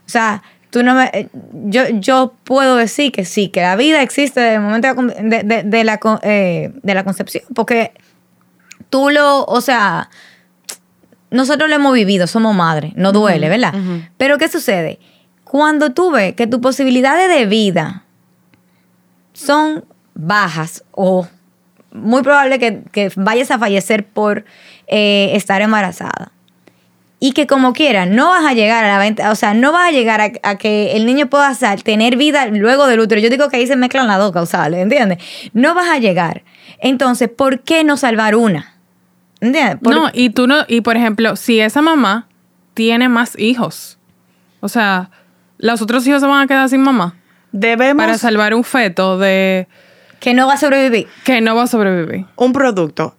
o 0.07 0.09
sea, 0.11 0.43
tú 0.71 0.83
no 0.83 0.95
me, 0.95 1.11
eh, 1.13 1.29
yo, 1.53 1.83
yo 1.91 2.35
puedo 2.45 2.77
decir 2.77 3.13
que 3.13 3.25
sí, 3.25 3.49
que 3.51 3.61
la 3.61 3.77
vida 3.77 4.03
existe 4.03 4.41
desde 4.41 4.55
el 4.57 4.61
momento 4.63 4.95
de, 4.95 5.63
de- 5.65 5.85
la, 5.85 6.01
eh, 6.23 6.73
de 6.83 6.95
la 6.95 7.05
concepción, 7.05 7.45
porque 7.55 7.93
tú 8.91 9.11
lo, 9.11 9.45
o 9.45 9.61
sea, 9.61 10.09
nosotros 11.31 11.69
lo 11.69 11.77
hemos 11.77 11.93
vivido, 11.93 12.27
somos 12.27 12.55
madres, 12.57 12.93
no 12.97 13.13
duele, 13.13 13.49
¿verdad? 13.49 13.75
Pero 14.17 14.39
¿qué 14.39 14.49
sucede? 14.49 14.99
Cuando 15.45 15.93
tú 15.93 16.11
ves 16.11 16.35
que 16.35 16.47
tus 16.47 16.61
posibilidades 16.61 17.29
de 17.29 17.47
vida 17.47 18.05
son 19.39 19.85
bajas 20.15 20.85
o 20.91 21.29
muy 21.93 22.23
probable 22.23 22.59
que, 22.59 23.13
vayas 23.15 23.51
a 23.51 23.59
fallecer 23.59 24.05
por 24.05 24.45
eh, 24.89 25.31
estar 25.35 25.63
embarazada. 25.63 26.33
Y 27.21 27.33
que 27.33 27.47
como 27.47 27.73
quiera, 27.73 28.07
no 28.07 28.29
vas 28.29 28.45
a 28.45 28.53
llegar 28.53 28.85
a 28.85 28.89
la 28.89 28.99
venta, 28.99 29.31
o 29.33 29.35
sea, 29.35 29.55
no 29.55 29.73
vas 29.73 29.89
a 29.89 29.91
llegar 29.93 30.21
a, 30.21 30.57
que 30.57 30.97
el 30.97 31.07
niño 31.07 31.27
pueda 31.29 31.53
tener 31.83 32.17
vida 32.17 32.47
luego 32.47 32.87
del 32.87 33.01
útero. 33.01 33.21
Yo 33.21 33.31
digo 33.31 33.49
que 33.49 33.57
ahí 33.57 33.67
se 33.67 33.77
mezclan 33.77 34.07
las 34.07 34.19
dos 34.19 34.33
causales, 34.33 34.81
¿entiendes? 34.81 35.19
No 35.53 35.75
vas 35.75 35.89
a 35.89 35.99
llegar. 35.99 36.43
Entonces, 36.81 37.29
¿por 37.29 37.61
qué 37.61 37.83
no 37.83 37.97
salvar 37.97 38.37
una? 38.37 38.75
No, 39.41 40.11
y 40.13 40.31
tú 40.31 40.47
no, 40.47 40.65
y 40.69 40.81
por 40.81 40.97
ejemplo, 40.97 41.35
si 41.37 41.61
esa 41.61 41.83
mamá 41.83 42.29
tiene 42.75 43.09
más 43.09 43.39
hijos, 43.39 43.99
o 44.61 44.69
sea, 44.69 45.11
los 45.59 45.83
otros 45.83 46.07
hijos 46.07 46.21
se 46.21 46.27
van 46.27 46.43
a 46.43 46.47
quedar 46.47 46.69
sin 46.69 46.83
mamá 46.83 47.17
Debemos 47.53 48.05
para 48.05 48.19
salvar 48.19 48.55
un 48.55 48.65
feto 48.65 49.19
de 49.19 49.67
que 50.21 50.35
no 50.35 50.47
va 50.47 50.55
a 50.55 50.59
sobrevivir. 50.59 51.07
que 51.25 51.41
no 51.41 51.55
va 51.55 51.63
a 51.65 51.67
sobrevivir. 51.67 52.27
un 52.37 52.53
producto. 52.53 53.15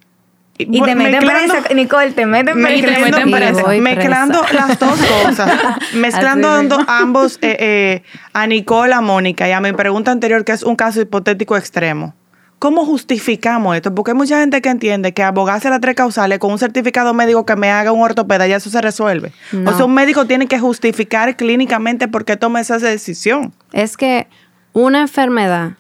Y 0.61 0.81
te 0.81 0.93
meten 0.93 1.21
presa, 1.21 1.73
Nicole, 1.73 2.11
te 2.11 2.25
meten 2.25 2.59
Y 2.59 2.81
te 2.81 2.87
presa. 2.87 2.99
meten 2.99 3.29
Y 3.29 3.31
presa. 3.31 3.61
voy 3.63 3.79
mezclando 3.79 4.41
presa. 4.41 4.67
las 4.67 4.77
dos 4.79 4.99
cosas, 5.23 5.49
mezclando 5.93 6.49
ambos 6.87 7.39
eh, 7.41 7.55
eh, 7.59 8.03
a 8.33 8.45
Nicole, 8.45 8.93
a 8.93 8.99
Mónica 8.99 9.47
y 9.47 9.53
a 9.53 9.61
mi 9.61 9.71
pregunta 9.71 10.11
anterior, 10.11 10.43
que 10.43 10.51
es 10.51 10.63
un 10.63 10.75
caso 10.75 10.99
hipotético 10.99 11.55
extremo. 11.55 12.13
¿Cómo 12.59 12.85
justificamos 12.85 13.75
esto? 13.77 13.95
Porque 13.95 14.11
hay 14.11 14.17
mucha 14.17 14.39
gente 14.41 14.61
que 14.61 14.69
entiende 14.69 15.13
que 15.13 15.23
abogarse 15.23 15.69
las 15.69 15.79
tres 15.79 15.95
causales 15.95 16.39
con 16.39 16.51
un 16.51 16.59
certificado 16.59 17.13
médico 17.13 17.45
que 17.45 17.55
me 17.55 17.71
haga 17.71 17.93
un 17.93 18.01
ortopeda, 18.01 18.47
ya 18.47 18.57
eso 18.57 18.69
se 18.69 18.81
resuelve. 18.81 19.31
No. 19.53 19.71
O 19.71 19.73
sea, 19.75 19.85
un 19.85 19.93
médico 19.93 20.25
tiene 20.25 20.47
que 20.47 20.59
justificar 20.59 21.37
clínicamente 21.37 22.09
por 22.09 22.25
qué 22.25 22.35
toma 22.35 22.59
esa 22.59 22.77
decisión. 22.77 23.53
Es 23.71 23.95
que 23.95 24.27
una 24.73 24.99
enfermedad 25.01 25.71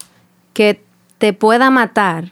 que 0.53 0.81
te 1.17 1.33
pueda 1.33 1.69
matar, 1.69 2.31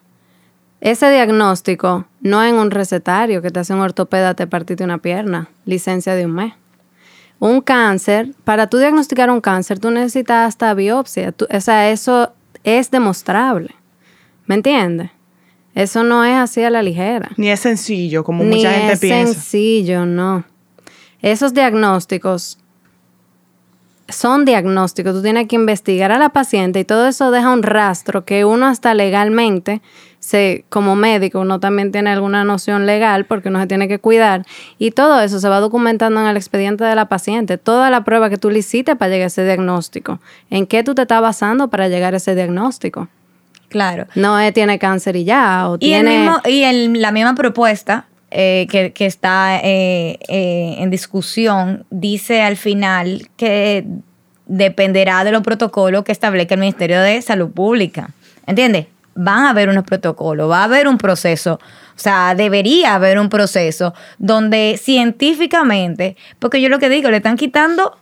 ese 0.80 1.10
diagnóstico 1.12 2.06
no 2.22 2.42
en 2.44 2.56
un 2.56 2.72
recetario 2.72 3.42
que 3.42 3.50
te 3.52 3.60
hace 3.60 3.74
un 3.74 3.82
ortopeda, 3.82 4.34
te 4.34 4.48
partiste 4.48 4.84
una 4.84 5.00
pierna, 5.00 5.50
licencia 5.66 6.16
de 6.16 6.26
un 6.26 6.34
mes. 6.36 6.54
Un 7.40 7.62
cáncer, 7.62 8.30
para 8.46 8.68
tú 8.68 8.78
diagnosticar 8.78 9.30
un 9.30 9.42
cáncer, 9.42 9.78
tú 9.80 9.92
necesitas 9.92 10.48
hasta 10.48 10.74
biopsia. 10.74 11.32
Tú- 11.34 11.48
o 11.52 11.62
sea, 11.62 11.90
eso 11.90 12.32
es 12.64 12.90
demostrable. 12.92 13.76
¿Me 14.48 14.56
entiendes? 14.56 15.12
Eso 15.76 16.04
no 16.04 16.26
es 16.26 16.36
así 16.36 16.64
a 16.64 16.72
la 16.72 16.82
ligera. 16.82 17.30
Ni 17.38 17.50
es 17.50 17.60
sencillo, 17.60 18.24
como 18.24 18.44
Ni 18.44 18.56
mucha 18.56 18.72
gente 18.72 18.94
es 18.94 19.00
piensa. 19.00 19.34
sencillo, 19.34 20.06
no. 20.08 20.44
Esos 21.22 21.54
diagnósticos 21.54 22.58
son 24.10 24.46
diagnósticos. 24.46 25.14
Tú 25.14 25.22
tienes 25.22 25.48
que 25.48 25.56
investigar 25.56 26.12
a 26.12 26.18
la 26.18 26.30
paciente 26.30 26.80
y 26.80 26.86
todo 26.86 27.08
eso 27.08 27.30
deja 27.30 27.52
un 27.52 27.62
rastro 27.62 28.26
que 28.26 28.46
uno 28.46 28.66
hasta 28.66 28.94
legalmente, 28.94 29.82
se, 30.20 30.66
como 30.70 30.96
médico, 30.96 31.40
uno 31.42 31.60
también 31.60 31.92
tiene 31.92 32.10
alguna 32.10 32.44
noción 32.44 32.86
legal 32.86 33.26
porque 33.26 33.50
uno 33.50 33.60
se 33.60 33.68
tiene 33.68 33.88
que 33.88 34.00
cuidar. 34.00 34.46
Y 34.80 34.92
todo 34.92 35.22
eso 35.22 35.40
se 35.40 35.48
va 35.50 35.60
documentando 35.60 36.20
en 36.22 36.28
el 36.28 36.38
expediente 36.38 36.84
de 36.86 36.96
la 36.96 37.08
paciente. 37.08 37.58
Toda 37.58 37.90
la 37.90 38.04
prueba 38.04 38.30
que 38.30 38.38
tú 38.38 38.50
le 38.50 38.60
hiciste 38.60 38.96
para 38.96 39.12
llegar 39.12 39.26
a 39.26 39.28
ese 39.28 39.44
diagnóstico. 39.44 40.20
¿En 40.50 40.66
qué 40.66 40.84
tú 40.84 40.96
te 40.96 41.04
estás 41.04 41.22
basando 41.22 41.70
para 41.70 41.88
llegar 41.88 42.14
a 42.14 42.18
ese 42.18 42.34
diagnóstico? 42.34 43.10
Claro. 43.70 44.08
No 44.16 44.40
es 44.40 44.54
tiene 44.54 44.80
cáncer 44.80 45.16
y 45.18 45.24
ya, 45.26 45.70
o 45.70 45.78
Y, 45.80 45.94
el 45.94 46.06
mismo, 46.08 46.38
y 46.46 46.64
el- 46.64 47.02
la 47.02 47.12
misma 47.12 47.36
propuesta 47.36 48.06
eh, 48.32 48.68
que, 48.70 48.92
que 48.94 49.06
está 49.06 49.60
eh, 49.64 50.20
eh, 50.28 50.76
en 50.80 50.90
discusión 50.90 51.86
dice 51.90 52.42
al 52.42 52.58
final 52.58 53.30
que 53.38 53.86
dependerá 54.46 55.24
de 55.24 55.32
los 55.32 55.44
protocolos 55.44 56.04
que 56.04 56.12
establezca 56.12 56.54
el 56.56 56.60
Ministerio 56.62 57.02
de 57.02 57.22
Salud 57.22 57.52
Pública. 57.52 58.10
¿Entiendes? 58.46 58.88
Van 59.16 59.46
a 59.46 59.50
haber 59.50 59.68
unos 59.70 59.84
protocolos, 59.84 60.50
va 60.50 60.62
a 60.62 60.64
haber 60.66 60.88
un 60.88 60.98
proceso, 60.98 61.54
o 61.56 62.00
sea, 62.00 62.36
debería 62.36 62.96
haber 62.96 63.20
un 63.20 63.30
proceso 63.30 63.94
donde 64.20 64.80
científicamente, 64.82 66.16
porque 66.40 66.62
yo 66.62 66.70
lo 66.70 66.80
que 66.80 66.90
digo, 66.90 67.10
le 67.10 67.18
están 67.18 67.36
quitando 67.38 67.98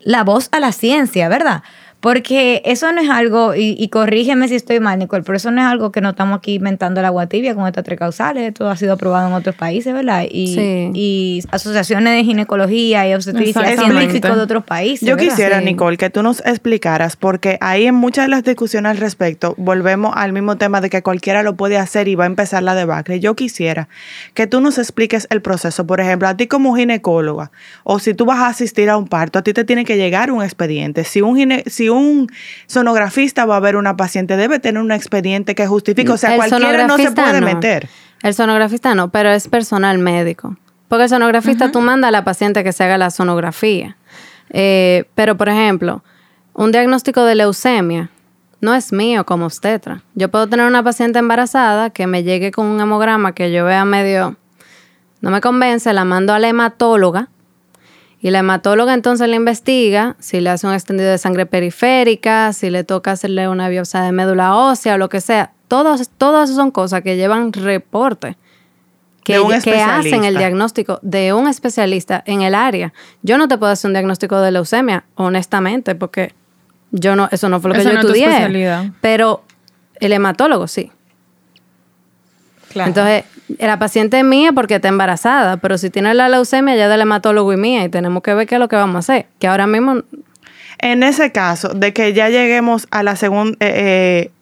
la 0.00 0.22
voz 0.24 0.48
a 0.52 0.60
la 0.60 0.72
ciencia, 0.72 1.28
¿verdad? 1.28 1.62
Porque 2.00 2.62
eso 2.64 2.92
no 2.92 3.00
es 3.00 3.10
algo, 3.10 3.56
y, 3.56 3.74
y 3.76 3.88
corrígeme 3.88 4.46
si 4.46 4.54
estoy 4.54 4.78
mal, 4.78 5.00
Nicole, 5.00 5.24
pero 5.24 5.36
eso 5.36 5.50
no 5.50 5.60
es 5.60 5.66
algo 5.66 5.90
que 5.90 6.00
no 6.00 6.10
estamos 6.10 6.38
aquí 6.38 6.54
inventando 6.54 7.02
la 7.02 7.08
agua 7.08 7.26
tibia 7.26 7.56
con 7.56 7.66
estas 7.66 7.82
tres 7.84 7.98
causales. 7.98 8.44
Esto 8.46 8.70
ha 8.70 8.76
sido 8.76 8.92
aprobado 8.92 9.26
en 9.26 9.34
otros 9.34 9.56
países, 9.56 9.92
¿verdad? 9.92 10.24
Y, 10.30 10.54
Sí. 10.54 10.90
y 10.94 11.42
asociaciones 11.50 12.12
de 12.14 12.22
ginecología 12.24 13.08
y 13.08 13.14
obstetricia 13.14 13.76
científicos 13.76 14.36
de 14.36 14.42
otros 14.42 14.62
países. 14.64 15.08
Yo 15.08 15.16
¿verdad? 15.16 15.28
quisiera, 15.30 15.58
Sí. 15.58 15.64
Nicole, 15.64 15.96
que 15.96 16.08
tú 16.08 16.22
nos 16.22 16.38
explicaras, 16.46 17.16
porque 17.16 17.58
ahí 17.60 17.86
en 17.86 17.96
muchas 17.96 18.26
de 18.26 18.28
las 18.30 18.44
discusiones 18.44 18.90
al 18.90 18.98
respecto, 18.98 19.54
volvemos 19.58 20.12
al 20.16 20.32
mismo 20.32 20.56
tema 20.56 20.80
de 20.80 20.90
que 20.90 21.02
cualquiera 21.02 21.42
lo 21.42 21.56
puede 21.56 21.78
hacer 21.78 22.06
y 22.06 22.14
va 22.14 22.24
a 22.24 22.28
empezar 22.28 22.62
la 22.62 22.76
debacle. 22.76 23.18
Yo 23.18 23.34
quisiera 23.34 23.88
que 24.34 24.46
tú 24.46 24.60
nos 24.60 24.78
expliques 24.78 25.26
el 25.30 25.42
proceso. 25.42 25.84
Por 25.84 26.00
ejemplo, 26.00 26.28
a 26.28 26.36
ti 26.36 26.46
como 26.46 26.76
ginecóloga, 26.76 27.50
o 27.82 27.98
si 27.98 28.14
tú 28.14 28.24
vas 28.24 28.38
a 28.38 28.46
asistir 28.46 28.88
a 28.88 28.96
un 28.96 29.08
parto, 29.08 29.40
a 29.40 29.42
ti 29.42 29.52
te 29.52 29.64
tiene 29.64 29.84
que 29.84 29.96
llegar 29.96 30.30
un 30.30 30.44
expediente. 30.44 31.02
Si 31.02 31.22
un, 31.22 31.34
gine- 31.36 31.64
si 31.66 31.87
un 31.88 32.30
sonografista 32.66 33.46
va 33.46 33.56
a 33.56 33.60
ver 33.60 33.76
una 33.76 33.96
paciente, 33.96 34.36
debe 34.36 34.58
tener 34.58 34.82
un 34.82 34.92
expediente 34.92 35.54
que 35.54 35.66
justifique. 35.66 36.10
O 36.10 36.16
sea, 36.16 36.34
El 36.34 36.36
cualquiera 36.36 36.86
no 36.86 36.96
se 36.96 37.10
puede 37.12 37.40
no. 37.40 37.46
meter. 37.46 37.88
El 38.22 38.34
sonografista 38.34 38.94
no, 38.94 39.10
pero 39.10 39.30
es 39.30 39.48
personal 39.48 39.98
médico. 39.98 40.56
Porque 40.88 41.04
el 41.04 41.10
sonografista 41.10 41.70
tú 41.70 41.80
mandas 41.80 42.08
a 42.08 42.12
la 42.12 42.24
paciente 42.24 42.64
que 42.64 42.72
se 42.72 42.84
haga 42.84 42.98
la 42.98 43.10
sonografía. 43.10 43.96
Eh, 44.50 45.04
pero, 45.14 45.36
por 45.36 45.48
ejemplo, 45.48 46.02
un 46.54 46.72
diagnóstico 46.72 47.24
de 47.24 47.34
leucemia 47.34 48.10
no 48.60 48.74
es 48.74 48.92
mío 48.92 49.24
como 49.24 49.46
obstetra. 49.46 50.02
Yo 50.14 50.30
puedo 50.30 50.48
tener 50.48 50.66
una 50.66 50.82
paciente 50.82 51.18
embarazada 51.18 51.90
que 51.90 52.06
me 52.06 52.22
llegue 52.22 52.50
con 52.50 52.66
un 52.66 52.80
hemograma 52.80 53.32
que 53.32 53.52
yo 53.52 53.64
vea 53.64 53.84
medio... 53.84 54.36
No 55.20 55.30
me 55.30 55.40
convence, 55.40 55.92
la 55.92 56.04
mando 56.04 56.32
a 56.32 56.38
la 56.38 56.48
hematóloga 56.48 57.28
y 58.20 58.30
la 58.30 58.40
hematóloga 58.40 58.94
entonces 58.94 59.28
le 59.28 59.36
investiga 59.36 60.16
si 60.18 60.40
le 60.40 60.50
hace 60.50 60.66
un 60.66 60.72
extendido 60.72 61.10
de 61.10 61.18
sangre 61.18 61.46
periférica, 61.46 62.52
si 62.52 62.68
le 62.68 62.82
toca 62.82 63.12
hacerle 63.12 63.48
una 63.48 63.68
biopsia 63.68 64.02
de 64.02 64.12
médula 64.12 64.56
ósea 64.56 64.94
o 64.94 64.98
lo 64.98 65.08
que 65.08 65.20
sea. 65.20 65.52
Todos, 65.68 66.08
todas 66.18 66.50
son 66.50 66.70
cosas 66.70 67.02
que 67.02 67.16
llevan 67.16 67.52
reporte. 67.52 68.36
Que, 69.22 69.36
hacen 69.36 70.24
el 70.24 70.38
diagnóstico 70.38 71.00
de 71.02 71.34
un 71.34 71.48
especialista 71.48 72.22
en 72.24 72.40
el 72.40 72.54
área. 72.54 72.94
Yo 73.22 73.36
no 73.36 73.46
te 73.46 73.58
puedo 73.58 73.70
hacer 73.70 73.90
un 73.90 73.92
diagnóstico 73.92 74.40
de 74.40 74.52
leucemia, 74.52 75.04
honestamente, 75.16 75.94
porque 75.94 76.32
yo 76.92 77.14
no, 77.14 77.28
eso 77.30 77.50
no 77.50 77.60
fue 77.60 77.68
lo 77.68 77.74
que 77.74 77.80
Eso 77.82 77.90
yo 77.90 77.94
no 77.94 78.00
es 78.00 78.06
tu 78.06 78.12
estudié. 78.12 78.30
especialidad. 78.30 78.86
Pero 79.02 79.44
el 80.00 80.14
hematólogo 80.14 80.66
sí. 80.66 80.90
Claro. 82.70 82.88
Entonces, 82.88 83.24
la 83.58 83.78
paciente 83.78 84.18
es 84.18 84.24
mía 84.24 84.52
porque 84.52 84.76
está 84.76 84.88
embarazada, 84.88 85.56
pero 85.56 85.78
si 85.78 85.90
tiene 85.90 86.12
la 86.14 86.28
leucemia 86.28 86.76
ya 86.76 86.88
del 86.88 87.00
hematólogo 87.00 87.52
y 87.52 87.56
mía 87.56 87.84
y 87.84 87.88
tenemos 87.88 88.22
que 88.22 88.34
ver 88.34 88.46
qué 88.46 88.56
es 88.56 88.60
lo 88.60 88.68
que 88.68 88.76
vamos 88.76 88.96
a 88.96 88.98
hacer. 88.98 89.26
Que 89.38 89.46
ahora 89.46 89.66
mismo, 89.66 90.02
En 90.78 91.02
ese 91.02 91.32
caso, 91.32 91.70
de 91.70 91.92
que 91.92 92.12
ya 92.12 92.28
lleguemos 92.28 92.86
a 92.90 93.02
la 93.02 93.16
segunda, 93.16 93.56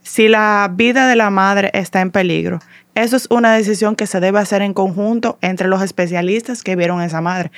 si 0.02 0.28
la 0.28 0.70
vida 0.72 1.08
de 1.08 1.16
la 1.16 1.30
madre 1.30 1.70
está 1.72 2.00
en 2.00 2.10
peligro, 2.10 2.60
eso 2.94 3.16
es 3.16 3.26
una 3.30 3.54
decisión 3.54 3.94
que 3.94 4.06
se 4.06 4.20
debe 4.20 4.38
hacer 4.38 4.62
en 4.62 4.72
conjunto 4.74 5.38
entre 5.40 5.68
los 5.68 5.82
especialistas 5.82 6.62
que 6.62 6.76
vieron 6.76 7.00
a 7.00 7.04
esa 7.06 7.20
madre. 7.20 7.52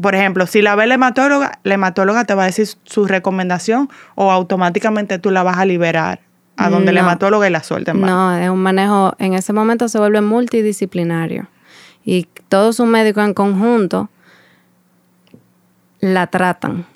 Por 0.00 0.14
ejemplo, 0.14 0.46
si 0.46 0.60
la 0.62 0.76
ve 0.76 0.86
la 0.86 0.94
hematóloga, 0.94 1.58
la 1.62 1.74
hematóloga 1.74 2.24
te 2.24 2.34
va 2.34 2.42
a 2.42 2.46
decir 2.46 2.68
su 2.84 3.06
recomendación 3.06 3.88
o 4.14 4.30
automáticamente 4.30 5.18
tú 5.18 5.30
la 5.30 5.42
vas 5.42 5.58
a 5.58 5.64
liberar 5.64 6.20
a 6.56 6.70
donde 6.70 6.92
la 6.92 7.02
No. 7.02 7.08
hematóloga 7.08 7.46
y 7.46 7.50
la 7.50 7.62
suelta 7.62 7.90
en 7.92 8.00
no, 8.00 8.36
es 8.36 8.48
un 8.48 8.60
manejo, 8.62 9.14
en 9.18 9.34
ese 9.34 9.52
momento 9.52 9.88
se 9.88 9.98
vuelve 9.98 10.20
multidisciplinario. 10.22 11.48
Y 12.04 12.28
todos 12.48 12.76
sus 12.76 12.86
médicos 12.86 13.24
en 13.24 13.34
conjunto 13.34 14.08
la 16.00 16.26
tratan. 16.28 16.86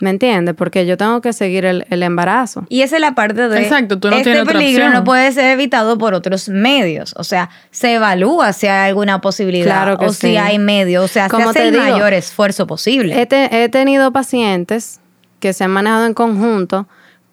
¿Me 0.00 0.08
entiendes? 0.08 0.54
Porque 0.54 0.86
yo 0.86 0.96
tengo 0.96 1.20
que 1.20 1.34
seguir 1.34 1.66
el, 1.66 1.84
el 1.90 2.02
embarazo. 2.02 2.64
Y 2.70 2.80
esa 2.80 2.96
es 2.96 3.02
la 3.02 3.14
parte 3.14 3.48
de 3.50 3.62
Exacto, 3.62 3.98
tú 3.98 4.08
no 4.08 4.16
este 4.16 4.32
tienes 4.32 4.50
peligro 4.50 4.88
no 4.88 5.04
puede 5.04 5.30
ser 5.30 5.50
evitado 5.52 5.98
por 5.98 6.14
otros 6.14 6.48
medios. 6.48 7.12
O 7.18 7.24
sea, 7.24 7.50
se 7.70 7.94
evalúa 7.96 8.54
si 8.54 8.66
hay 8.66 8.88
alguna 8.88 9.20
posibilidad 9.20 9.66
Claro 9.84 9.98
que 9.98 10.06
o 10.06 10.12
sí. 10.14 10.28
si 10.28 10.36
hay 10.38 10.58
medios. 10.58 11.04
O 11.04 11.08
sea, 11.08 11.28
Como 11.28 11.44
se 11.44 11.50
hace 11.50 11.58
te 11.60 11.68
el 11.68 11.72
digo, 11.74 11.84
mayor 11.84 12.14
esfuerzo 12.14 12.66
posible. 12.66 13.20
He, 13.20 13.26
te- 13.26 13.62
he 13.62 13.68
tenido 13.68 14.10
pacientes 14.10 15.00
que 15.38 15.52
se 15.52 15.64
han 15.64 15.70
manejado 15.70 16.06
en 16.06 16.14
conjunto 16.14 16.88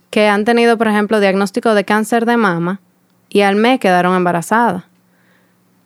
que 0.10 0.28
han 0.28 0.46
tenido, 0.46 0.78
por 0.78 0.88
ejemplo, 0.88 1.20
diagnóstico 1.20 1.74
de 1.74 1.84
cáncer 1.86 2.26
de 2.26 2.38
mama 2.38 2.80
y 3.30 3.42
al 3.42 3.56
mes 3.56 3.80
quedaron 3.80 4.16
embarazadas. 4.16 4.84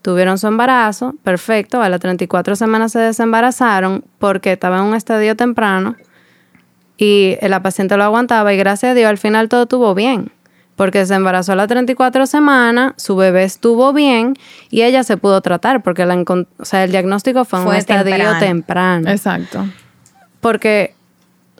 Tuvieron 0.01 0.37
su 0.39 0.47
embarazo, 0.47 1.15
perfecto, 1.23 1.81
a 1.81 1.89
las 1.89 1.99
34 1.99 2.55
semanas 2.55 2.91
se 2.91 2.99
desembarazaron 2.99 4.03
porque 4.17 4.51
estaba 4.53 4.77
en 4.79 4.83
un 4.85 4.95
estadio 4.95 5.35
temprano 5.35 5.95
y 6.97 7.37
la 7.41 7.61
paciente 7.61 7.97
lo 7.97 8.03
aguantaba 8.03 8.53
y 8.53 8.57
gracias 8.57 8.91
a 8.91 8.95
Dios 8.95 9.09
al 9.09 9.17
final 9.17 9.49
todo 9.49 9.63
estuvo 9.63 9.93
bien. 9.95 10.31
Porque 10.75 11.05
se 11.05 11.13
embarazó 11.13 11.51
a 11.51 11.55
las 11.55 11.67
34 11.67 12.25
semanas, 12.25 12.93
su 12.97 13.15
bebé 13.15 13.43
estuvo 13.43 13.93
bien 13.93 14.33
y 14.71 14.81
ella 14.81 15.03
se 15.03 15.17
pudo 15.17 15.41
tratar 15.41 15.83
porque 15.83 16.05
la 16.05 16.15
encon- 16.15 16.47
o 16.57 16.65
sea, 16.65 16.83
el 16.83 16.91
diagnóstico 16.91 17.45
fue 17.45 17.59
en 17.61 17.67
un 17.67 17.75
estadio 17.75 18.03
temprano. 18.05 18.39
temprano. 18.39 19.09
Exacto. 19.11 19.65
Porque 20.39 20.95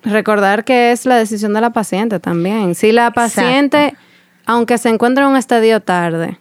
recordar 0.04 0.64
que 0.64 0.92
es 0.92 1.06
la 1.06 1.18
decisión 1.18 1.54
de 1.54 1.62
la 1.62 1.72
paciente 1.72 2.20
también. 2.20 2.76
Si 2.76 2.92
la 2.92 3.12
paciente, 3.12 3.96
aunque 4.46 4.78
se 4.78 4.90
encuentre 4.90 5.24
en 5.24 5.32
un 5.32 5.38
estadio 5.38 5.80
tarde, 5.82 6.40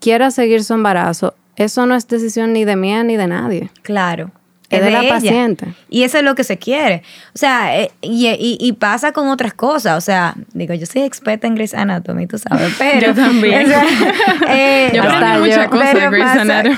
quiera 0.00 0.30
seguir 0.30 0.64
su 0.64 0.74
embarazo, 0.74 1.34
eso 1.56 1.86
no 1.86 1.94
es 1.94 2.06
decisión 2.06 2.52
ni 2.52 2.64
de 2.64 2.76
mía 2.76 3.02
ni 3.02 3.16
de 3.16 3.26
nadie. 3.26 3.70
Claro. 3.82 4.30
Es 4.70 4.84
de 4.84 4.90
la 4.90 5.00
ella. 5.00 5.08
paciente. 5.14 5.66
Y 5.88 6.02
eso 6.02 6.18
es 6.18 6.24
lo 6.24 6.34
que 6.34 6.44
se 6.44 6.58
quiere. 6.58 7.02
O 7.34 7.38
sea, 7.38 7.78
eh, 7.80 7.90
y, 8.02 8.26
y- 8.28 8.58
y 8.60 8.72
pasa 8.74 9.12
con 9.12 9.28
otras 9.28 9.54
cosas. 9.54 9.96
O 9.96 10.00
sea, 10.02 10.34
digo, 10.52 10.74
yo 10.74 10.84
soy 10.84 11.02
experta 11.02 11.46
en 11.46 11.54
Grey's 11.54 11.72
Anatomy, 11.72 12.26
tú 12.26 12.36
sabes, 12.36 12.74
pero... 12.78 13.06
Yo 13.08 13.14
también. 13.14 13.64
o 13.66 13.68
sea, 13.68 13.84
eh, 14.48 14.90
Yo 14.94 15.02
aprendí 15.02 15.24
hasta 15.24 15.38
muchas 15.38 15.68
cosas 15.68 15.94
de 15.94 15.98
pero 16.00 16.10
Grey's 16.10 16.24
pasa- 16.26 16.40
Anatomy. 16.42 16.76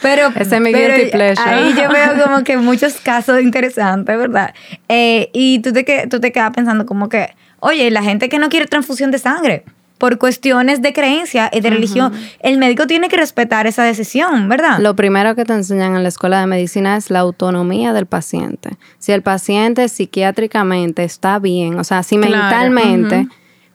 pero, 0.00 0.28
Ese 0.36 0.54
es 0.56 0.60
mi 0.62 0.72
guilty 0.72 1.10
pleasure. 1.10 1.50
Ahí 1.50 1.74
yo 1.74 1.88
veo 1.90 2.24
como 2.24 2.44
que 2.44 2.56
muchos 2.56 2.94
casos 2.94 3.42
interesantes, 3.42 4.16
¿verdad? 4.16 4.54
Eh, 4.88 5.28
y 5.34 5.58
tú 5.58 5.72
te, 5.72 6.06
tú 6.08 6.18
te 6.20 6.32
quedas 6.32 6.52
pensando 6.52 6.86
como 6.86 7.08
que, 7.10 7.34
oye, 7.60 7.90
la 7.90 8.02
gente 8.02 8.28
que 8.28 8.38
no 8.38 8.48
quiere 8.48 8.66
transfusión 8.66 9.10
de 9.10 9.18
sangre 9.18 9.64
por 10.02 10.18
cuestiones 10.18 10.82
de 10.82 10.92
creencia 10.92 11.48
y 11.52 11.60
de 11.60 11.70
religión, 11.70 12.12
el 12.40 12.58
médico 12.58 12.88
tiene 12.88 13.08
que 13.08 13.16
respetar 13.16 13.68
esa 13.68 13.84
decisión, 13.84 14.48
¿verdad? 14.48 14.80
Lo 14.80 14.96
primero 14.96 15.36
que 15.36 15.44
te 15.44 15.52
enseñan 15.52 15.94
en 15.94 16.02
la 16.02 16.08
escuela 16.08 16.40
de 16.40 16.48
medicina 16.48 16.96
es 16.96 17.08
la 17.08 17.20
autonomía 17.20 17.92
del 17.92 18.06
paciente. 18.06 18.70
Si 18.98 19.12
el 19.12 19.22
paciente 19.22 19.88
psiquiátricamente 19.88 21.04
está 21.04 21.38
bien, 21.38 21.78
o 21.78 21.84
sea, 21.84 22.02
si 22.02 22.16
Claro, 22.16 22.32
mentalmente 22.32 23.28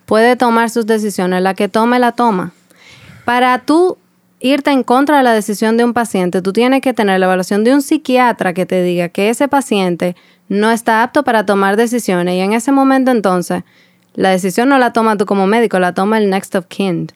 puede 0.06 0.36
tomar 0.36 0.70
sus 0.70 0.86
decisiones, 0.86 1.42
la 1.42 1.54
que 1.54 1.70
tome 1.70 1.98
la 1.98 2.12
toma. 2.12 2.52
Para 3.24 3.60
tú 3.60 3.98
irte 4.42 4.72
en 4.72 4.84
contra 4.84 5.20
de 5.20 5.24
la 5.24 5.32
decisión 5.32 5.78
de 5.78 5.86
un 5.86 5.94
paciente, 5.94 6.42
tú 6.42 6.52
tienes 6.52 6.82
que 6.82 6.94
tener 6.94 7.22
la 7.22 7.28
evaluación 7.28 7.64
de 7.64 7.74
un 7.74 7.82
psiquiatra 7.82 8.52
que 8.54 8.66
te 8.66 8.84
diga 8.84 9.08
que 9.08 9.30
ese 9.30 9.48
paciente 9.48 10.18
no 10.50 10.72
está 10.72 11.04
apto 11.04 11.24
para 11.24 11.46
tomar 11.46 11.78
decisiones 11.78 12.36
y 12.36 12.40
en 12.40 12.52
ese 12.52 12.74
momento 12.74 13.12
entonces 13.12 13.64
la 14.18 14.32
decisión 14.32 14.68
no 14.68 14.78
la 14.80 14.92
toma 14.92 15.16
tú 15.16 15.26
como 15.26 15.48
médico, 15.48 15.80
la 15.80 15.94
toma 15.94 16.18
el 16.18 16.30
next 16.30 16.54
of 16.56 16.66
kin, 16.68 17.10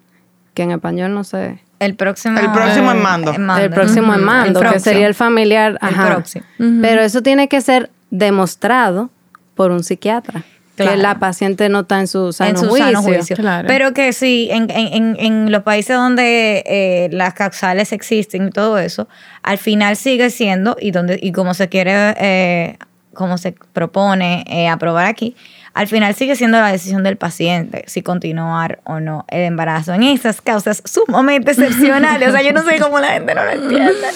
que 0.54 0.64
en 0.64 0.72
español 0.72 1.14
no 1.14 1.26
sé. 1.26 1.60
El 1.80 1.96
próximo. 1.96 2.40
El 2.40 2.52
próximo 2.52 2.92
en 2.92 3.02
mando. 3.02 3.34
El 3.60 3.70
próximo 3.72 4.14
en 4.14 4.24
mando, 4.24 4.62
El 4.62 4.72
que 4.72 4.80
sería 4.80 5.08
el 5.08 5.16
familiar. 5.16 5.78
El 5.82 5.88
Ajá. 5.90 6.08
próximo. 6.14 6.46
Pero 6.82 7.02
eso 7.02 7.22
tiene 7.24 7.48
que 7.50 7.60
ser 7.60 7.90
demostrado 8.12 9.10
por 9.56 9.72
un 9.72 9.84
psiquiatra. 9.84 10.44
Claro. 10.76 10.92
Que 10.92 10.98
la 10.98 11.20
paciente 11.20 11.68
no 11.70 11.82
está 11.82 12.00
en 12.00 12.08
su 12.08 12.32
sano 12.34 12.52
en 12.52 12.58
su 12.58 12.68
juicio. 12.70 12.86
sano 12.86 13.02
juicio. 13.02 13.36
Claro. 13.36 13.68
Pero 13.68 13.94
que 13.94 14.14
sí, 14.14 14.48
en, 14.52 14.70
en- 14.72 14.94
en- 14.94 15.18
en 15.20 15.52
los 15.52 15.64
países 15.64 15.96
donde 15.98 16.64
eh, 16.66 17.10
las 17.12 17.34
causales 17.34 17.92
existen 17.92 18.48
y 18.48 18.52
todo 18.52 18.78
eso, 18.80 19.08
al 19.44 19.58
final 19.58 19.96
sigue 19.96 20.30
siendo, 20.30 20.78
y 20.80 20.92
donde 20.92 21.20
y 21.22 21.34
como 21.34 21.54
se 21.54 21.68
quiere, 21.68 22.16
eh, 22.20 22.78
como 23.14 23.38
se 23.38 23.52
propone 23.74 24.46
eh, 24.48 24.70
aprobar 24.70 25.06
aquí, 25.08 25.36
al 25.74 25.88
final 25.88 26.14
sigue 26.16 26.36
siendo 26.36 26.60
la 26.60 26.72
decisión 26.72 27.04
del 27.04 27.18
paciente 27.18 27.84
si 27.88 28.02
continuar 28.02 28.80
o 28.84 29.00
no 29.00 29.26
el 29.30 29.42
embarazo 29.44 29.94
en 29.94 30.04
esas 30.04 30.42
causas 30.42 30.82
sumamente 30.86 31.52
excepcionales. 31.54 32.30
o 32.30 32.32
sea, 32.32 32.42
yo 32.42 32.52
no 32.54 32.64
sé 32.64 32.80
cómo 32.80 33.00
la 33.00 33.10
gente 33.14 33.34
no 33.36 33.44
lo 33.46 33.52
entiende. 33.64 34.08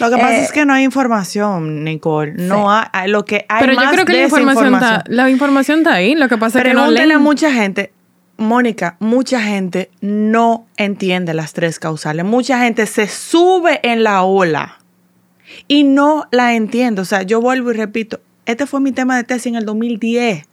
Lo 0.00 0.10
que 0.10 0.16
pasa 0.16 0.36
Eh, 0.36 0.42
es 0.42 0.52
que 0.52 0.64
no 0.64 0.72
hay 0.74 0.84
información, 0.84 1.84
Nicole. 1.84 2.32
No 2.36 2.72
hay, 2.72 2.84
hay- 2.92 3.10
lo 3.10 3.24
que 3.24 3.44
hay 3.48 3.60
Pero 3.60 3.72
yo 3.74 3.80
más 3.80 3.92
creo 3.92 4.04
que 4.04 4.12
la 4.14 4.22
información, 4.22 4.74
está, 4.74 5.04
la 5.06 5.30
información 5.30 5.78
está 5.78 5.94
ahí. 5.94 6.14
Lo 6.14 6.28
que 6.28 6.38
pasa 6.38 6.58
es 6.58 6.64
que 6.64 6.74
no 6.74 6.90
leen. 6.90 7.12
a 7.12 7.18
mucha 7.18 7.52
gente, 7.52 7.92
Mónica, 8.38 8.96
mucha 8.98 9.40
gente 9.40 9.90
no 10.00 10.66
entiende 10.76 11.34
las 11.34 11.52
tres 11.52 11.78
causales. 11.78 12.24
Mucha 12.24 12.58
gente 12.58 12.86
se 12.86 13.06
sube 13.06 13.80
en 13.82 14.02
la 14.02 14.22
ola 14.24 14.78
y 15.68 15.84
no 15.84 16.26
la 16.32 16.54
entiende. 16.54 17.00
O 17.02 17.04
sea, 17.04 17.22
yo 17.22 17.40
vuelvo 17.40 17.70
y 17.70 17.74
repito, 17.76 18.18
este 18.46 18.66
fue 18.66 18.80
mi 18.80 18.92
tema 18.92 19.16
de 19.16 19.24
tesis 19.24 19.46
en 19.46 19.56
el 19.56 19.64
2010. 19.66 20.44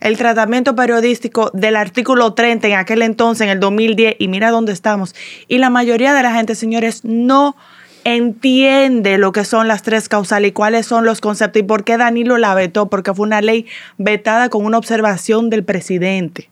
El 0.00 0.16
tratamiento 0.16 0.74
periodístico 0.74 1.50
del 1.54 1.76
artículo 1.76 2.34
30 2.34 2.68
en 2.68 2.74
aquel 2.74 3.02
entonces, 3.02 3.42
en 3.42 3.50
el 3.50 3.60
2010, 3.60 4.16
y 4.18 4.28
mira 4.28 4.50
dónde 4.50 4.72
estamos. 4.72 5.14
Y 5.48 5.58
la 5.58 5.70
mayoría 5.70 6.14
de 6.14 6.22
la 6.22 6.32
gente, 6.32 6.54
señores, 6.54 7.04
no 7.04 7.56
entiende 8.04 9.18
lo 9.18 9.32
que 9.32 9.44
son 9.44 9.68
las 9.68 9.82
tres 9.82 10.08
causales 10.08 10.50
y 10.50 10.52
cuáles 10.52 10.86
son 10.86 11.04
los 11.04 11.20
conceptos 11.20 11.60
y 11.60 11.64
por 11.64 11.84
qué 11.84 11.96
Danilo 11.96 12.38
la 12.38 12.54
vetó, 12.54 12.88
porque 12.88 13.12
fue 13.12 13.26
una 13.26 13.40
ley 13.40 13.66
vetada 13.98 14.48
con 14.48 14.64
una 14.64 14.78
observación 14.78 15.50
del 15.50 15.64
presidente. 15.64 16.48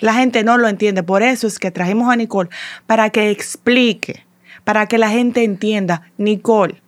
La 0.00 0.14
gente 0.14 0.44
no 0.44 0.56
lo 0.56 0.68
entiende, 0.68 1.02
por 1.02 1.22
eso 1.22 1.46
es 1.46 1.58
que 1.58 1.70
trajimos 1.70 2.12
a 2.12 2.16
Nicole 2.16 2.48
para 2.86 3.10
que 3.10 3.30
explique, 3.30 4.24
para 4.64 4.86
que 4.86 4.98
la 4.98 5.10
gente 5.10 5.44
entienda. 5.44 6.02
Nicole, 6.16 6.82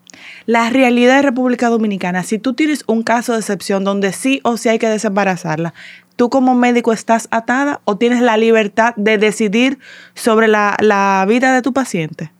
la 0.47 0.71
realidad 0.71 1.17
de 1.17 1.23
República 1.23 1.69
Dominicana, 1.69 2.23
si 2.23 2.39
tú 2.39 2.55
tienes 2.55 2.85
un 2.87 3.03
caso 3.03 3.33
de 3.33 3.39
excepción 3.41 3.85
donde 3.85 4.13
sí 4.13 4.41
o 4.45 4.57
sí 4.57 4.69
hay 4.69 4.79
que 4.79 4.89
desembarazarla, 4.89 5.75
¿tú 6.17 6.31
como 6.31 6.55
médico 6.55 6.93
estás 6.93 7.29
atada 7.31 7.81
o 7.85 7.97
tienes 7.99 8.21
la 8.21 8.37
libertad 8.37 8.95
de 8.97 9.19
decidir 9.19 9.79
sobre 10.15 10.49
la, 10.49 10.77
la 10.81 11.25
vida 11.29 11.55
de 11.55 11.63
tu 11.63 11.73
paciente? 11.73 12.31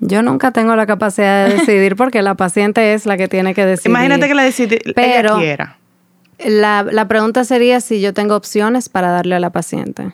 Yo 0.00 0.22
nunca 0.22 0.50
tengo 0.52 0.76
la 0.76 0.86
capacidad 0.86 1.46
de 1.48 1.54
decidir 1.58 1.96
porque 1.96 2.22
la 2.22 2.34
paciente 2.34 2.92
es 2.94 3.06
la 3.06 3.16
que 3.16 3.28
tiene 3.28 3.54
que 3.54 3.64
decidir. 3.64 3.90
Imagínate 3.90 4.28
que 4.28 4.34
la 4.34 4.42
decide, 4.42 4.80
ella 4.84 4.92
Pero- 4.94 5.38
quiera. 5.38 5.78
La, 6.44 6.82
la 6.82 7.08
pregunta 7.08 7.44
sería 7.44 7.80
si 7.80 8.02
yo 8.02 8.12
tengo 8.12 8.36
opciones 8.36 8.90
para 8.90 9.10
darle 9.10 9.36
a 9.36 9.40
la 9.40 9.48
paciente. 9.48 10.12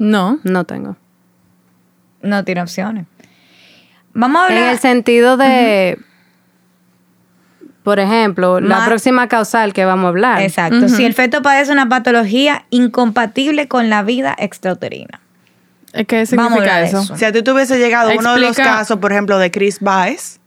No. 0.00 0.40
No 0.42 0.64
tengo. 0.64 0.96
No 2.22 2.44
tiene 2.44 2.60
opciones. 2.62 3.06
Vamos 4.14 4.42
a 4.42 4.46
En 4.52 4.58
hablar. 4.58 4.72
el 4.74 4.78
sentido 4.78 5.36
de, 5.36 5.98
por 7.82 7.98
ejemplo, 7.98 8.60
la 8.60 8.80
Ma- 8.80 8.86
próxima 8.86 9.28
causal 9.28 9.72
que 9.72 9.84
vamos 9.84 10.06
a 10.06 10.08
hablar. 10.08 10.42
Exacto. 10.42 10.88
Si 10.88 11.04
el 11.04 11.14
feto 11.14 11.42
padece 11.42 11.72
una 11.72 11.88
patología 11.88 12.64
incompatible 12.70 13.68
con 13.68 13.88
la 13.88 14.02
vida 14.02 14.34
extrauterina. 14.38 15.20
¿Eh, 15.92 16.04
¿Qué 16.04 16.16
Vamos 16.16 16.22
a 16.22 16.26
significa 16.26 16.54
hablar 16.76 16.80
de 16.82 16.86
eso? 16.88 16.98
eso. 17.00 17.16
Si 17.16 17.24
a 17.24 17.32
ti 17.32 17.42
te 17.42 17.50
hubiese 17.52 17.78
llegado 17.78 18.10
uno 18.16 18.34
de 18.34 18.40
los 18.40 18.56
casos, 18.56 18.98
por 18.98 19.12
ejemplo, 19.12 19.38
de 19.38 19.50
Chris 19.50 19.78
Baez, 19.80 20.38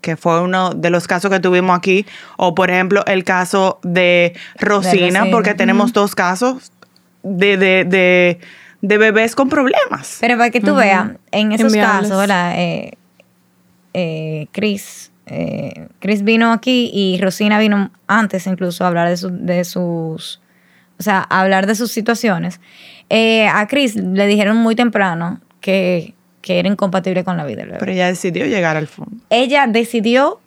que 0.00 0.16
fue 0.16 0.40
uno 0.42 0.70
de 0.70 0.90
los 0.90 1.06
casos 1.06 1.30
que 1.30 1.40
tuvimos 1.40 1.76
aquí, 1.76 2.06
o 2.36 2.54
por 2.54 2.70
ejemplo 2.70 3.04
el 3.06 3.22
caso 3.24 3.78
de 3.82 4.34
Rosina, 4.58 5.20
Rosina. 5.20 5.24
porque 5.30 5.54
tenemos 5.54 5.92
dos 5.92 6.14
casos 6.14 6.72
de, 7.22 7.56
de, 7.58 7.84
de, 7.84 8.40
de 8.82 8.98
bebés 8.98 9.34
con 9.34 9.48
problemas. 9.48 10.18
Pero 10.20 10.36
para 10.38 10.50
que 10.50 10.60
tú 10.60 10.74
veas, 10.74 11.10
en 11.32 11.52
esos 11.52 11.66
Enviables. 11.68 12.02
casos, 12.08 12.18
¿verdad? 12.18 12.54
Eh, 12.56 12.92
eh, 13.94 14.46
Chris, 14.52 15.10
eh, 15.26 15.88
Chris 16.00 16.22
vino 16.24 16.52
aquí 16.52 16.90
y 16.92 17.18
Rosina 17.20 17.58
vino 17.58 17.90
antes 18.06 18.46
incluso 18.46 18.84
a 18.84 18.88
hablar 18.88 19.08
de, 19.08 19.16
su- 19.16 19.30
de 19.30 19.64
sus, 19.64 20.40
o 20.98 21.02
sea, 21.02 21.26
a 21.28 21.40
hablar 21.40 21.66
de 21.66 21.74
sus 21.74 21.90
situaciones. 21.92 22.60
Eh, 23.08 23.46
a 23.48 23.66
Chris 23.66 23.96
le 23.96 24.26
dijeron 24.26 24.56
muy 24.56 24.74
temprano 24.76 25.40
que, 25.60 26.14
que 26.42 26.58
era 26.58 26.68
incompatible 26.68 27.24
con 27.24 27.36
la 27.36 27.44
vida 27.44 27.58
del 27.58 27.66
bebé. 27.68 27.78
Pero 27.80 27.92
ella 27.92 28.06
decidió 28.06 28.46
llegar 28.46 28.76
al 28.76 28.86
fondo. 28.86 29.16
ella 29.30 29.66
decidió 29.68 30.40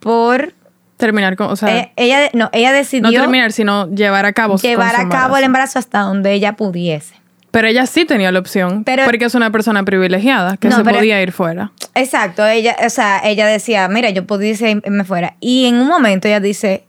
por, 0.00 0.54
Terminar 0.96 1.36
con, 1.36 1.46
o 1.48 1.54
sea, 1.56 1.76
eh, 1.78 1.92
ella, 1.94 2.28
no, 2.32 2.50
ella 2.52 2.70
no 2.70 2.76
decidió 2.76 3.20
terminar, 3.20 3.52
sino 3.52 3.88
llevar 3.94 4.26
a 4.26 4.32
cabo 4.32 4.58
su- 4.58 4.66
llevar 4.66 4.96
a 4.96 5.08
cabo 5.08 5.36
el 5.36 5.44
embarazo 5.44 5.78
hasta 5.78 6.00
donde 6.00 6.32
ella 6.32 6.54
pudiese. 6.56 7.14
Pero 7.50 7.66
ella 7.68 7.86
sí 7.86 8.04
tenía 8.04 8.30
la 8.30 8.38
opción, 8.40 8.84
Pero- 8.84 9.04
porque 9.04 9.24
es 9.24 9.34
una 9.34 9.50
persona 9.50 9.82
privilegiada, 9.84 10.56
que 10.58 10.68
No, 10.68 10.76
se 10.76 10.84
pero- 10.84 10.96
podía 10.98 11.20
ir 11.22 11.32
fuera. 11.32 11.72
Exacto, 11.94 12.46
ella, 12.46 12.76
o 12.84 12.90
sea, 12.90 13.20
ella 13.24 13.46
decía, 13.46 13.88
mira, 13.88 14.10
yo 14.10 14.26
pudiese 14.26 14.70
irme 14.70 15.04
fuera. 15.04 15.34
Y 15.40 15.66
en 15.66 15.76
un 15.76 15.88
momento 15.88 16.28
ella 16.28 16.40
dice, 16.40 16.84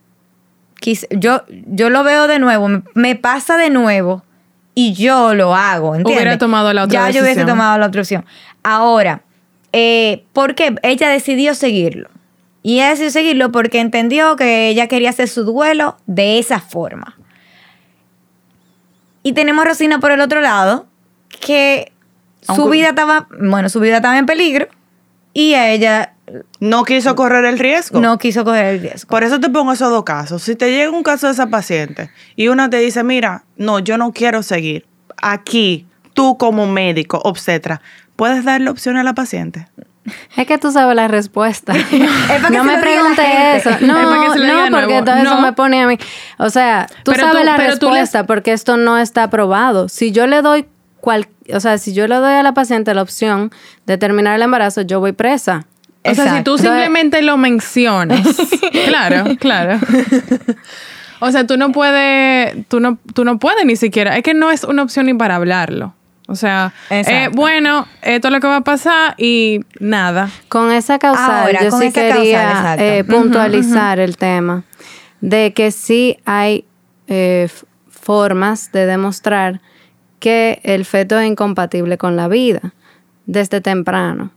"Quis- 0.82 1.08
yo, 1.12 1.44
yo 1.68 1.90
lo 1.90 2.04
veo 2.04 2.28
de 2.28 2.40
nuevo, 2.40 2.68
me, 2.68 2.82
me 2.94 3.16
pasa 3.16 3.58
de 3.58 3.70
nuevo 3.70 4.24
y 4.76 4.94
yo 4.94 5.34
lo 5.34 5.56
hago, 5.56 5.96
¿entiendes? 5.96 6.24
Hubiera 6.24 6.38
tomado 6.38 6.74
la 6.74 6.84
otra 6.84 7.08
Ya 7.08 7.10
yo 7.12 7.22
hubiese 7.24 7.46
tomado 7.46 7.78
la 7.78 7.88
otra 7.88 8.02
opción. 8.02 8.26
Ahora, 8.64 9.22
eh, 9.72 10.24
¿por 10.34 10.56
qué? 10.56 10.76
Ella 10.84 11.10
decidió 11.10 11.56
seguirlo. 11.56 12.10
Y 12.64 12.76
ella 12.76 12.90
decidió 12.90 13.12
seguirlo 13.12 13.52
porque 13.54 13.80
entendió 13.80 14.36
que 14.36 14.68
ella 14.68 14.88
quería 14.88 15.10
hacer 15.12 15.30
su 15.30 15.44
duelo 15.46 15.98
de 16.06 16.40
esa 16.40 16.60
forma. 16.60 17.16
Y 19.24 19.34
tenemos 19.34 19.66
a 19.66 19.70
Rosina 19.70 20.00
por 20.00 20.12
el 20.12 20.22
otro 20.22 20.42
lado, 20.42 20.88
que 21.42 21.92
su 22.42 22.70
vida 22.70 22.90
estaba, 22.90 23.28
bueno, 23.40 23.70
su 23.70 23.80
vida 23.80 23.98
estaba 23.98 24.18
en 24.18 24.26
peligro 24.26 24.68
y 25.34 25.54
a 25.54 25.72
ella 25.72 26.14
No 26.60 26.84
quiso 26.84 27.16
correr 27.16 27.46
el 27.46 27.60
riesgo. 27.60 28.00
no 28.00 28.18
quiso 28.18 28.44
coger 28.44 28.66
el 28.66 28.82
riesgo. 28.82 29.10
Por 29.10 29.24
eso 29.24 29.40
te 29.40 29.50
pongo 29.50 29.74
esos 29.74 29.90
dos 29.90 30.04
casos. 30.04 30.44
Si 30.44 30.56
te 30.56 30.72
llega 30.72 30.92
un 30.92 31.04
caso 31.04 31.28
de 31.28 31.34
esa 31.34 31.48
paciente 31.48 32.10
y 32.36 32.48
una 32.48 32.70
te 32.70 32.78
dice, 32.78 33.04
mira, 33.04 33.44
no, 33.58 33.80
yo 33.80 33.98
no 33.98 34.12
quiero 34.12 34.44
seguir. 34.44 34.86
Aquí, 35.22 35.86
tú 36.14 36.38
como 36.38 36.66
médico, 36.66 37.22
obstetra, 37.24 37.82
¿puedes 38.16 38.44
darle 38.46 38.70
opción 38.70 38.98
a 38.98 39.04
la 39.04 39.14
paciente? 39.14 39.68
Es 40.38 40.48
que 40.48 40.58
tú 40.58 40.72
sabes 40.72 40.96
la 40.96 41.08
respuesta. 41.08 41.74
no 42.52 42.64
me 42.64 42.78
preguntes 42.78 43.26
eso. 43.66 43.70
No, 43.82 44.02
no, 44.02 44.72
porque 44.72 45.02
todo 45.04 45.16
eso 45.16 45.36
No. 45.36 45.42
me 45.42 45.54
pone 45.54 45.82
a 45.82 45.88
mí. 45.88 45.98
O 46.38 46.50
sea, 46.50 46.88
tú 47.04 47.12
Pero 47.12 47.26
sabes 47.26 47.40
tú- 47.42 47.46
la 47.46 47.58
les- 47.58 47.68
respuesta 47.68 48.26
porque 48.26 48.54
esto 48.54 48.78
no 48.78 48.98
está 48.98 49.24
aprobado. 49.24 49.88
Si 49.90 50.12
yo 50.12 50.26
le 50.28 50.42
doy 50.42 50.66
cual, 51.02 51.28
o 51.54 51.60
sea, 51.60 51.78
si 51.78 51.94
yo 51.94 52.08
le 52.08 52.16
doy 52.16 52.34
a 52.34 52.44
la 52.44 52.54
paciente 52.54 52.94
la 52.94 53.02
opción 53.02 53.52
de 53.86 53.98
terminar 53.98 54.36
el 54.36 54.42
embarazo, 54.42 54.82
yo 54.82 55.00
voy 55.00 55.12
presa. 55.12 55.66
O 56.06 56.16
sea, 56.16 56.38
si 56.38 56.44
tú 56.44 56.58
simplemente 56.58 57.22
lo 57.22 57.38
mencionas. 57.38 58.26
claro, 58.88 59.36
claro. 59.38 59.80
O 61.20 61.32
sea, 61.32 61.46
tú 61.46 61.58
no 61.58 61.72
puedes, 61.74 62.66
tú 62.70 62.80
no, 62.80 62.98
tú 63.14 63.26
no 63.26 63.38
puedes 63.38 63.66
ni 63.66 63.76
siquiera. 63.76 64.16
Es 64.16 64.24
que 64.24 64.34
no 64.34 64.50
es 64.52 64.64
una 64.64 64.82
opción 64.84 65.06
ni 65.08 65.14
para 65.14 65.36
hablarlo. 65.36 65.94
O 66.30 66.36
sea, 66.36 66.74
eh, 66.92 67.28
bueno, 67.34 67.88
esto 68.04 68.28
es 68.28 68.32
lo 68.32 68.40
que 68.40 68.46
va 68.46 68.58
a 68.58 68.62
pasar 68.62 69.16
y 69.18 69.62
nada. 69.80 70.30
Con 70.48 70.72
esa 70.72 71.00
causal, 71.00 71.48
Ahora, 71.48 71.64
yo 71.64 71.72
con 71.72 71.80
sí 71.80 71.88
esa 71.88 72.02
causal, 72.02 72.18
quería 72.18 72.76
eh, 72.78 73.04
puntualizar 73.04 74.00
el 74.00 74.16
tema 74.16 74.64
de 75.22 75.54
que 75.54 75.72
sí 75.72 76.20
hay 76.26 76.66
eh, 77.08 77.50
formas 77.90 78.72
de 78.72 78.86
demostrar 78.86 79.62
que 80.20 80.62
el 80.64 80.86
feto 80.86 81.18
es 81.18 81.28
incompatible 81.28 81.98
con 81.98 82.16
la 82.16 82.28
vida 82.28 82.76
desde 83.26 83.60
temprano. 83.60 84.32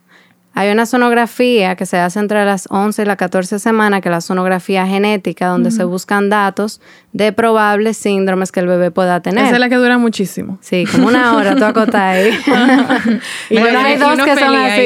Hay 0.55 0.70
una 0.70 0.84
sonografía 0.84 1.76
que 1.76 1.86
se 1.86 1.96
hace 1.98 2.18
entre 2.18 2.44
las 2.44 2.66
11 2.70 3.03
y 3.03 3.05
las 3.07 3.16
14 3.16 3.59
semanas, 3.59 4.03
que 4.03 4.09
es 4.09 4.12
la 4.12 4.20
sonografía 4.20 4.86
genética, 4.86 5.46
donde 5.46 5.70
se 5.70 5.84
buscan 5.84 6.28
datos 6.28 6.80
de 7.12 7.32
probables 7.32 7.96
síndromes 7.96 8.53
que 8.53 8.61
el 8.61 8.66
bebé 8.66 8.90
pueda 8.90 9.20
tener. 9.20 9.44
Esa 9.46 9.55
es 9.55 9.61
la 9.61 9.68
que 9.70 9.76
dura 9.76 9.96
muchísimo. 9.96 10.59
Sí, 10.61 10.84
como 10.92 11.09
una 11.09 11.36
hora, 11.36 11.57
tú 11.57 11.64
acotás 11.64 11.94
ahí. 12.16 12.30
Y 13.50 13.59
Bueno, 13.59 13.78
hay 13.80 13.96
dos 13.96 14.18
que 14.24 14.36
son 14.36 14.55
así. 14.55 14.80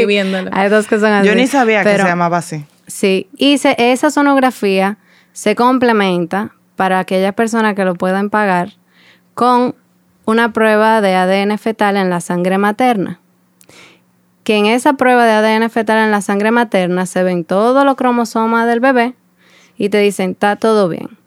Hay 0.53 0.69
dos 0.69 0.87
que 0.87 0.99
son 1.01 1.13
así. 1.13 1.29
Yo 1.29 1.35
ni 1.35 1.47
sabía 1.49 1.83
que 1.83 1.91
se 1.91 2.09
llamaba 2.11 2.39
así. 2.39 2.65
Sí, 2.87 3.29
y 3.37 3.59
se- 3.59 3.75
esa 3.79 4.11
sonografía 4.11 4.99
se 5.33 5.57
complementa 5.57 6.53
para 6.77 7.01
aquellas 7.01 7.35
personas 7.35 7.75
que 7.75 7.85
lo 7.85 7.95
puedan 7.97 8.31
pagar 8.31 8.75
con 9.35 9.75
una 10.27 10.53
prueba 10.53 11.01
de 11.01 11.15
ADN 11.15 11.59
fetal 11.59 11.97
en 11.97 12.11
la 12.11 12.21
sangre 12.21 12.59
materna. 12.59 13.21
Que 14.47 14.59
en 14.59 14.67
esa 14.67 14.93
prueba 14.93 15.27
de 15.27 15.33
ADN 15.33 15.69
fetal 15.71 16.05
en 16.05 16.13
la 16.13 16.21
sangre 16.21 16.53
materna 16.53 17.05
se 17.07 17.25
ven 17.25 17.45
todos 17.45 17.85
los 17.85 17.97
cromosomas 17.97 18.69
del 18.69 18.79
bebé 18.79 19.15
y 19.77 19.89
te 19.89 19.99
dicen, 19.99 20.31
está 20.31 20.55
todo 20.55 20.89
bien. 20.89 21.19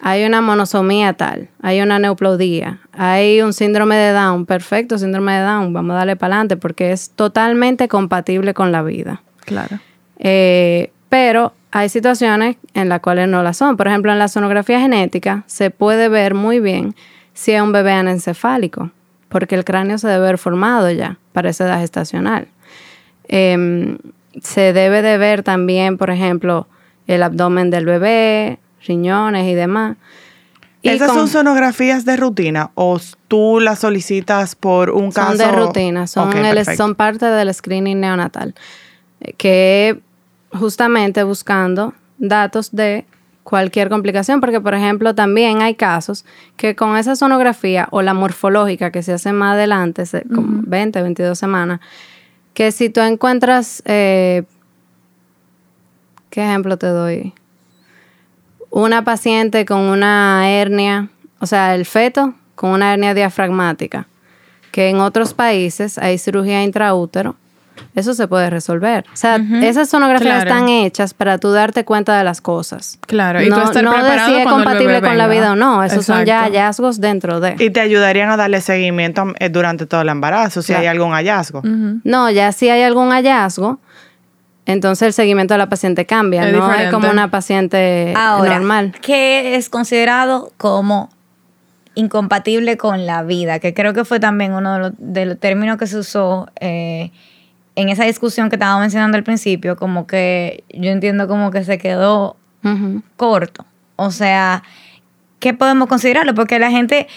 Hay 0.00 0.24
una 0.24 0.40
monosomía 0.40 1.12
tal, 1.12 1.50
hay 1.60 1.82
una 1.82 1.98
neoplaudía, 1.98 2.78
hay 2.94 3.42
un 3.42 3.52
síndrome 3.52 3.96
de 3.96 4.12
Down, 4.12 4.46
perfecto 4.46 4.96
síndrome 4.96 5.34
de 5.34 5.42
Down, 5.42 5.74
vamos 5.74 5.92
a 5.92 5.98
darle 5.98 6.16
para 6.16 6.36
adelante 6.36 6.56
porque 6.56 6.90
es 6.90 7.10
totalmente 7.10 7.86
compatible 7.86 8.54
con 8.54 8.72
la 8.72 8.82
vida. 8.82 9.20
Claro. 9.44 9.78
Eh, 10.18 10.90
pero 11.10 11.52
hay 11.70 11.90
situaciones 11.90 12.56
en 12.72 12.88
las 12.88 13.00
cuales 13.00 13.28
no 13.28 13.42
la 13.42 13.52
son. 13.52 13.76
Por 13.76 13.88
ejemplo, 13.88 14.10
en 14.10 14.18
la 14.18 14.28
sonografía 14.28 14.80
genética 14.80 15.44
se 15.48 15.68
puede 15.68 16.08
ver 16.08 16.32
muy 16.32 16.60
bien 16.60 16.94
si 17.34 17.52
es 17.52 17.60
un 17.60 17.72
bebé 17.72 17.92
anencefálico, 17.92 18.90
porque 19.28 19.54
el 19.54 19.66
cráneo 19.66 19.98
se 19.98 20.08
debe 20.08 20.24
ver 20.24 20.38
formado 20.38 20.90
ya 20.90 21.18
para 21.34 21.50
esa 21.50 21.66
edad 21.66 21.80
gestacional. 21.80 22.48
Em, 23.28 23.98
se 24.42 24.72
debe 24.72 25.02
de 25.02 25.18
ver 25.18 25.42
también, 25.42 25.96
por 25.98 26.10
ejemplo, 26.10 26.66
el 27.06 27.22
abdomen 27.22 27.70
del 27.70 27.84
bebé, 27.86 28.58
riñones 28.86 29.46
y 29.46 29.54
demás. 29.54 29.96
Y 30.82 30.90
¿Esas 30.90 31.08
con- 31.08 31.16
son 31.16 31.28
sonografías 31.28 32.04
de 32.04 32.16
rutina 32.18 32.70
o 32.74 33.00
tú 33.28 33.58
las 33.60 33.78
solicitas 33.78 34.54
por 34.54 34.90
un 34.90 35.10
caso? 35.12 35.28
son 35.28 35.38
de 35.38 35.50
rutina, 35.52 36.06
son, 36.06 36.28
el- 36.44 36.94
parte 36.96 37.24
del 37.26 37.54
screening 37.54 38.00
neonatal, 38.00 38.54
eh, 39.20 39.32
que 39.38 40.00
justamente 40.52 41.22
buscando 41.22 41.94
datos 42.18 42.70
de 42.72 43.06
cualquier 43.44 43.88
complicación, 43.88 44.40
porque 44.40 44.60
por 44.60 44.74
ejemplo 44.74 45.14
también 45.14 45.62
hay 45.62 45.74
casos 45.74 46.24
que 46.56 46.74
con 46.76 46.96
esa 46.98 47.16
sonografía 47.16 47.88
o 47.90 48.02
la 48.02 48.12
morfológica 48.14 48.90
que 48.90 49.02
se 49.02 49.12
hace 49.14 49.32
más 49.32 49.54
adelante, 49.54 50.04
se- 50.06 50.24
como 50.34 50.62
20, 50.66 51.00
22 51.02 51.38
semanas, 51.38 51.80
que 52.54 52.72
si 52.72 52.88
tú 52.88 53.00
encuentras, 53.00 53.82
eh, 53.84 54.44
¿qué 56.30 56.42
ejemplo 56.42 56.78
te 56.78 56.86
doy? 56.86 57.34
Una 58.70 59.04
paciente 59.04 59.64
con 59.64 59.80
una 59.80 60.48
hernia, 60.50 61.10
o 61.40 61.46
sea, 61.46 61.74
el 61.74 61.84
feto 61.84 62.34
con 62.54 62.70
una 62.70 62.92
hernia 62.92 63.12
diafragmática, 63.12 64.06
que 64.72 64.88
en 64.88 65.00
otros 65.00 65.34
países 65.34 65.98
hay 65.98 66.18
cirugía 66.18 66.62
intraútero 66.62 67.36
eso 67.94 68.14
se 68.14 68.26
puede 68.28 68.50
resolver. 68.50 69.04
O 69.12 69.16
sea, 69.16 69.36
esas 69.62 69.88
sonografías 69.88 70.44
Claro. 70.44 70.50
están 70.50 70.68
hechas 70.68 71.14
para 71.14 71.38
tú 71.38 71.52
darte 71.52 71.84
cuenta 71.84 72.16
de 72.18 72.24
las 72.24 72.40
cosas. 72.40 72.98
Claro, 73.06 73.40
y 73.42 73.48
no, 73.48 73.56
tú 73.56 73.62
estar 73.64 73.84
no 73.84 73.92
de 74.02 74.18
si 74.26 74.34
es 74.34 74.46
compatible 74.46 75.00
con 75.00 75.16
la 75.16 75.28
vida 75.28 75.52
o 75.52 75.56
no. 75.56 75.82
Esos 75.84 76.04
son 76.06 76.24
ya 76.24 76.42
hallazgos 76.42 77.00
dentro 77.00 77.40
de. 77.40 77.56
Y 77.58 77.70
te 77.70 77.80
ayudarían 77.80 78.30
a 78.30 78.36
darle 78.36 78.60
seguimiento 78.60 79.24
eh, 79.38 79.48
durante 79.48 79.86
todo 79.86 80.00
el 80.02 80.08
embarazo, 80.08 80.62
si 80.62 80.68
Claro. 80.68 80.82
hay 80.82 80.86
algún 80.88 81.12
hallazgo. 81.12 81.62
No, 82.04 82.30
ya 82.30 82.52
si 82.52 82.68
hay 82.68 82.82
algún 82.82 83.10
hallazgo, 83.10 83.78
entonces 84.66 85.06
el 85.08 85.12
seguimiento 85.12 85.54
de 85.54 85.58
la 85.58 85.68
paciente 85.68 86.06
cambia. 86.06 86.48
Es 86.48 86.52
no 86.56 86.72
es 86.74 86.90
como 86.90 87.10
una 87.10 87.30
paciente 87.30 88.14
Ahora, 88.16 88.54
normal. 88.58 88.92
¿qué 89.02 89.56
es 89.56 89.68
considerado 89.68 90.52
como 90.56 91.10
incompatible 91.94 92.76
con 92.76 93.06
la 93.06 93.22
vida? 93.22 93.58
Que 93.58 93.74
creo 93.74 93.92
que 93.92 94.04
fue 94.04 94.20
también 94.20 94.52
uno 94.54 94.72
de 94.74 94.78
los, 94.80 94.92
de 94.98 95.26
los 95.26 95.38
términos 95.38 95.76
que 95.78 95.86
se 95.86 95.98
usó 95.98 96.48
eh, 96.60 97.10
en 97.76 97.88
esa 97.88 98.04
discusión 98.04 98.50
que 98.50 98.56
estaba 98.56 98.78
mencionando 98.78 99.16
al 99.16 99.24
principio, 99.24 99.76
como 99.76 100.06
que 100.06 100.64
yo 100.70 100.90
entiendo 100.90 101.26
como 101.28 101.50
que 101.50 101.64
se 101.64 101.78
quedó 101.78 102.36
corto. 103.16 103.66
O 103.96 104.10
sea, 104.10 104.62
¿qué 105.38 105.54
podemos 105.54 105.88
considerarlo? 105.88 106.34
Porque 106.34 106.58
la 106.58 106.70
gente, 106.70 107.08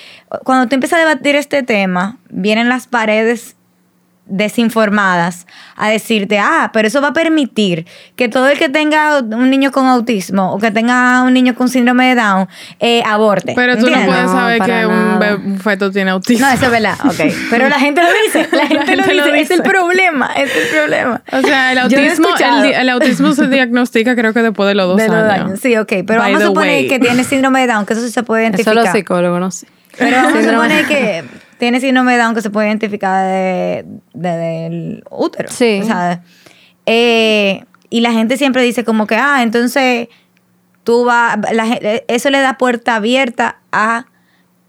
cuando 0.44 0.68
tú 0.68 0.76
empiezas 0.76 0.98
a 0.98 1.08
debatir 1.08 1.36
este 1.36 1.64
tema, 1.64 2.18
vienen 2.30 2.70
las 2.70 2.88
paredes 2.88 3.57
desinformadas 4.28 5.48
a 5.76 5.90
decirte, 5.90 6.40
ah, 6.40 6.70
pero 6.74 6.88
eso 6.88 7.02
va 7.02 7.10
a 7.10 7.14
permitir 7.14 7.86
que 8.16 8.30
todo 8.30 8.48
el 8.50 8.58
que 8.58 8.70
tenga 8.70 9.20
un 9.20 9.50
niño 9.50 9.72
con 9.72 9.88
autismo 9.88 10.54
o 10.54 10.60
que 10.60 10.72
tenga 10.72 11.24
un 11.24 11.34
niño 11.34 11.56
con 11.56 11.70
síndrome 11.70 12.08
de 12.10 12.16
Down 12.16 12.48
eh, 12.80 13.04
aborte. 13.06 13.54
Pero 13.56 13.78
tú 13.78 13.90
no 13.90 14.06
puedes 14.06 14.24
No, 14.24 14.32
saber 14.32 14.62
que 14.62 14.86
un, 14.86 15.52
un 15.52 15.60
feto 15.60 15.92
tiene 15.92 16.12
autismo. 16.12 16.46
No, 16.48 16.54
eso 16.54 16.66
es 16.66 16.72
verdad, 16.72 16.96
ok. 17.06 17.34
Pero 17.50 17.70
la 17.70 17.80
gente 17.80 18.02
lo 18.02 18.10
dice, 18.26 18.48
la 18.52 18.68
gente, 18.68 18.96
lo, 18.96 19.04
gente 19.04 19.14
dice, 19.14 19.30
lo 19.32 19.36
es 19.36 19.52
el 19.52 19.64
problema, 19.64 20.32
es 20.36 20.52
el 20.56 20.68
problema. 20.78 21.22
O 21.32 21.42
sea, 21.42 21.72
el 21.72 21.78
autismo, 21.80 22.28
el, 22.80 22.90
autismo 22.90 23.34
se 23.34 23.48
diagnostica 23.48 24.16
creo 24.16 24.34
que 24.34 24.42
después 24.42 24.68
de 24.68 24.76
los 24.76 24.88
dos 24.88 24.98
De 24.98 25.06
años. 25.06 25.60
Sí, 25.62 25.76
ok. 25.78 25.88
Pero 26.06 26.20
By 26.20 26.34
vamos 26.34 26.42
a 26.42 26.46
suponer 26.48 26.72
way. 26.72 26.88
que 26.88 27.00
tiene 27.00 27.24
síndrome 27.24 27.62
de 27.62 27.68
Down, 27.68 27.86
que 27.86 27.94
eso 27.94 28.02
sí 28.04 28.12
se 28.12 28.24
puede 28.24 28.44
Eso 28.44 28.50
identificar. 28.50 28.76
los 28.76 28.90
psicólogos, 28.90 29.40
no 29.40 29.52
sé. 29.52 29.68
Pero 29.98 30.18
vamos 30.18 30.34
a 30.46 30.50
suponer 30.52 30.86
que 30.86 31.24
tiene 31.58 31.80
síndrome 31.80 32.14
de 32.14 32.20
Down 32.24 32.36
que 32.36 32.42
se 32.42 32.50
puede 32.50 32.68
identificar 32.68 33.26
de, 33.26 33.86
de- 34.14 34.30
del 34.38 35.04
útero. 35.10 35.50
Sí. 35.52 35.80
O 35.82 35.86
sea, 35.86 36.22
eh, 36.86 37.64
y 37.90 38.02
la 38.02 38.12
gente 38.12 38.38
siempre 38.38 38.64
dice 38.64 38.84
como 38.84 39.08
que, 39.08 39.16
ah, 39.16 39.42
entonces 39.44 40.08
tú 40.84 41.06
vas, 41.06 41.38
la 41.54 41.66
gen- 41.66 42.02
eso 42.08 42.30
le 42.30 42.40
da 42.40 42.58
puerta 42.58 42.96
abierta 42.96 43.58
a 43.72 44.06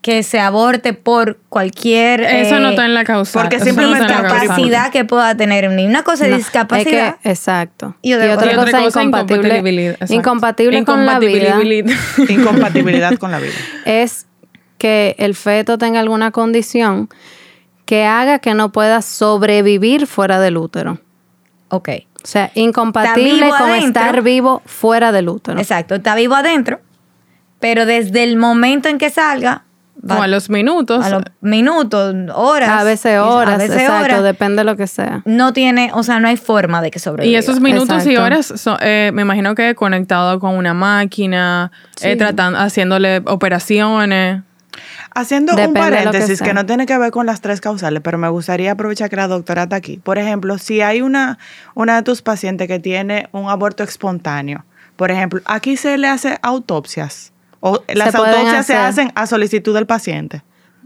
que 0.01 0.23
se 0.23 0.39
aborte 0.39 0.93
por 0.95 1.39
cualquier 1.49 2.21
Eso 2.23 2.61
no 2.61 2.69
eh, 2.69 2.71
está 2.71 2.85
en 2.87 2.95
la 2.95 3.03
causa. 3.05 3.41
porque 3.41 3.57
Eso 3.57 3.65
simplemente 3.67 4.07
no 4.15 4.23
discapacidad 4.23 4.91
que 4.93 5.05
pueda 5.05 5.37
tener 5.37 5.69
un 5.69 5.75
niño. 5.77 5.89
Una 5.91 6.05
cosa 6.05 6.25
es 6.25 6.31
No, 6.31 6.37
discapacidad. 6.37 7.09
es 7.09 7.15
que- 7.23 7.31
exacto. 7.31 7.97
Y 8.01 8.11
Y 8.11 8.15
otra 8.15 8.35
cosa- 8.37 8.61
otra 8.61 8.81
cosa, 8.83 9.03
incompatible, 9.03 9.37
incompatibilidad, 9.49 9.93
exacto. 9.95 10.15
incompatible 10.15 10.85
con 10.85 11.05
la 11.05 11.19
vida 11.19 11.33
Incompatibilidad. 11.33 11.97
Incompatibilidad 12.29 13.13
con 13.19 13.33
la 13.33 13.39
vida. 13.41 13.53
es 13.85 14.27
que 14.79 15.15
el 15.19 15.35
feto 15.35 15.77
tenga 15.79 16.01
alguna 16.01 16.31
condición 16.31 17.09
que 17.85 18.05
haga 18.05 18.39
que 18.39 18.55
no 18.55 18.71
pueda 18.71 19.03
sobrevivir 19.03 20.07
fuera 20.07 20.39
del 20.41 20.57
útero. 20.57 20.99
Ok. 21.69 21.89
O 22.23 22.27
sea, 22.27 22.51
incompatible 22.55 23.49
con 23.51 23.71
adentro. 23.71 24.03
estar 24.03 24.23
vivo 24.23 24.63
fuera 24.67 25.13
del 25.13 25.29
útero. 25.29 25.59
Exacto. 25.59 25.95
Está 25.95 26.15
vivo 26.15 26.35
adentro, 26.35 26.81
pero 27.61 27.87
desde 27.87 28.25
el 28.25 28.37
momento 28.37 28.89
en 28.89 28.99
que 28.99 29.09
salga, 29.09 29.65
va- 30.09 30.19
O 30.19 30.23
a 30.23 30.27
los 30.27 30.51
minutos. 30.51 31.05
a 31.05 31.11
los 31.11 31.23
minutos, 31.41 32.15
horas. 32.35 32.69
A 32.71 32.85
veces 32.85 33.19
horas, 33.21 33.55
a 33.55 33.59
veces 33.59 33.81
exacto, 33.81 34.05
horas, 34.05 34.23
depende 34.25 34.57
de 34.61 34.65
lo 34.65 34.77
que 34.77 34.87
sea. 34.87 35.23
no 35.25 35.53
tiene, 35.53 35.91
o 35.95 36.03
sea, 36.03 36.21
no 36.21 36.29
hay 36.29 36.37
forma 36.37 36.83
de 36.83 36.91
que 36.91 36.99
sobreviva. 36.99 37.31
Y 37.33 37.37
esos 37.37 37.61
minutos 37.61 38.05
y 38.07 38.17
horas, 38.17 38.53
son, 38.57 38.77
eh, 38.81 39.11
me 39.15 39.23
imagino 39.23 39.55
que 39.55 39.75
conectado 39.75 40.39
con 40.41 40.57
una 40.57 40.75
máquina, 40.75 41.71
eh, 42.03 42.17
tratando, 42.17 42.59
haciéndole 42.59 43.23
operaciones. 43.27 44.43
Haciendo 45.19 45.53
un 45.53 45.57
Depende 45.57 45.81
que 45.81 45.97
paréntesis 45.97 46.41
que, 46.41 46.55
no 46.55 46.65
tiene 46.65 46.87
que 46.87 46.97
ver 46.97 47.11
con 47.11 47.27
las 47.27 47.41
tres 47.41 47.61
causales, 47.61 48.01
pero 48.05 48.19
me 48.19 48.29
gustaría 48.29 48.71
aprovechar 48.71 49.11
que 49.11 49.17
la 49.17 49.27
doctora 49.27 49.65
está 49.65 49.75
aquí. 49.75 49.97
Por 49.97 50.17
ejemplo, 50.17 50.59
si 50.59 50.81
hay 50.81 51.03
una, 51.03 51.39
una 51.75 51.97
de 51.97 52.03
tus 52.03 52.23
pacientes 52.23 52.69
que 52.69 52.79
tiene 52.79 53.29
un 53.33 53.49
aborto 53.49 53.83
espontáneo, 53.83 54.65
por 54.95 55.11
ejemplo, 55.11 55.41
aquí 55.45 55.77
se 55.77 55.99
le 55.99 56.07
hace 56.07 56.39
autopsias. 56.41 57.33
O 57.59 57.83
las 57.89 58.15
autopsias 58.15 58.65
se 58.65 58.77
hacen 58.77 59.11
a 59.17 59.27
solicitud 59.27 59.75
del 59.75 59.87
paciente. 59.87 60.45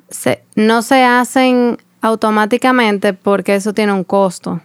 Se- 0.09 0.43
no 0.57 0.81
se 0.81 1.05
hacen 1.05 1.77
automáticamente 2.01 3.13
porque 3.13 3.55
eso 3.55 3.75
tiene 3.75 3.93
un 3.93 4.05
costo. 4.05 4.63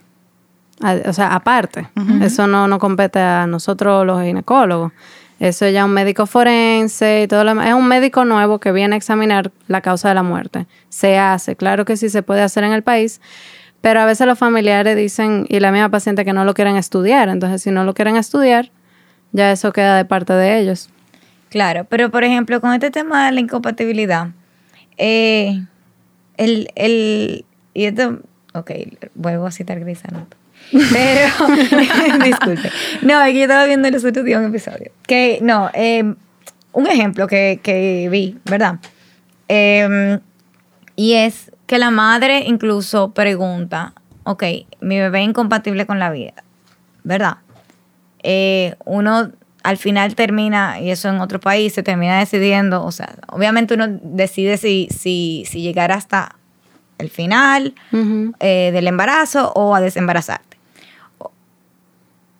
O 1.07 1.11
sea, 1.11 1.33
aparte. 1.33 1.89
Eso 2.21 2.47
no, 2.47 2.69
no 2.69 2.79
compete 2.79 3.19
a 3.19 3.47
nosotros 3.47 4.05
los 4.05 4.21
ginecólogos. 4.23 4.93
Eso 5.39 5.65
es 5.65 5.73
ya 5.73 5.85
un 5.85 5.91
médico 5.91 6.25
forense 6.25 7.23
y 7.23 7.27
todo 7.27 7.43
lo 7.43 7.51
demás. 7.51 7.67
Es 7.67 7.73
un 7.73 7.87
médico 7.87 8.25
nuevo 8.25 8.59
que 8.59 8.71
viene 8.71 8.95
a 8.95 8.97
examinar 8.97 9.51
la 9.67 9.81
causa 9.81 10.09
de 10.09 10.15
la 10.15 10.23
muerte. 10.23 10.65
Se 10.89 11.17
hace, 11.17 11.55
claro 11.55 11.85
que 11.85 11.95
sí 11.95 12.09
se 12.09 12.23
puede 12.23 12.41
hacer 12.41 12.63
en 12.63 12.73
el 12.73 12.81
país, 12.81 13.21
pero 13.81 13.99
a 13.99 14.05
veces 14.05 14.25
los 14.25 14.39
familiares 14.39 14.97
dicen, 14.97 15.45
y 15.49 15.59
la 15.59 15.71
misma 15.71 15.89
paciente, 15.89 16.25
que 16.25 16.33
no 16.33 16.43
lo 16.43 16.53
quieren 16.53 16.75
estudiar. 16.75 17.29
Entonces, 17.29 17.61
si 17.61 17.71
no 17.71 17.83
lo 17.83 17.93
quieren 17.93 18.15
estudiar, 18.15 18.71
ya 19.31 19.51
eso 19.51 19.71
queda 19.71 19.95
de 19.95 20.05
parte 20.05 20.33
de 20.33 20.59
ellos. 20.59 20.89
Claro, 21.49 21.85
pero 21.85 22.09
por 22.09 22.23
ejemplo, 22.23 22.59
con 22.59 22.73
este 22.73 22.91
tema 22.91 23.27
de 23.27 23.31
la 23.31 23.39
incompatibilidad, 23.39 24.29
eh, 24.97 25.63
el, 26.35 26.69
el, 26.75 27.45
y 27.73 27.85
esto, 27.85 28.19
ok, 28.53 28.71
vuelvo 29.15 29.45
a 29.45 29.51
citar 29.51 29.79
Grey's 29.79 30.03
Anatomy. 30.03 30.36
Pero, 30.71 31.31
disculpe. 32.23 32.69
No, 33.01 33.21
es 33.21 33.31
que 33.31 33.37
yo 33.37 33.43
estaba 33.43 33.65
viendo 33.65 33.89
los 33.89 34.03
otros 34.03 34.25
días 34.25 34.39
un 34.39 34.47
episodio. 34.47 34.91
Que, 35.07 35.39
no, 35.41 35.69
eh, 35.73 36.13
un 36.73 36.87
ejemplo 36.87 37.27
que, 37.27 37.59
que 37.63 38.07
vi, 38.11 38.37
¿verdad? 38.45 38.79
Eh, 39.47 40.19
y 40.95 41.13
es 41.13 41.51
que 41.65 41.77
la 41.77 41.91
madre 41.91 42.43
incluso 42.47 43.13
pregunta, 43.13 43.93
ok, 44.23 44.43
mi 44.81 44.97
bebé 44.99 45.21
es 45.21 45.29
incompatible 45.29 45.85
con 45.85 45.99
la 45.99 46.09
vida, 46.09 46.33
¿verdad? 47.03 47.37
eh, 48.23 48.75
uno 48.85 49.31
al 49.63 49.77
final 49.77 50.15
termina, 50.15 50.79
y 50.79 50.91
eso 50.91 51.09
en 51.09 51.19
otro 51.19 51.39
país, 51.39 51.73
se 51.73 51.83
termina 51.83 52.19
decidiendo, 52.19 52.83
o 52.83 52.91
sea, 52.91 53.15
obviamente 53.29 53.73
uno 53.73 53.87
decide 54.01 54.57
si, 54.57 54.87
si, 54.91 55.43
si 55.45 55.61
llegar 55.61 55.91
hasta 55.91 56.35
el 56.97 57.09
final 57.09 57.73
eh, 58.39 58.71
del 58.73 58.87
embarazo 58.87 59.51
o 59.55 59.75
a 59.75 59.81
desembarazarte. 59.81 60.56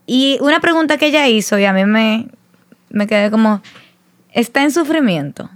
Y 0.08 0.38
una 0.42 0.60
pregunta 0.62 0.98
que 0.98 1.08
ella 1.08 1.28
hizo, 1.28 1.60
y 1.60 1.66
a 1.66 1.74
mí 1.74 1.86
me, 1.86 2.28
me 2.90 3.06
quedé 3.06 3.30
como, 3.30 3.62
¿está 4.32 4.64
en 4.64 4.72
sufrimiento? 4.72 5.50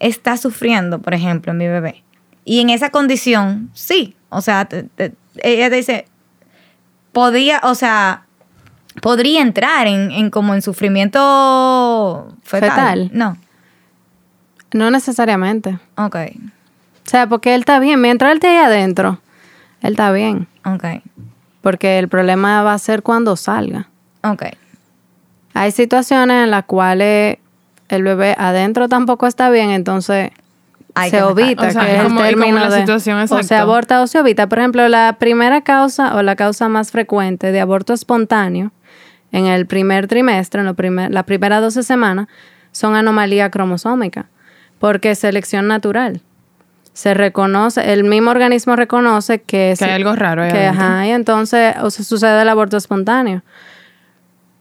¿Está 0.00 0.36
sufriendo, 0.36 0.98
por 1.00 1.14
ejemplo, 1.14 1.54
mi 1.54 1.66
bebé? 1.68 2.02
Y 2.44 2.60
en 2.60 2.68
esa 2.68 2.90
condición, 2.90 3.70
sí. 3.72 4.16
O 4.28 4.40
sea, 4.42 4.64
te- 4.66 4.82
te- 4.82 5.14
ella 5.42 5.70
te 5.70 5.76
dice, 5.76 6.04
podía, 7.12 7.60
o 7.62 7.74
sea, 7.76 8.26
podría 9.00 9.40
entrar 9.40 9.86
en, 9.86 10.10
en 10.10 10.30
como 10.30 10.52
en 10.54 10.60
sufrimiento 10.60 12.36
fetal. 12.42 12.70
Fetal. 12.70 13.10
No. 13.12 13.38
No 14.72 14.90
necesariamente. 14.90 15.78
Ok. 15.96 16.16
O 17.06 17.08
sea, 17.10 17.28
porque 17.28 17.54
él 17.54 17.60
está 17.60 17.78
bien. 17.78 18.00
Mientras 18.00 18.30
él 18.32 18.38
esté 18.38 18.48
ahí 18.48 18.56
adentro, 18.58 19.20
él 19.82 19.92
está 19.92 20.10
bien. 20.10 20.48
Ok. 20.64 20.84
Porque 21.64 21.98
el 21.98 22.08
problema 22.08 22.62
va 22.62 22.74
a 22.74 22.78
ser 22.78 23.02
cuando 23.02 23.34
salga. 23.36 23.88
Ok. 24.22 24.42
Hay 25.54 25.72
situaciones 25.72 26.44
en 26.44 26.50
las 26.52 26.64
cuales 26.64 27.38
el 27.88 28.02
bebé 28.04 28.34
adentro 28.38 28.88
tampoco 28.88 29.26
está 29.26 29.50
bien, 29.50 29.70
entonces 29.70 30.30
Hay 30.94 31.10
se 31.10 31.16
que 31.18 31.22
evita 31.24 31.68
O 31.68 31.70
sea, 31.70 31.86
que 31.86 31.96
es 31.96 32.02
como- 32.04 32.20
el 32.20 32.30
y 32.30 32.34
como 32.34 32.44
término 32.44 32.58
la 32.68 32.70
de 32.70 32.80
situación 32.80 33.18
o 33.30 33.42
se 33.42 33.54
aborta 33.56 34.02
o 34.02 34.06
se 34.06 34.18
evita. 34.18 34.48
Por 34.48 34.58
ejemplo, 34.60 34.86
la 34.88 35.16
primera 35.18 35.62
causa 35.62 36.14
o 36.16 36.22
la 36.22 36.36
causa 36.36 36.68
más 36.68 36.90
frecuente 36.92 37.50
de 37.50 37.60
aborto 37.60 37.92
espontáneo 37.92 38.70
en 39.32 39.46
el 39.46 39.66
primer 39.66 40.06
trimestre, 40.06 40.60
en 40.60 40.66
lo 40.66 40.74
primer, 40.74 41.10
las 41.10 41.24
primeras 41.24 41.60
12 41.62 41.82
semanas, 41.82 42.28
son 42.72 42.94
anomalías 42.94 43.50
cromosómicas, 43.50 44.26
porque 44.78 45.12
es 45.12 45.18
selección 45.18 45.66
natural. 45.66 46.20
Se 46.94 47.12
reconoce, 47.12 47.92
el 47.92 48.04
mismo 48.04 48.30
organismo 48.30 48.76
reconoce 48.76 49.42
que, 49.42 49.72
es- 49.72 49.82
hay 49.82 49.90
algo 49.90 50.14
raro 50.16 50.42
ahí 50.44 50.50
que, 50.52 50.66
ajá, 50.66 51.06
y 51.06 51.10
entonces 51.10 51.74
o 51.82 51.90
sea, 51.90 52.04
sucede 52.04 52.40
el 52.40 52.48
aborto 52.48 52.76
espontáneo. 52.78 53.42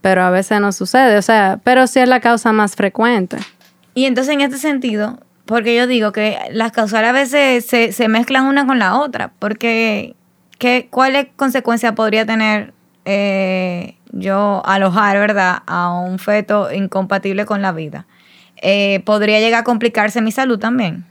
Pero 0.01 0.23
a 0.23 0.29
veces 0.29 0.59
no 0.59 0.71
sucede, 0.73 1.17
o 1.17 1.21
sea, 1.21 1.59
pero 1.63 1.87
sí 1.87 1.99
es 1.99 2.09
la 2.09 2.19
causa 2.19 2.51
más 2.51 2.75
frecuente. 2.75 3.37
Y 3.93 4.05
entonces 4.05 4.33
en 4.33 4.41
este 4.41 4.57
sentido, 4.57 5.19
porque 5.45 5.75
yo 5.75 5.87
digo 5.87 6.11
que 6.11 6.37
las 6.51 6.71
causales 6.73 7.09
a 7.11 7.13
veces 7.13 7.65
se, 7.65 7.91
se 7.93 8.07
mezclan 8.09 8.45
una 8.45 8.65
con 8.65 8.79
la 8.79 8.97
otra, 8.99 9.31
porque 9.39 10.15
¿qué, 10.57 10.87
¿cuáles 10.89 11.27
consecuencias 11.37 11.93
podría 11.93 12.25
tener 12.25 12.73
eh, 13.05 13.95
yo 14.11 14.61
alojar, 14.65 15.17
verdad, 15.19 15.59
a 15.67 15.91
un 15.91 16.19
feto 16.19 16.71
incompatible 16.73 17.45
con 17.45 17.61
la 17.61 17.71
vida? 17.71 18.05
Eh, 18.61 19.01
¿Podría 19.05 19.39
llegar 19.39 19.61
a 19.61 19.63
complicarse 19.63 20.21
mi 20.21 20.31
salud 20.31 20.59
también? 20.59 21.05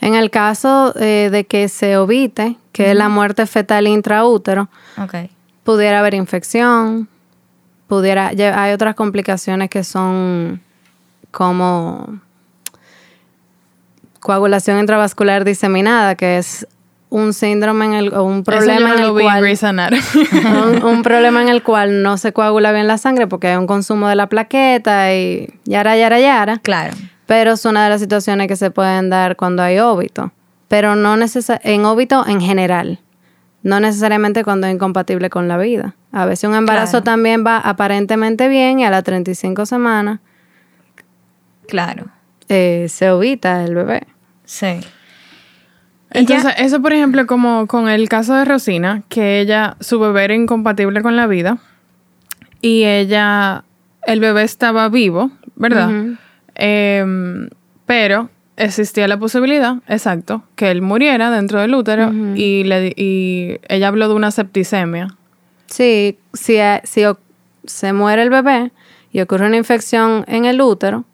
En 0.00 0.14
el 0.14 0.30
caso 0.30 0.92
eh, 0.96 1.30
de 1.30 1.44
que 1.44 1.68
se 1.68 1.96
ovite, 1.96 2.56
que 2.72 2.90
es 2.90 2.96
la 2.96 3.08
muerte 3.08 3.46
fetal 3.46 3.86
intraútero, 3.86 4.68
pudiera 5.64 6.00
haber 6.00 6.14
infección, 6.14 7.08
pudiera, 7.88 8.32
ya 8.32 8.62
hay 8.62 8.72
otras 8.72 8.94
complicaciones 8.94 9.70
que 9.70 9.84
son 9.84 10.60
como 11.30 12.20
coagulación 14.20 14.78
intravascular 14.80 15.44
diseminada, 15.44 16.14
que 16.14 16.38
es 16.38 16.66
un 17.08 17.32
síndrome 17.32 17.86
en 17.86 17.94
el, 17.94 18.14
o 18.14 18.24
un 18.24 18.42
problema 18.42 18.94
en 18.94 18.98
el 18.98 19.12
cual 19.12 19.44
un 20.84 21.02
problema 21.02 21.42
en 21.42 21.48
el 21.48 21.62
cual 21.62 22.02
no 22.02 22.18
se 22.18 22.32
coagula 22.32 22.72
bien 22.72 22.88
la 22.88 22.98
sangre 22.98 23.26
porque 23.26 23.48
hay 23.48 23.56
un 23.56 23.66
consumo 23.66 24.08
de 24.08 24.16
la 24.16 24.28
plaqueta 24.28 25.14
y 25.14 25.54
yara, 25.64 25.96
yara, 25.96 26.20
yara. 26.20 26.58
Claro. 26.58 26.94
Pero 27.26 27.52
es 27.52 27.64
una 27.64 27.84
de 27.84 27.90
las 27.90 28.00
situaciones 28.00 28.46
que 28.48 28.56
se 28.56 28.70
pueden 28.70 29.10
dar 29.10 29.36
cuando 29.36 29.62
hay 29.62 29.78
óbito. 29.78 30.32
Pero 30.68 30.94
no 30.96 31.16
en 31.16 31.84
óbito 31.84 32.26
en 32.26 32.40
general. 32.40 33.00
No 33.62 33.80
necesariamente 33.80 34.44
cuando 34.44 34.66
es 34.68 34.74
incompatible 34.74 35.28
con 35.30 35.48
la 35.48 35.58
vida. 35.58 35.94
A 36.12 36.24
veces 36.26 36.48
un 36.48 36.54
embarazo 36.56 36.92
Claro. 36.92 37.04
también 37.04 37.44
va 37.44 37.58
aparentemente 37.58 38.48
bien 38.48 38.78
y 38.80 38.84
a 38.84 38.90
las 38.90 39.02
35 39.04 39.66
semanas 39.66 40.20
Claro. 41.68 42.06
eh, 42.48 42.86
se 42.88 43.10
ovita 43.10 43.64
el 43.64 43.74
bebé. 43.74 44.06
Sí. 44.44 44.78
Entonces, 46.10 46.54
eso 46.58 46.80
por 46.80 46.92
ejemplo, 46.92 47.26
como 47.26 47.66
con 47.66 47.88
el 47.88 48.08
caso 48.08 48.34
de 48.34 48.44
Rosina, 48.44 49.02
que 49.08 49.40
ella, 49.40 49.76
su 49.80 49.98
bebé 49.98 50.24
era 50.24 50.34
incompatible 50.34 51.02
con 51.02 51.16
la 51.16 51.26
vida 51.26 51.58
y 52.62 52.84
ella, 52.84 53.64
el 54.06 54.20
bebé 54.20 54.44
estaba 54.44 54.88
vivo, 54.88 55.32
¿verdad? 55.56 55.90
Ujú. 55.90 56.16
Em, 56.56 57.48
pero 57.84 58.30
existía 58.56 59.06
la 59.06 59.18
posibilidad, 59.18 59.76
exacto, 59.86 60.42
que 60.56 60.70
él 60.70 60.82
muriera 60.82 61.30
dentro 61.30 61.60
del 61.60 61.74
útero 61.74 62.10
y, 62.34 62.64
le, 62.64 62.94
y 62.96 63.60
ella 63.68 63.88
habló 63.88 64.08
de 64.08 64.14
una 64.14 64.30
septicemia. 64.30 65.08
Sí, 65.66 66.18
si, 66.32 66.56
eh, 66.56 66.80
si 66.84 67.04
se 67.64 67.92
muere 67.92 68.22
el 68.22 68.30
bebé 68.30 68.72
y 69.12 69.20
ocurre 69.20 69.46
una 69.46 69.56
infección 69.56 70.24
en 70.26 70.46
el 70.46 70.60
útero, 70.60 71.04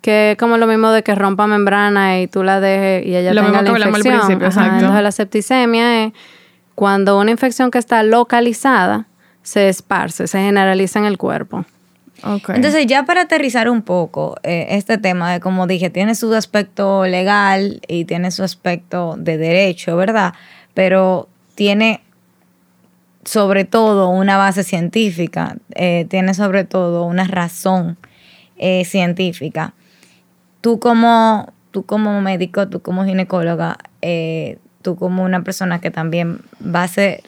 que 0.00 0.32
es 0.32 0.38
como 0.38 0.56
lo 0.58 0.68
mismo 0.68 0.90
de 0.90 1.02
que 1.02 1.14
rompa 1.16 1.48
membrana 1.48 2.20
y 2.20 2.28
tú 2.28 2.44
la 2.44 2.60
dejes 2.60 3.04
y 3.06 3.16
ella 3.16 3.34
Lo 3.34 3.42
tenga 3.42 3.62
mismo 3.62 3.78
la 3.78 3.78
que 3.78 3.84
hablamos 3.84 4.06
al 4.06 4.12
principio, 4.12 4.46
Ajá, 4.46 4.60
exacto. 4.60 4.74
Entonces 4.76 5.02
la 5.02 5.12
septicemia 5.12 6.04
es 6.04 6.12
cuando 6.76 7.18
una 7.18 7.32
infección 7.32 7.72
que 7.72 7.78
está 7.78 8.04
localizada 8.04 9.08
se 9.42 9.68
esparce, 9.68 10.28
se 10.28 10.38
generaliza 10.38 11.00
en 11.00 11.06
el 11.06 11.18
cuerpo. 11.18 11.64
Entonces, 12.24 12.86
ya 12.86 13.04
para 13.04 13.22
aterrizar 13.22 13.68
un 13.68 13.82
poco 13.82 14.36
eh, 14.42 14.66
este 14.70 14.98
tema 14.98 15.32
de, 15.32 15.40
como 15.40 15.66
dije, 15.66 15.90
tiene 15.90 16.14
su 16.14 16.34
aspecto 16.34 17.06
legal 17.06 17.80
y 17.88 18.04
tiene 18.04 18.30
su 18.30 18.42
aspecto 18.42 19.16
de 19.18 19.36
derecho, 19.36 19.96
¿verdad? 19.96 20.34
Pero 20.74 21.28
tiene 21.54 22.00
sobre 23.24 23.64
todo 23.64 24.08
una 24.08 24.36
base 24.36 24.62
científica, 24.62 25.56
eh, 25.74 26.06
tiene 26.08 26.32
sobre 26.34 26.64
todo 26.64 27.04
una 27.04 27.24
razón 27.24 27.96
eh, 28.56 28.84
científica. 28.84 29.74
Tú 30.60 30.78
como, 30.78 31.52
tú 31.70 31.84
como 31.84 32.20
médico, 32.20 32.68
tú 32.68 32.80
como 32.80 33.04
ginecóloga, 33.04 33.78
tú 34.86 34.94
como 34.94 35.24
una 35.24 35.42
persona 35.42 35.80
que 35.80 35.90
también 35.90 36.42
va 36.62 36.84
a 36.84 36.88
ser 36.88 37.24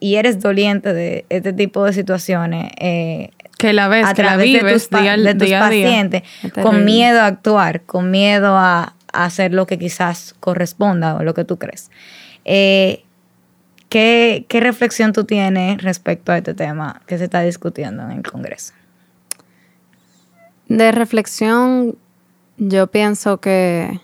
y 0.00 0.16
eres 0.16 0.38
doliente 0.38 0.92
de 0.92 1.24
este 1.30 1.54
tipo 1.54 1.82
de 1.82 1.94
situaciones, 1.94 2.70
eh, 2.78 3.30
que 3.58 3.74
la 3.74 3.88
ves, 3.88 4.06
a 4.06 4.14
que 4.14 4.22
la 4.22 4.28
través 4.30 4.52
de 4.52 4.72
tus, 4.72 4.88
día, 4.88 5.16
de 5.16 5.34
tus 5.34 5.46
día 5.46 5.66
a 5.66 5.68
día. 5.68 5.84
pacientes, 5.84 6.22
Es 6.42 6.52
con 6.52 6.86
miedo 6.86 7.20
a 7.20 7.26
actuar, 7.26 7.82
con 7.82 8.10
miedo 8.10 8.56
a, 8.56 8.94
a 9.12 9.24
hacer 9.24 9.52
lo 9.52 9.66
que 9.66 9.78
quizás 9.78 10.34
corresponda 10.40 11.16
o 11.16 11.22
lo 11.24 11.34
que 11.34 11.44
tú 11.44 11.58
crees. 11.58 11.90
Eh, 12.46 13.04
¿qué, 13.88 14.46
qué 14.48 14.60
reflexión 14.60 15.12
tú 15.12 15.24
tienes 15.24 15.82
respecto 15.82 16.32
a 16.32 16.38
este 16.38 16.54
tema 16.54 17.02
que 17.06 17.18
se 17.18 17.24
está 17.24 17.42
discutiendo 17.42 18.04
en 18.04 18.12
el 18.12 18.22
Congreso? 18.22 18.72
De 20.68 20.92
reflexión, 20.92 21.96
yo 22.58 22.86
pienso 22.86 23.38
que 23.38 24.00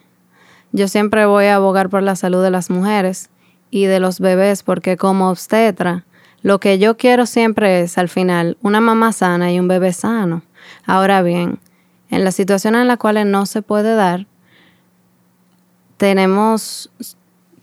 yo 0.72 0.88
siempre 0.88 1.26
voy 1.26 1.46
a 1.46 1.56
abogar 1.56 1.90
por 1.90 2.02
la 2.02 2.16
salud 2.16 2.42
de 2.42 2.50
las 2.50 2.70
mujeres 2.70 3.30
y 3.70 3.84
de 3.84 4.00
los 4.00 4.18
bebés, 4.18 4.62
porque 4.62 4.96
como 4.96 5.30
obstetra, 5.30 6.04
lo 6.44 6.60
que 6.60 6.78
yo 6.78 6.98
quiero 6.98 7.24
siempre 7.24 7.80
es, 7.80 7.96
al 7.96 8.10
final, 8.10 8.58
una 8.60 8.78
mamá 8.82 9.12
sana 9.12 9.50
y 9.50 9.58
un 9.58 9.66
bebé 9.66 9.94
sano. 9.94 10.42
Ahora 10.84 11.22
bien, 11.22 11.58
en 12.10 12.22
las 12.22 12.34
situaciones 12.34 12.82
en 12.82 12.88
las 12.88 12.98
cuales 12.98 13.24
no 13.24 13.46
se 13.46 13.62
puede 13.62 13.94
dar, 13.94 14.26
tenemos 15.96 16.90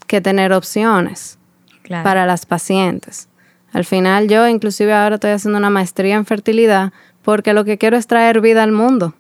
que 0.08 0.20
tener 0.20 0.52
opciones 0.52 1.38
Claro. 1.84 2.04
para 2.04 2.26
las 2.26 2.48
pacientes. 2.48 3.28
Al 3.72 3.86
final 3.86 4.28
yo 4.28 4.48
inclusive 4.48 4.94
ahora 4.94 5.16
estoy 5.16 5.32
haciendo 5.32 5.60
una 5.60 5.70
maestría 5.70 6.16
en 6.16 6.26
fertilidad 6.26 6.92
porque 7.22 7.54
lo 7.54 7.64
que 7.66 7.78
quiero 7.78 7.98
es 7.98 8.08
traer 8.08 8.42
vida 8.42 8.64
al 8.64 8.72
mundo. 8.72 9.14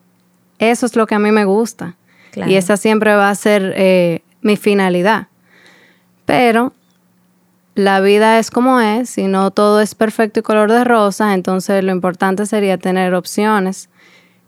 Eso 0.57 0.87
es 0.87 0.95
lo 0.95 1.05
que 1.05 1.13
a 1.15 1.19
mí 1.19 1.31
me 1.31 1.45
gusta. 1.45 1.95
Claro. 2.31 2.49
Y 2.49 2.55
esa 2.55 2.77
siempre 2.77 3.13
va 3.13 3.29
a 3.29 3.35
ser 3.35 3.73
eh, 3.75 4.23
mi 4.41 4.57
finalidad. 4.57 5.27
Pero 6.25 6.73
la 7.75 8.01
vida 8.01 8.39
es 8.39 8.51
como 8.51 8.79
es 8.79 9.17
y 9.17 9.27
no 9.27 9.51
todo 9.51 9.81
es 9.81 9.95
perfecto 9.95 10.41
y 10.41 10.43
color 10.43 10.71
de 10.71 10.83
rosa, 10.83 11.33
entonces 11.33 11.83
lo 11.83 11.91
importante 11.91 12.45
sería 12.45 12.77
tener 12.77 13.13
opciones 13.13 13.89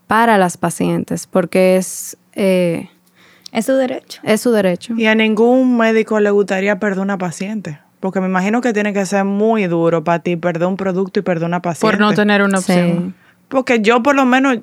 para 0.07 0.37
las 0.37 0.57
pacientes 0.57 1.27
porque 1.27 1.77
es, 1.77 2.17
eh, 2.33 2.89
Es 3.51 3.65
su 3.65 3.73
derecho. 3.73 4.19
es 4.23 4.41
su 4.41 4.51
derecho. 4.51 4.93
Y 4.97 5.05
a 5.05 5.15
ningún 5.15 5.77
médico 5.77 6.19
le 6.19 6.31
gustaría 6.31 6.79
perder 6.79 6.99
una 6.99 7.17
paciente. 7.17 7.79
Porque 7.99 8.19
me 8.19 8.27
imagino 8.27 8.59
que 8.59 8.73
tiene 8.73 8.91
que 8.91 9.05
ser 9.05 9.23
muy 9.23 9.65
duro 9.67 10.03
para 10.03 10.19
ti 10.19 10.35
perder 10.35 10.67
un 10.67 10.75
producto 10.75 11.21
y 11.21 11.23
perder 11.23 11.47
una 11.47 11.61
paciente. 11.61 11.97
Por 11.97 12.05
no 12.05 12.13
tener 12.13 12.41
una 12.41 12.59
opción. 12.59 13.15
Sí. 13.17 13.22
Porque 13.53 13.81
yo 13.81 14.01
por 14.01 14.15
lo 14.15 14.25
menos 14.25 14.57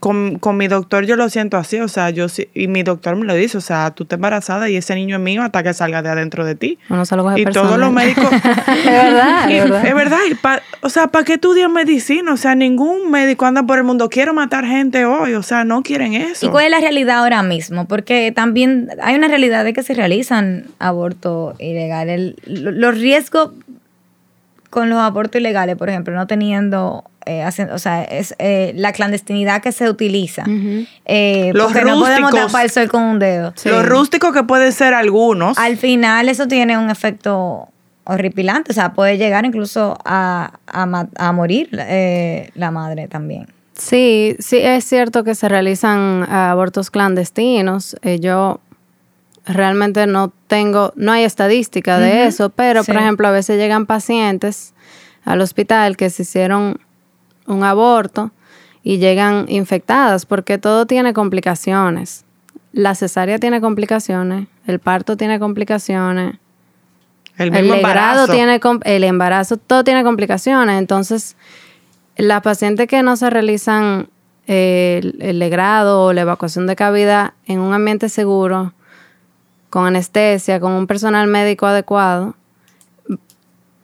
con, 0.00 0.40
con 0.40 0.56
mi 0.56 0.66
doctor 0.66 1.06
yo 1.06 1.14
lo 1.14 1.28
siento 1.28 1.56
así, 1.56 1.78
o 1.78 1.86
sea, 1.86 2.10
yo 2.10 2.28
sí, 2.28 2.48
y 2.54 2.66
mi 2.66 2.82
doctor 2.82 3.14
me 3.14 3.24
lo 3.24 3.34
dice, 3.34 3.56
o 3.56 3.60
sea, 3.60 3.92
tú 3.92 4.02
estás 4.02 4.16
embarazada 4.16 4.68
y 4.68 4.74
ese 4.76 4.96
niño 4.96 5.14
es 5.14 5.22
mío 5.22 5.42
hasta 5.44 5.62
que 5.62 5.72
salga 5.72 6.02
de 6.02 6.08
adentro 6.08 6.44
de 6.44 6.56
ti. 6.56 6.76
Uno 6.90 7.04
se 7.06 7.14
lo 7.14 7.22
coge 7.22 7.40
Y 7.40 7.44
personal. 7.44 7.68
todos 7.68 7.78
los 7.80 7.92
médicos... 7.92 8.24
es 8.32 8.84
verdad, 8.84 9.48
Y 9.48 9.52
es 9.54 9.62
verdad. 9.64 9.86
Es 9.86 9.94
verdad, 9.94 10.18
y 10.28 10.34
pa- 10.34 10.60
o 10.80 10.88
sea, 10.88 11.06
¿para 11.06 11.24
qué 11.24 11.34
estudias 11.34 11.70
medicina? 11.70 12.32
O 12.32 12.36
sea, 12.36 12.56
ningún 12.56 13.12
médico 13.12 13.46
anda 13.46 13.62
por 13.62 13.78
el 13.78 13.84
mundo, 13.84 14.08
quiero 14.08 14.34
matar 14.34 14.64
gente 14.66 15.04
hoy, 15.04 15.34
o 15.34 15.42
sea, 15.44 15.62
no 15.62 15.84
quieren 15.84 16.14
eso. 16.14 16.46
¿Y 16.46 16.48
cuál 16.48 16.64
es 16.64 16.70
la 16.72 16.80
realidad 16.80 17.18
ahora 17.20 17.44
mismo? 17.44 17.86
Porque 17.86 18.32
también 18.34 18.88
hay 19.02 19.14
una 19.14 19.28
realidad 19.28 19.62
de 19.64 19.72
que 19.72 19.84
se 19.84 19.94
realizan 19.94 20.64
abortos 20.80 21.54
ilegales. 21.60 22.34
Los 22.46 22.98
riesgos 22.98 23.52
con 24.68 24.88
los 24.90 24.98
abortos 24.98 25.40
ilegales, 25.40 25.76
por 25.76 25.88
ejemplo, 25.90 26.12
no 26.14 26.26
teniendo, 26.26 27.04
eh, 27.26 27.42
hacen- 27.42 27.70
o 27.70 27.78
sea, 27.78 28.02
es 28.04 28.34
eh, 28.38 28.72
la 28.76 28.92
clandestinidad 28.92 29.62
que 29.62 29.72
se 29.72 29.88
utiliza. 29.88 30.42
Ujú. 30.42 30.86
Eh, 31.04 31.50
Los 31.54 31.72
porque 31.72 31.84
no 31.84 31.98
podemos 32.00 32.30
tapar 32.32 32.64
el 32.64 32.70
sol 32.70 32.88
con 32.88 33.02
un 33.02 33.18
dedo. 33.18 33.52
Lo 33.64 33.82
rústico 33.82 34.32
que 34.32 34.42
pueden 34.44 34.72
ser 34.72 34.94
algunos. 34.94 35.58
Al 35.58 35.76
final 35.76 36.28
eso 36.28 36.46
tiene 36.48 36.76
un 36.78 36.90
efecto 36.90 37.68
horripilante, 38.04 38.72
o 38.72 38.74
sea, 38.74 38.92
puede 38.94 39.16
llegar 39.16 39.44
incluso 39.44 39.96
a, 40.04 40.58
a 40.66 41.06
a 41.16 41.32
morir 41.32 41.68
eh, 41.72 42.50
la 42.54 42.70
madre 42.72 43.06
también. 43.08 43.46
Sí, 43.74 44.36
sí, 44.38 44.58
es 44.58 44.84
cierto 44.84 45.24
que 45.24 45.34
se 45.34 45.48
realizan 45.48 46.26
abortos 46.30 46.90
clandestinos. 46.90 47.96
Eh, 48.02 48.18
yo 48.20 48.60
realmente 49.46 50.06
no 50.06 50.32
tengo, 50.46 50.92
no 50.96 51.12
hay 51.12 51.24
estadística 51.24 51.98
de 51.98 52.26
eso, 52.26 52.50
pero 52.50 52.84
por 52.84 52.96
ejemplo, 52.96 53.26
a 53.28 53.30
veces 53.32 53.58
llegan 53.58 53.86
pacientes 53.86 54.74
al 55.24 55.40
hospital 55.40 55.96
que 55.96 56.10
se 56.10 56.22
hicieron 56.22 56.78
un 57.46 57.64
aborto 57.64 58.30
y 58.82 58.98
llegan 58.98 59.46
infectadas 59.48 60.26
porque 60.26 60.58
todo 60.58 60.86
tiene 60.86 61.12
complicaciones. 61.12 62.24
La 62.72 62.94
cesárea 62.94 63.38
tiene 63.38 63.60
complicaciones, 63.60 64.48
el 64.66 64.78
parto 64.78 65.16
tiene 65.16 65.38
complicaciones, 65.38 66.36
el 67.38 67.50
mismo 67.50 67.74
embarazo. 67.74 68.32
tiene 68.32 68.60
el 68.84 69.04
embarazo, 69.04 69.56
todo 69.56 69.84
tiene 69.84 70.04
complicaciones. 70.04 70.78
Entonces, 70.78 71.36
las 72.16 72.42
pacientes 72.42 72.86
que 72.88 73.02
no 73.02 73.16
se 73.16 73.30
realizan 73.30 74.08
eh, 74.46 75.00
el, 75.02 75.16
el 75.20 75.38
legrado 75.38 76.04
o 76.04 76.12
la 76.12 76.22
evacuación 76.22 76.66
de 76.66 76.76
cavidad 76.76 77.34
en 77.46 77.60
un 77.60 77.74
ambiente 77.74 78.08
seguro, 78.08 78.74
con 79.70 79.86
anestesia, 79.86 80.60
con 80.60 80.72
un 80.72 80.86
personal 80.86 81.26
médico 81.26 81.66
adecuado, 81.66 82.36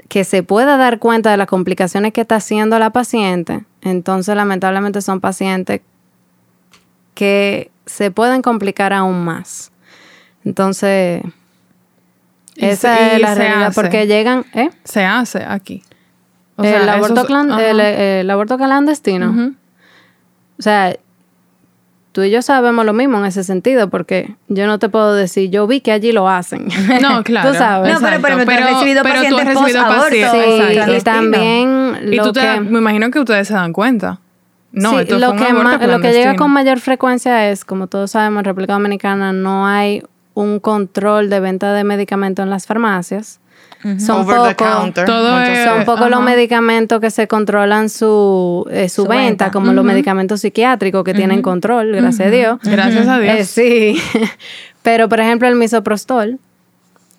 que 0.09 0.25
se 0.25 0.43
pueda 0.43 0.77
dar 0.77 0.99
cuenta 0.99 1.31
de 1.31 1.37
las 1.37 1.47
complicaciones 1.47 2.13
que 2.13 2.23
está 2.23 2.37
haciendo 2.37 2.79
la 2.79 2.91
paciente, 2.91 3.65
entonces 3.83 4.35
lamentablemente 4.35 5.03
son 5.03 5.21
pacientes 5.21 5.83
que 7.15 7.71
se 7.87 8.11
pueden 8.11 8.43
complicar 8.43 8.93
aún 8.93 9.25
más. 9.25 9.71
Entonces, 10.45 11.23
esa 12.57 12.97
se- 12.97 13.17
es 13.17 13.21
la 13.21 13.35
realidad, 13.35 13.67
hace. 13.69 13.81
porque 13.81 14.07
llegan, 14.07 14.45
¿eh? 14.55 14.71
Se 14.85 15.05
hace 15.05 15.45
aquí. 15.45 15.83
O 16.57 16.63
el, 16.65 16.71
sea, 16.71 16.95
aborto 16.95 17.27
el, 17.59 17.81
el 17.81 18.31
clandestino. 18.57 19.55
O 20.59 20.63
sea, 20.63 20.97
tú 22.13 22.23
y 22.23 22.31
yo 22.31 22.43
sabemos 22.43 22.85
lo 22.85 22.93
mismo 22.93 23.19
en 23.19 23.27
ese 23.27 23.45
sentido, 23.45 23.89
porque 23.91 24.35
yo 24.49 24.67
no 24.67 24.79
te 24.79 24.89
puedo 24.89 25.15
decir, 25.15 25.51
yo 25.51 25.67
vi 25.67 25.81
que 25.81 25.93
allí 25.93 26.13
lo 26.13 26.29
hacen. 26.29 26.69
No, 27.01 27.23
claro. 27.25 27.51
Tú 27.51 27.57
sabes. 27.57 27.93
No, 27.93 28.01
pero- 28.01 28.21
pero 28.23 28.45
tú 28.45 28.51
has 28.51 28.73
recibido 28.73 29.03
pero 29.03 29.15
tú 29.21 29.37
has 29.37 29.45
pacientes 29.45 29.45
recibido 29.55 29.85
pacientes- 29.87 30.31
Sí, 30.31 30.73
exacto. 30.73 30.97
y 30.97 31.01
también 31.01 31.99
Y 32.13 32.19
tú 32.19 32.33
te, 32.33 32.41
que, 32.41 32.61
me 32.61 32.79
imagino 32.79 33.11
que 33.11 33.21
ustedes 33.21 33.49
se 33.49 33.55
dan 33.55 33.73
cuenta. 33.73 34.21
No, 34.73 34.91
Sí, 34.91 34.97
esto 35.01 35.19
lo, 35.19 35.29
fue 35.29 35.37
un 35.37 35.39
que 35.39 35.45
aborto 35.67 35.87
lo 35.87 36.01
que 36.01 36.13
llega 36.13 36.37
con 36.37 36.51
mayor 36.51 36.79
frecuencia 36.81 37.51
es, 37.51 37.65
como 37.65 37.87
todos 37.87 38.11
sabemos, 38.11 38.41
en 38.41 38.45
República 38.45 38.75
Dominicana 38.75 39.33
no 39.33 39.67
hay 39.67 40.03
un 40.35 40.61
control 40.61 41.31
de 41.31 41.41
venta 41.41 41.73
de 41.73 41.85
medicamentos 41.85 42.43
en 42.43 42.51
las 42.51 42.67
farmacias. 42.67 43.41
Son 43.99 44.23
Over 44.23 44.37
the 44.43 44.55
poco- 44.55 44.65
counter. 44.81 45.05
Todo 45.07 45.39
Muchos- 45.39 45.57
es- 45.57 45.65
Son 45.65 45.85
pocos 45.85 46.11
los 46.11 46.19
Ajá. 46.21 46.29
medicamentos 46.29 47.01
que 47.01 47.11
se 47.11 47.29
controlan 47.29 47.89
su, 47.89 48.67
eh, 48.71 48.89
su, 48.89 49.03
Su 49.03 49.09
venta, 49.09 49.25
venta. 49.25 49.51
como 49.53 49.73
los 49.73 49.85
medicamentos 49.85 50.41
psiquiátricos 50.41 51.05
que 51.05 51.15
tienen 51.15 51.43
control, 51.43 51.93
gracias 51.95 52.27
a 52.29 52.31
Dios. 52.31 52.59
Gracias 52.65 53.07
a 53.07 53.19
Dios. 53.19 53.35
Eh, 53.39 53.45
sí. 53.45 54.01
Pero, 54.83 55.09
por 55.09 55.21
ejemplo, 55.21 55.47
el 55.49 55.55
misoprostol, 55.55 56.39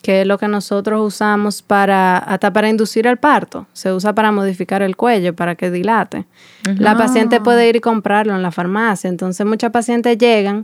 que 0.01 0.21
es 0.21 0.27
lo 0.27 0.37
que 0.37 0.47
nosotros 0.47 1.01
usamos 1.05 1.61
para, 1.61 2.17
hasta 2.17 2.51
para 2.53 2.69
inducir 2.69 3.05
el 3.07 3.17
parto, 3.17 3.65
se 3.73 3.91
usa 3.93 4.13
para 4.13 4.31
modificar 4.31 4.81
el 4.81 4.95
cuello, 4.95 5.35
para 5.35 5.55
que 5.55 5.69
dilate. 5.71 6.25
La 6.77 6.95
paciente 6.97 7.41
puede 7.41 7.67
ir 7.69 7.75
y 7.75 7.79
comprarlo 7.81 8.33
en 8.35 8.41
la 8.41 8.51
farmacia. 8.51 9.09
Entonces, 9.09 9.45
muchas 9.45 9.71
pacientes 9.71 10.17
llegan 10.17 10.63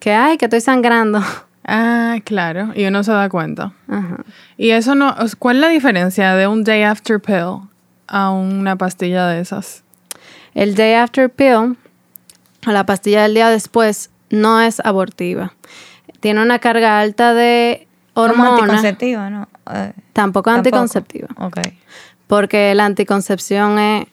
que, 0.00 0.12
ay, 0.12 0.36
que 0.38 0.46
estoy 0.46 0.60
sangrando. 0.60 1.20
Ah, 1.66 2.16
claro. 2.24 2.72
Y 2.74 2.84
uno 2.86 3.02
se 3.04 3.12
da 3.12 3.28
cuenta. 3.28 3.72
Ajá. 3.88 4.18
Y 4.56 4.70
eso 4.70 4.94
no... 4.94 5.14
¿Cuál 5.38 5.56
es 5.56 5.60
la 5.62 5.68
diferencia 5.68 6.34
de 6.34 6.46
un 6.46 6.62
day 6.64 6.82
after 6.82 7.20
pill 7.20 7.68
a 8.06 8.30
una 8.30 8.76
pastilla 8.76 9.26
de 9.28 9.40
esas? 9.40 9.82
El 10.54 10.74
day 10.74 10.94
after 10.94 11.30
pill, 11.30 11.76
o 12.66 12.70
la 12.70 12.84
pastilla 12.86 13.22
del 13.22 13.34
día 13.34 13.48
después, 13.50 14.10
no 14.30 14.60
es 14.60 14.80
abortiva. 14.80 15.52
Tiene 16.20 16.42
una 16.42 16.58
carga 16.58 17.00
alta 17.00 17.34
de 17.34 17.88
Como 18.12 18.26
hormonas, 18.26 18.60
anticonceptiva, 18.60 19.30
¿no? 19.30 19.48
Eh, 19.72 19.92
tampoco 20.12 20.50
tampoco. 20.50 20.50
anticonceptiva, 20.50 21.28
Ok. 21.38 21.58
porque 22.26 22.74
la 22.74 22.84
anticoncepción 22.84 23.78
es 23.78 24.06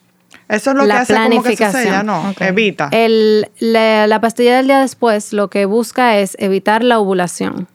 Eso 0.48 0.70
es 0.70 0.76
lo 0.76 0.82
que 0.82 0.88
La 0.88 1.00
hace 1.00 1.14
como 1.14 1.42
que 1.42 1.56
se 1.56 1.56
planificación. 1.56 2.34
Evita. 2.40 2.88
el, 2.92 3.48
la, 3.58 4.06
la 4.06 4.20
pastilla 4.20 4.56
del 4.56 4.66
día 4.66 4.80
después 4.80 5.32
lo 5.32 5.48
que 5.48 5.64
busca 5.64 6.18
es 6.18 6.36
evitar 6.38 6.84
la 6.84 6.98
ovulación. 6.98 7.68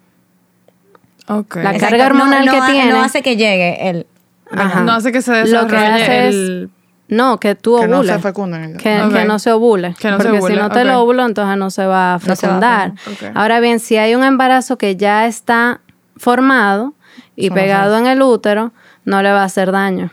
Ok. 1.27 1.55
La 1.57 1.71
Exacto. 1.73 1.79
carga 1.89 2.05
hormonal 2.07 2.45
no, 2.45 2.51
que 2.51 2.59
no 2.59 2.65
tiene. 2.67 2.91
No 2.91 3.03
hace 3.03 3.21
que 3.21 3.35
llegue 3.35 3.89
el... 3.89 4.07
Ajá. 4.51 4.81
No 4.81 4.93
hace 4.93 5.11
que 5.11 5.21
se 5.21 5.31
Lo 5.47 5.67
que 5.67 5.75
desarrolle 5.75 6.03
hace 6.03 6.27
es- 6.29 6.35
el... 6.35 6.69
No, 7.09 7.39
que 7.39 7.55
tú 7.55 7.79
que 7.79 7.87
no 7.87 7.97
ovules. 7.99 8.15
se 8.15 8.19
fecunden. 8.21 8.75
Que, 8.77 9.01
Ok. 9.01 9.13
que 9.13 9.23
no 9.25 9.39
se 9.39 9.51
ovule. 9.53 9.95
Que 9.97 10.11
no 10.11 10.17
se 10.17 10.23
porque 10.25 10.39
ovule, 10.39 10.55
si 10.55 10.59
no 10.59 10.69
te 10.69 10.83
lo 10.83 10.99
ovulo, 11.01 11.25
entonces 11.25 11.57
no 11.57 11.69
se 11.69 11.85
va 11.85 12.15
a 12.15 12.17
No 12.17 12.35
se 12.35 12.47
va 12.47 12.57
a 12.57 12.59
fecundar. 12.91 12.91
ok. 13.09 13.31
Ahora 13.33 13.61
bien, 13.61 13.79
si 13.79 13.95
hay 13.95 14.13
un 14.13 14.25
embarazo 14.25 14.77
que 14.77 14.97
ya 14.97 15.25
está 15.25 15.79
formado 16.17 16.93
y 17.37 17.49
pegado 17.49 17.97
en 17.97 18.07
el 18.07 18.21
útero, 18.21 18.73
no 19.05 19.21
le 19.21 19.31
va 19.31 19.41
a 19.43 19.45
hacer 19.45 19.71
daño. 19.71 20.11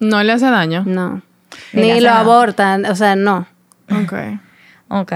No 0.00 0.22
le 0.24 0.32
hace 0.32 0.46
daño. 0.50 0.82
No. 0.86 1.22
Ni 1.72 2.00
lo 2.00 2.08
nada. 2.08 2.20
abortan. 2.20 2.84
O 2.86 2.94
sea, 2.94 3.16
no. 3.16 3.46
Ok. 3.90 4.12
Ok. 4.88 5.12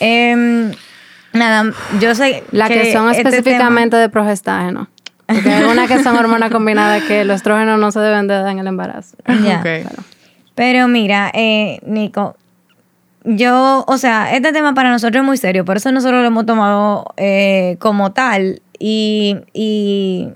Em, 0.00 0.72
nada, 1.32 1.72
yo 2.00 2.14
sé 2.14 2.42
Las 2.52 2.68
que, 2.68 2.92
son 2.92 3.10
este 3.10 3.22
específicamente 3.22 3.96
de 3.96 4.08
progestágeno. 4.08 4.88
Porque 5.26 5.48
hay 5.48 5.86
que 5.86 6.02
son 6.02 6.16
hormonas 6.16 6.50
combinadas 6.52 7.04
que 7.04 7.24
los 7.24 7.36
estrógenos 7.36 7.78
no 7.78 7.92
se 7.92 8.00
deben 8.00 8.26
de 8.26 8.34
dar 8.34 8.48
en 8.48 8.58
el 8.58 8.66
embarazo. 8.66 9.16
Ok. 9.26 9.90
Pero 10.54 10.88
mira, 10.88 11.30
eh, 11.32 11.78
Nico, 11.86 12.36
yo, 13.24 13.84
o 13.86 13.98
sea, 13.98 14.34
este 14.34 14.52
tema 14.52 14.74
para 14.74 14.90
nosotros 14.90 15.20
es 15.22 15.26
muy 15.26 15.36
serio, 15.36 15.64
por 15.64 15.76
eso 15.76 15.92
nosotros 15.92 16.20
lo 16.20 16.26
hemos 16.26 16.46
tomado 16.46 17.06
eh, 17.16 17.76
como 17.78 18.12
tal 18.12 18.60
y, 18.78 19.36
y 19.52 20.28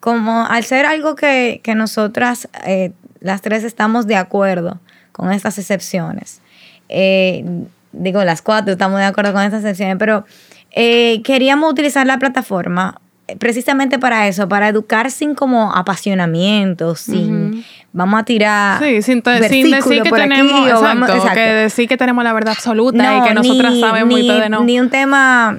como 0.00 0.46
al 0.46 0.64
ser 0.64 0.86
algo 0.86 1.14
que, 1.14 1.60
que 1.62 1.74
nosotras, 1.74 2.48
eh, 2.64 2.92
las 3.20 3.42
tres, 3.42 3.64
estamos 3.64 4.06
de 4.06 4.16
acuerdo 4.16 4.80
con 5.12 5.32
estas 5.32 5.58
excepciones. 5.58 6.40
Eh, 6.88 7.44
digo, 7.92 8.24
las 8.24 8.42
cuatro 8.42 8.72
estamos 8.72 8.98
de 9.00 9.06
acuerdo 9.06 9.32
con 9.32 9.42
estas 9.42 9.60
excepciones, 9.62 9.96
pero 9.98 10.24
eh, 10.72 11.20
queríamos 11.22 11.70
utilizar 11.72 12.06
la 12.06 12.18
plataforma 12.18 13.00
eh, 13.26 13.36
precisamente 13.36 13.98
para 13.98 14.28
eso, 14.28 14.48
para 14.48 14.68
educar 14.68 15.10
sin 15.10 15.34
como 15.34 15.74
apasionamiento, 15.74 16.94
sin 16.94 17.64
vamos 17.92 18.20
a 18.20 18.24
tirar 18.24 18.78
Sí, 18.82 19.02
sin, 19.02 19.22
decir 19.22 20.02
que 20.02 20.10
por 20.10 20.18
tenemos... 20.20 20.52
o 20.52 20.64
exacto, 20.66 20.82
vamos- 20.82 21.08
exacto. 21.10 21.34
Que 21.34 21.40
decir 21.40 21.88
que 21.88 21.96
tenemos 21.96 22.22
la 22.24 22.32
verdad 22.32 22.52
absoluta 22.54 23.18
y 23.18 23.28
que 23.28 23.34
nosotras 23.34 23.72
ni- 23.72 23.80
sabemos 23.80 24.18
y 24.18 24.22
ni- 24.22 24.28
ustedes 24.30 24.50
no. 24.50 24.64
Ni 24.64 24.78
un 24.80 24.90
tema 24.90 25.58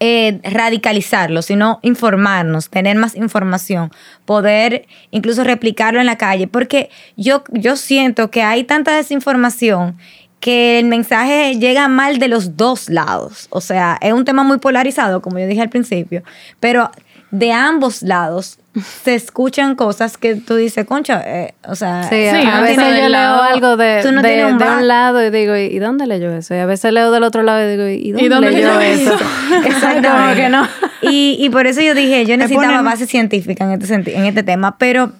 eh, 0.00 0.40
radicalizarlo, 0.42 1.42
sino 1.42 1.78
informarnos, 1.82 2.70
tener 2.70 2.96
más 2.96 3.14
información, 3.14 3.90
poder 4.24 4.86
incluso 5.10 5.44
replicarlo 5.44 6.00
en 6.00 6.06
la 6.06 6.18
calle, 6.18 6.46
porque 6.46 6.90
yo, 7.16 7.44
yo 7.52 7.76
siento 7.76 8.30
que 8.30 8.42
hay 8.42 8.64
tanta 8.64 8.96
desinformación 8.96 9.96
que 10.40 10.78
el 10.78 10.84
mensaje 10.84 11.58
llega 11.58 11.88
mal 11.88 12.18
de 12.18 12.28
los 12.28 12.56
dos 12.56 12.90
lados. 12.90 13.46
O 13.48 13.62
sea, 13.62 13.96
es 14.02 14.12
un 14.12 14.26
tema 14.26 14.42
muy 14.42 14.58
polarizado, 14.58 15.22
como 15.22 15.38
yo 15.38 15.46
dije 15.46 15.62
al 15.62 15.70
principio, 15.70 16.22
pero 16.60 16.90
de 17.30 17.52
ambos 17.52 18.02
lados 18.02 18.58
se 19.02 19.14
escuchan 19.14 19.74
cosas 19.76 20.16
que 20.18 20.34
tú 20.36 20.56
dices, 20.56 20.84
concha, 20.84 21.22
eh, 21.24 21.54
o 21.66 21.74
sea, 21.76 22.04
Sí, 22.04 22.16
Sí, 22.16 22.26
a, 22.46 22.60
veces 22.60 22.76
yo 23.00 23.08
leo 23.08 23.42
algo 23.42 23.76
de, 23.76 24.00
tú 24.02 24.10
no 24.12 24.20
de- 24.22 24.44
un 24.46 24.58
de 24.58 24.64
un 24.64 24.88
lado 24.88 25.24
y 25.24 25.30
digo, 25.30 25.56
¿y 25.56 25.78
dónde 25.78 26.06
leyó 26.06 26.32
eso? 26.32 26.54
Y 26.54 26.58
a 26.58 26.66
veces 26.66 26.92
leo 26.92 27.10
del 27.12 27.22
otro 27.22 27.42
lado 27.42 27.64
y 27.64 27.70
digo, 27.76 27.88
¿y 27.88 28.12
dónde, 28.12 28.28
dónde 28.28 28.50
leyó 28.50 28.78
leyó 28.78 28.80
eso? 28.80 29.14
eso? 29.14 29.24
Exactamente. 29.66 30.42
Que 30.42 30.48
no. 30.48 30.66
Y, 31.02 31.36
y 31.38 31.50
por 31.50 31.66
eso 31.68 31.80
yo 31.82 31.94
dije, 31.94 32.24
yo 32.26 32.36
necesitaba 32.36 32.78
ponen- 32.80 32.84
base 32.84 33.06
científica 33.06 33.64
en 33.64 33.80
este, 33.80 34.16
en 34.16 34.24
este 34.24 34.42
tema, 34.42 34.76
pero 34.78 35.12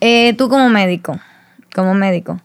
eh, 0.00 0.34
tú 0.36 0.48
como 0.48 0.68
médico, 0.68 1.18
como 1.74 1.94
médico, 1.94 2.40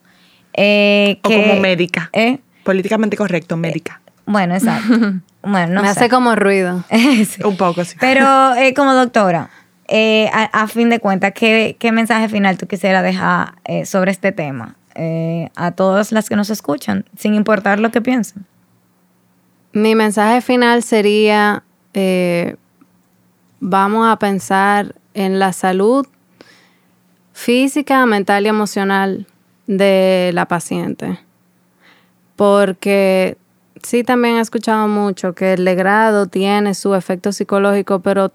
eh, 0.53 1.19
O 1.23 1.29
que- 1.29 1.35
como 1.47 1.59
médica. 1.61 2.09
¿eh? 2.13 2.39
Políticamente 2.63 3.17
correcto, 3.17 3.57
médica. 3.57 4.01
Bueno, 4.29 4.53
exacto. 4.55 5.13
Bueno, 5.41 5.75
no 5.75 5.81
Me 5.83 5.87
sé. 5.93 5.99
hace 6.01 6.09
como 6.09 6.35
ruido. 6.35 6.83
Sí. 6.89 7.41
Un 7.45 7.55
poco, 7.55 7.85
sí. 7.85 7.95
Pero 7.99 8.53
eh, 8.57 8.73
como 8.73 8.93
doctora, 8.93 9.49
eh, 9.87 10.29
a, 10.33 10.43
a 10.63 10.67
fin 10.67 10.89
de 10.89 10.99
cuentas, 10.99 11.31
¿qué, 11.33 11.77
qué 11.79 11.93
mensaje 11.93 12.27
final 12.27 12.57
tú 12.57 12.67
quisieras 12.67 13.03
dejar 13.03 13.53
eh, 13.63 13.85
sobre 13.85 14.11
este 14.11 14.33
tema 14.33 14.75
eh, 14.95 15.49
a 15.55 15.71
todas 15.71 16.11
las 16.11 16.27
que 16.27 16.35
nos 16.35 16.49
escuchan, 16.49 17.05
sin 17.17 17.35
importar 17.35 17.79
lo 17.79 17.89
que 17.89 18.01
piensen? 18.01 18.45
Mi 19.71 19.95
mensaje 19.95 20.41
final 20.41 20.83
sería, 20.83 21.63
eh, 21.93 22.57
vamos 23.61 24.11
a 24.11 24.19
pensar 24.19 24.93
en 25.13 25.39
la 25.39 25.53
salud 25.53 26.05
física, 27.31 28.05
mental 28.05 28.45
y 28.45 28.49
emocional 28.49 29.25
de 29.67 30.31
la 30.33 30.47
paciente. 30.49 31.17
Porque 32.35 33.37
sí 33.83 34.03
también 34.03 34.35
he 34.35 34.41
escuchado 34.41 34.87
mucho 34.87 35.33
que 35.33 35.53
el 35.53 35.65
legrado 35.65 36.27
tiene 36.27 36.73
su 36.73 36.95
efecto 36.95 37.31
psicológico, 37.31 37.99
pero 37.99 38.31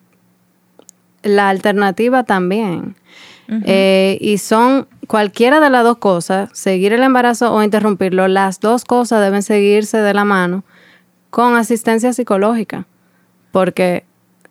la 1.22 1.48
alternativa 1.48 2.24
también. 2.24 2.96
Eh, 3.66 4.16
y 4.22 4.38
son 4.38 4.88
cualquiera 5.06 5.60
de 5.60 5.68
las 5.68 5.84
dos 5.84 5.98
cosas, 5.98 6.48
seguir 6.54 6.94
el 6.94 7.02
embarazo 7.02 7.52
o 7.52 7.62
interrumpirlo, 7.62 8.26
las 8.26 8.58
dos 8.58 8.86
cosas 8.86 9.20
deben 9.20 9.42
seguirse 9.42 9.98
de 9.98 10.14
la 10.14 10.24
mano 10.24 10.64
con 11.28 11.54
asistencia 11.56 12.14
psicológica, 12.14 12.86
porque 13.52 14.04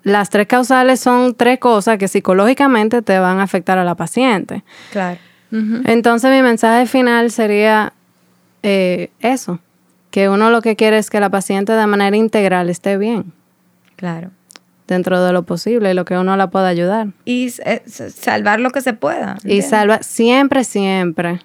las 0.03 0.29
tres 0.29 0.47
causales 0.47 0.99
son 0.99 1.33
tres 1.33 1.57
cosas 1.57 1.97
que 1.97 2.07
psicológicamente 2.07 3.01
te 3.01 3.17
van 3.17 3.39
a 3.39 3.43
afectar 3.43 3.77
a 3.77 3.83
la 3.83 3.95
paciente. 3.95 4.63
Claro. 4.91 5.17
Entonces 5.85 6.31
mi 6.31 6.41
mensaje 6.41 6.87
final 6.87 7.29
sería 7.29 7.93
eh, 8.63 9.11
eso, 9.19 9.59
que 10.14 10.30
uno 10.30 10.51
lo 10.51 10.61
que 10.61 10.76
quiere 10.76 10.99
es 10.99 11.09
que 11.09 11.20
la 11.20 11.32
paciente 11.32 11.74
de 11.74 11.88
manera 11.88 12.16
integral 12.16 12.70
esté 12.70 12.99
bien 12.99 13.34
Claro. 13.95 14.30
dentro 14.88 15.24
de 15.24 15.34
lo 15.34 15.41
posible 15.41 15.89
y 15.89 15.93
lo 15.95 16.05
que 16.05 16.16
uno 16.20 16.38
la 16.38 16.51
pueda 16.51 16.68
ayudar. 16.68 17.07
Y 17.26 17.51
eh, 17.66 17.82
salvar 17.88 18.59
lo 18.59 18.70
que 18.70 18.82
se 18.82 18.93
pueda. 18.93 19.38
Y 19.43 19.64
salva 19.64 20.03
siempre, 20.03 20.66
siempre, 20.66 21.39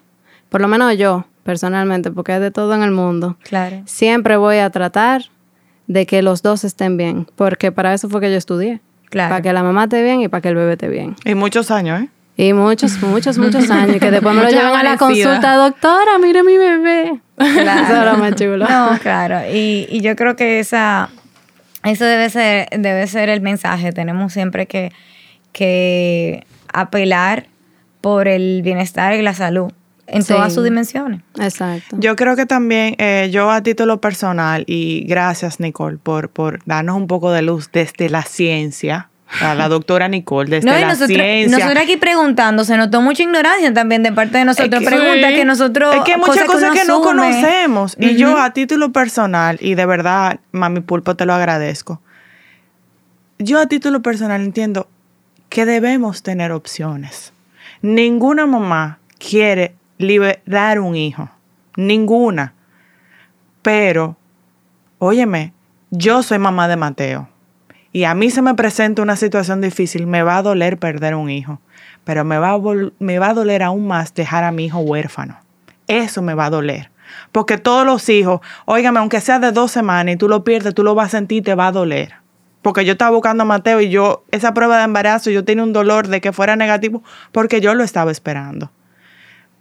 por 0.49 0.61
lo 0.61 0.67
menos 0.67 0.95
yo 0.99 1.25
personalmente, 1.43 2.11
porque 2.11 2.35
es 2.35 2.41
de 2.41 2.51
todo 2.51 2.75
en 2.75 2.83
el 2.83 2.91
mundo, 2.91 3.37
Claro. 3.41 3.81
siempre 3.85 4.37
voy 4.37 4.57
a 4.57 4.69
tratar 4.69 5.23
de 5.87 6.05
que 6.05 6.21
los 6.21 6.43
dos 6.43 6.63
estén 6.63 6.95
bien, 6.95 7.25
porque 7.35 7.71
para 7.71 7.95
eso 7.95 8.07
fue 8.07 8.21
que 8.21 8.29
yo 8.29 8.37
estudié. 8.37 8.81
Claro. 9.09 9.29
Para 9.31 9.41
que 9.41 9.51
la 9.51 9.63
mamá 9.63 9.85
esté 9.85 10.03
bien 10.03 10.21
y 10.21 10.27
para 10.27 10.41
que 10.41 10.49
el 10.49 10.55
bebé 10.55 10.73
esté 10.73 10.89
bien. 10.89 11.15
Y 11.25 11.33
muchos 11.33 11.71
años, 11.71 12.01
¿eh? 12.03 12.09
Y 12.37 12.53
muchos, 12.53 13.01
muchos, 13.01 13.37
muchos 13.37 13.69
años. 13.71 13.97
Y 13.97 13.99
que 13.99 14.11
después 14.11 14.33
me 14.35 14.43
lo 14.43 14.49
llevan 14.49 14.75
a 14.75 14.83
la 14.83 14.97
consulta, 14.97 15.55
doctora, 15.55 16.19
mire 16.21 16.43
mi 16.43 16.57
bebé. 16.57 17.19
Claro. 17.39 17.83
Eso 17.85 18.01
era 18.01 18.13
más 18.15 18.35
chulo. 18.35 18.67
No, 18.67 18.97
claro. 19.01 19.39
Y, 19.51 19.87
y 19.89 20.01
yo 20.01 20.15
creo 20.15 20.35
que 20.35 20.59
esa, 20.59 21.09
eso 21.83 22.05
debe 22.05 22.29
ser, 22.29 22.67
debe 22.77 23.07
ser 23.07 23.29
el 23.29 23.41
mensaje. 23.41 23.91
Tenemos 23.93 24.33
siempre 24.33 24.67
que, 24.67 24.91
que 25.51 26.45
apelar 26.73 27.47
por 28.01 28.27
el 28.27 28.61
bienestar 28.61 29.13
y 29.15 29.21
la 29.21 29.33
salud 29.33 29.71
en 30.07 30.23
Sí. 30.23 30.33
todas 30.33 30.53
sus 30.53 30.63
dimensiones. 30.63 31.21
Exacto. 31.39 31.95
Yo 31.99 32.15
creo 32.15 32.35
que 32.35 32.45
también, 32.45 32.95
eh, 32.97 33.29
yo 33.31 33.51
a 33.51 33.61
título 33.61 34.01
personal, 34.01 34.63
y 34.67 35.05
gracias 35.07 35.59
Nicole 35.59 35.97
por, 35.97 36.29
por 36.29 36.59
darnos 36.65 36.95
un 36.97 37.07
poco 37.07 37.31
de 37.31 37.41
luz 37.43 37.69
desde 37.71 38.09
la 38.09 38.23
ciencia, 38.23 39.08
a 39.41 39.53
la 39.55 39.67
doctora 39.69 40.07
Nicole, 40.07 40.49
desde 40.49 40.69
No, 40.69 40.77
y 40.77 40.81
la 40.81 40.87
nosotros, 40.89 41.09
ciencia. 41.09 41.57
nosotros 41.57 41.83
aquí 41.83 41.97
preguntando, 41.97 42.63
se 42.63 42.75
notó 42.77 43.01
mucha 43.01 43.23
ignorancia 43.23 43.73
también 43.73 44.01
de 44.03 44.11
parte 44.11 44.37
de 44.39 44.45
nosotros. 44.45 44.81
Es 44.81 44.89
que- 44.89 44.95
Preguntas 44.95 45.29
sí. 45.31 45.35
que 45.35 45.45
nosotros. 45.45 45.95
Es 45.95 46.01
que 46.03 46.13
hay 46.13 46.19
muchas 46.19 46.43
cosas 46.45 46.71
que 46.73 46.85
no 46.85 47.01
conocemos. 47.01 47.95
Y 47.99 48.15
yo 48.15 48.37
a 48.41 48.51
título 48.53 48.91
personal, 48.91 49.57
y 49.61 49.75
de 49.75 49.85
verdad, 49.85 50.39
mami 50.51 50.79
pulpo, 50.81 51.15
te 51.15 51.25
lo 51.25 51.33
agradezco. 51.33 52.01
Yo 53.37 53.59
a 53.59 53.67
título 53.67 54.01
personal 54.01 54.41
entiendo 54.41 54.87
que 55.49 55.65
debemos 55.65 56.23
tener 56.23 56.51
opciones. 56.51 57.31
Ninguna 57.81 58.45
mamá 58.45 58.99
quiere 59.17 59.75
liberar 59.97 60.79
un 60.79 60.95
hijo. 60.95 61.29
Ninguna. 61.77 62.53
Pero, 63.61 64.17
óyeme, 64.97 65.53
yo 65.91 66.23
soy 66.23 66.39
mamá 66.39 66.67
de 66.67 66.75
Mateo. 66.75 67.29
Y 67.91 68.03
a 68.03 68.13
mí 68.13 68.29
se 68.29 68.41
me 68.41 68.53
presenta 68.53 69.01
una 69.01 69.15
situación 69.15 69.61
difícil, 69.61 70.05
me 70.05 70.21
va 70.21 70.37
a 70.37 70.41
doler 70.43 70.77
perder 70.77 71.15
un 71.15 71.29
hijo. 71.29 71.59
Pero 72.03 72.23
me 72.23 72.37
va 72.37 72.51
a, 72.51 72.59
me 72.99 73.19
va 73.19 73.29
a 73.29 73.33
doler 73.33 73.63
aún 73.63 73.87
más 73.87 74.13
dejar 74.13 74.43
a 74.43 74.51
mi 74.51 74.65
hijo 74.65 74.79
huérfano. 74.79 75.37
Eso 75.87 76.21
me 76.21 76.35
va 76.35 76.45
a 76.45 76.49
doler. 76.49 76.91
Porque 77.31 77.57
todos 77.57 77.85
los 77.85 78.07
hijos, 78.09 78.41
óigame, 78.65 78.99
aunque 78.99 79.21
sea 79.21 79.39
de 79.39 79.51
dos 79.51 79.71
semanas 79.71 80.13
y 80.13 80.17
tú 80.17 80.27
lo 80.27 80.43
pierdes, 80.43 80.75
tú 80.75 80.83
lo 80.83 80.95
vas 80.95 81.07
a 81.07 81.17
sentir 81.17 81.39
y 81.39 81.41
te 81.41 81.55
va 81.55 81.67
a 81.67 81.71
doler. 81.71 82.13
Porque 82.61 82.85
yo 82.85 82.91
estaba 82.91 83.11
buscando 83.11 83.43
a 83.43 83.45
Mateo 83.45 83.81
y 83.81 83.89
yo, 83.89 84.23
esa 84.31 84.53
prueba 84.53 84.77
de 84.77 84.83
embarazo, 84.83 85.31
yo 85.31 85.43
tenía 85.43 85.63
un 85.63 85.73
dolor 85.73 86.07
de 86.07 86.21
que 86.21 86.33
fuera 86.33 86.55
negativo 86.55 87.03
porque 87.31 87.61
yo 87.61 87.73
lo 87.73 87.83
estaba 87.83 88.11
esperando. 88.11 88.71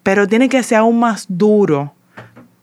Pero 0.03 0.26
tiene 0.26 0.49
que 0.49 0.62
ser 0.62 0.79
aún 0.79 0.99
más 0.99 1.26
duro 1.29 1.95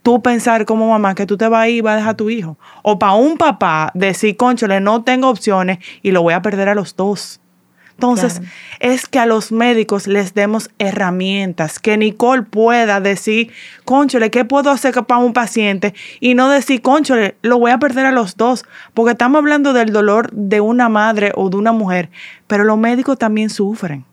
tú 0.05 0.21
pensar 0.21 0.65
como 0.65 0.87
mamá 0.87 1.15
que 1.15 1.25
tú 1.25 1.35
te 1.35 1.47
vas 1.47 1.63
a 1.63 1.67
ir 1.67 1.77
y 1.77 1.81
vas 1.81 1.93
a 1.93 1.95
dejar 1.95 2.11
a 2.11 2.17
tu 2.17 2.29
hijo. 2.29 2.59
O 2.83 2.99
para 2.99 3.13
un 3.13 3.39
papá 3.39 3.89
decir, 3.95 4.37
conchole, 4.37 4.79
no 4.79 5.03
tengo 5.03 5.29
opciones 5.29 5.79
y 6.03 6.11
lo 6.11 6.21
voy 6.21 6.35
a 6.35 6.43
perder 6.43 6.69
a 6.69 6.75
los 6.75 6.95
dos. 6.95 7.41
Entonces, 7.89 8.33
Claro. 8.33 8.51
es 8.81 9.07
que 9.07 9.17
a 9.17 9.25
los 9.25 9.51
médicos 9.51 10.05
les 10.05 10.35
demos 10.35 10.69
herramientas, 10.77 11.79
que 11.79 11.97
Nicole 11.97 12.43
pueda 12.43 12.99
decir, 12.99 13.51
conchole, 13.83 14.29
¿qué 14.29 14.45
puedo 14.45 14.69
hacer 14.69 14.93
para 14.93 15.21
un 15.21 15.33
paciente? 15.33 15.95
Y 16.19 16.35
no 16.35 16.49
decir, 16.49 16.83
conchole, 16.83 17.37
lo 17.41 17.57
voy 17.57 17.71
a 17.71 17.79
perder 17.79 18.05
a 18.05 18.11
los 18.11 18.37
dos, 18.37 18.63
porque 18.93 19.13
estamos 19.13 19.39
hablando 19.39 19.73
del 19.73 19.91
dolor 19.91 20.29
de 20.33 20.61
una 20.61 20.87
madre 20.87 21.31
o 21.33 21.49
de 21.49 21.57
una 21.57 21.71
mujer, 21.71 22.11
pero 22.45 22.63
los 22.63 22.77
médicos 22.77 23.17
también 23.17 23.49
sufren. 23.49 24.05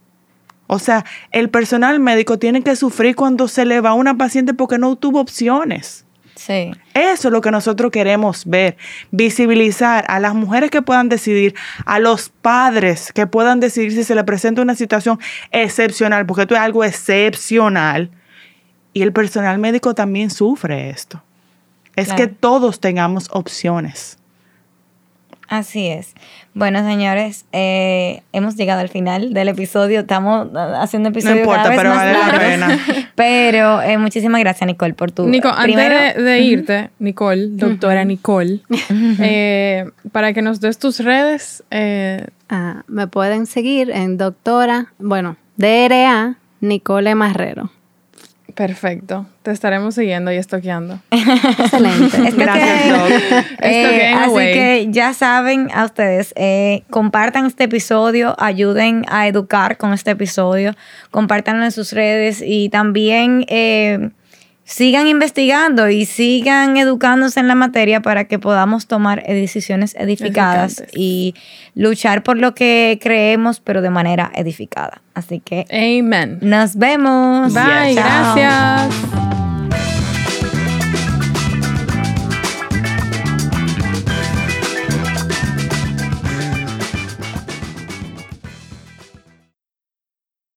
O 0.73 0.79
sea, 0.79 1.05
el 1.33 1.51
personal 1.51 2.01
médico 2.01 2.39
tiene 2.39 2.63
que 2.63 2.77
sufrir 2.77 3.15
cuando 3.15 3.47
se 3.47 3.67
le 3.67 3.83
va 3.83 3.91
a 3.91 3.95
una 3.95 4.17
paciente 4.17 4.55
porque 4.55 4.79
no 4.79 4.97
tuvo 4.97 5.21
opciones. 5.21 6.07
Sí. 6.35 6.73
Eso 6.95 7.29
es 7.29 7.33
lo 7.33 7.43
que 7.43 7.51
nosotros 7.51 7.91
queremos 7.93 8.47
ver, 8.47 8.79
visibilizar 9.11 10.07
a 10.09 10.19
las 10.19 10.35
mujeres 10.35 10.71
que 10.71 10.81
puedan 10.81 11.11
decidir, 11.11 11.55
a 11.85 11.99
los 11.99 12.31
padres 12.31 13.13
que 13.13 13.27
puedan 13.27 13.61
decidir 13.61 13.93
si 13.93 14.03
se 14.03 14.15
le 14.15 14.25
presenta 14.25 14.63
una 14.63 14.75
situación 14.75 15.21
excepcional, 15.51 16.25
porque 16.25 16.43
esto 16.43 16.55
es 16.55 16.61
algo 16.63 16.85
excepcional. 16.85 18.11
Y 18.95 19.03
el 19.03 19.13
personal 19.13 19.59
médico 19.59 19.95
también 19.95 20.31
sufre 20.31 20.89
esto. 20.89 21.23
Es 21.97 22.07
Claro. 22.07 22.17
que 22.23 22.27
todos 22.29 22.81
tengamos 22.81 23.29
opciones. 23.31 24.17
Así 25.49 25.89
es. 25.89 26.15
Bueno, 26.55 26.85
señores, 26.85 27.47
eh, 27.53 28.23
hemos 28.33 28.57
llegado 28.57 28.81
al 28.81 28.89
final 28.89 29.33
del 29.33 29.49
episodio. 29.49 30.01
Estamos 30.01 30.49
ah, 30.55 30.81
haciendo 30.83 31.09
episodios 31.09 31.39
importa, 31.39 31.63
cada 31.63 31.71
vez 31.71 31.79
pero 31.79 31.91
más 31.91 31.99
vale 31.99 32.13
la 32.13 32.39
pena. 32.39 32.79
Pero 33.15 33.83
eh, 33.83 33.99
muchísimas 33.99 34.41
gracias, 34.41 34.67
Nicole, 34.67 34.95
por 34.95 35.13
tu 35.13 35.27
Nico, 35.27 35.49
antes 35.49 35.65
primero. 35.65 35.95
de, 35.95 36.23
de 36.23 36.41
irte, 36.41 36.91
Nicole, 36.99 37.49
doctora 37.51 38.05
Nicole, 38.05 38.61
eh, 39.21 39.91
para 40.13 40.33
que 40.33 40.43
nos 40.43 40.61
des 40.61 40.79
tus 40.79 41.01
redes, 41.01 41.63
eh, 41.71 42.27
Ah, 42.55 42.83
me 42.87 43.07
pueden 43.07 43.47
seguir 43.47 43.89
en 43.91 44.19
doctora, 44.19 44.93
bueno, 44.99 45.39
DRA 45.57 46.37
Nicole 46.61 47.15
Marrero. 47.15 47.71
Perfecto. 48.55 49.27
Te 49.43 49.51
estaremos 49.51 49.95
siguiendo 49.95 50.33
y 50.33 50.37
estoqueando. 50.37 51.01
Excelente. 51.11 52.17
Esto 52.29 52.37
Gracias, 52.37 52.89
Doc. 52.89 53.11
Eh, 53.61 54.13
así 54.15 54.31
away. 54.31 54.53
que 54.53 54.87
ya 54.91 55.15
saben 55.15 55.69
a 55.75 55.85
ustedes, 55.85 56.33
eh, 56.37 56.83
compartan 56.91 57.47
este 57.47 57.65
episodio, 57.65 58.37
ayuden 58.39 59.05
a 59.09 59.27
educar 59.27 59.77
con 59.77 59.93
este 59.93 60.13
episodio, 60.13 60.75
compártanlo 61.11 61.65
en 61.65 61.73
sus 61.73 61.93
redes 61.93 62.43
y 62.45 62.69
también 62.69 63.45
eh, 63.49 64.11
sigan 64.65 65.07
investigando 65.07 65.89
y 65.89 66.07
sigan 66.07 66.77
educándose 66.77 67.41
en 67.41 67.49
la 67.49 67.55
materia 67.55 68.01
para 68.01 68.25
que 68.25 68.39
podamos 68.39 68.87
tomar 68.87 69.25
decisiones 69.27 69.95
edificadas 69.99 70.85
y 70.95 71.35
luchar 71.75 72.23
por 72.23 72.39
lo 72.39 72.55
que 72.55 72.99
creemos, 73.03 73.61
pero 73.61 73.83
de 73.83 73.91
manera 73.91 74.31
edificada. 74.35 75.03
Así 75.15 75.41
que 75.41 75.67
Amen. 75.71 76.39
nos 76.41 76.77
vemos. 76.77 77.53
Bye, 77.53 77.95
gracias. 77.95 79.32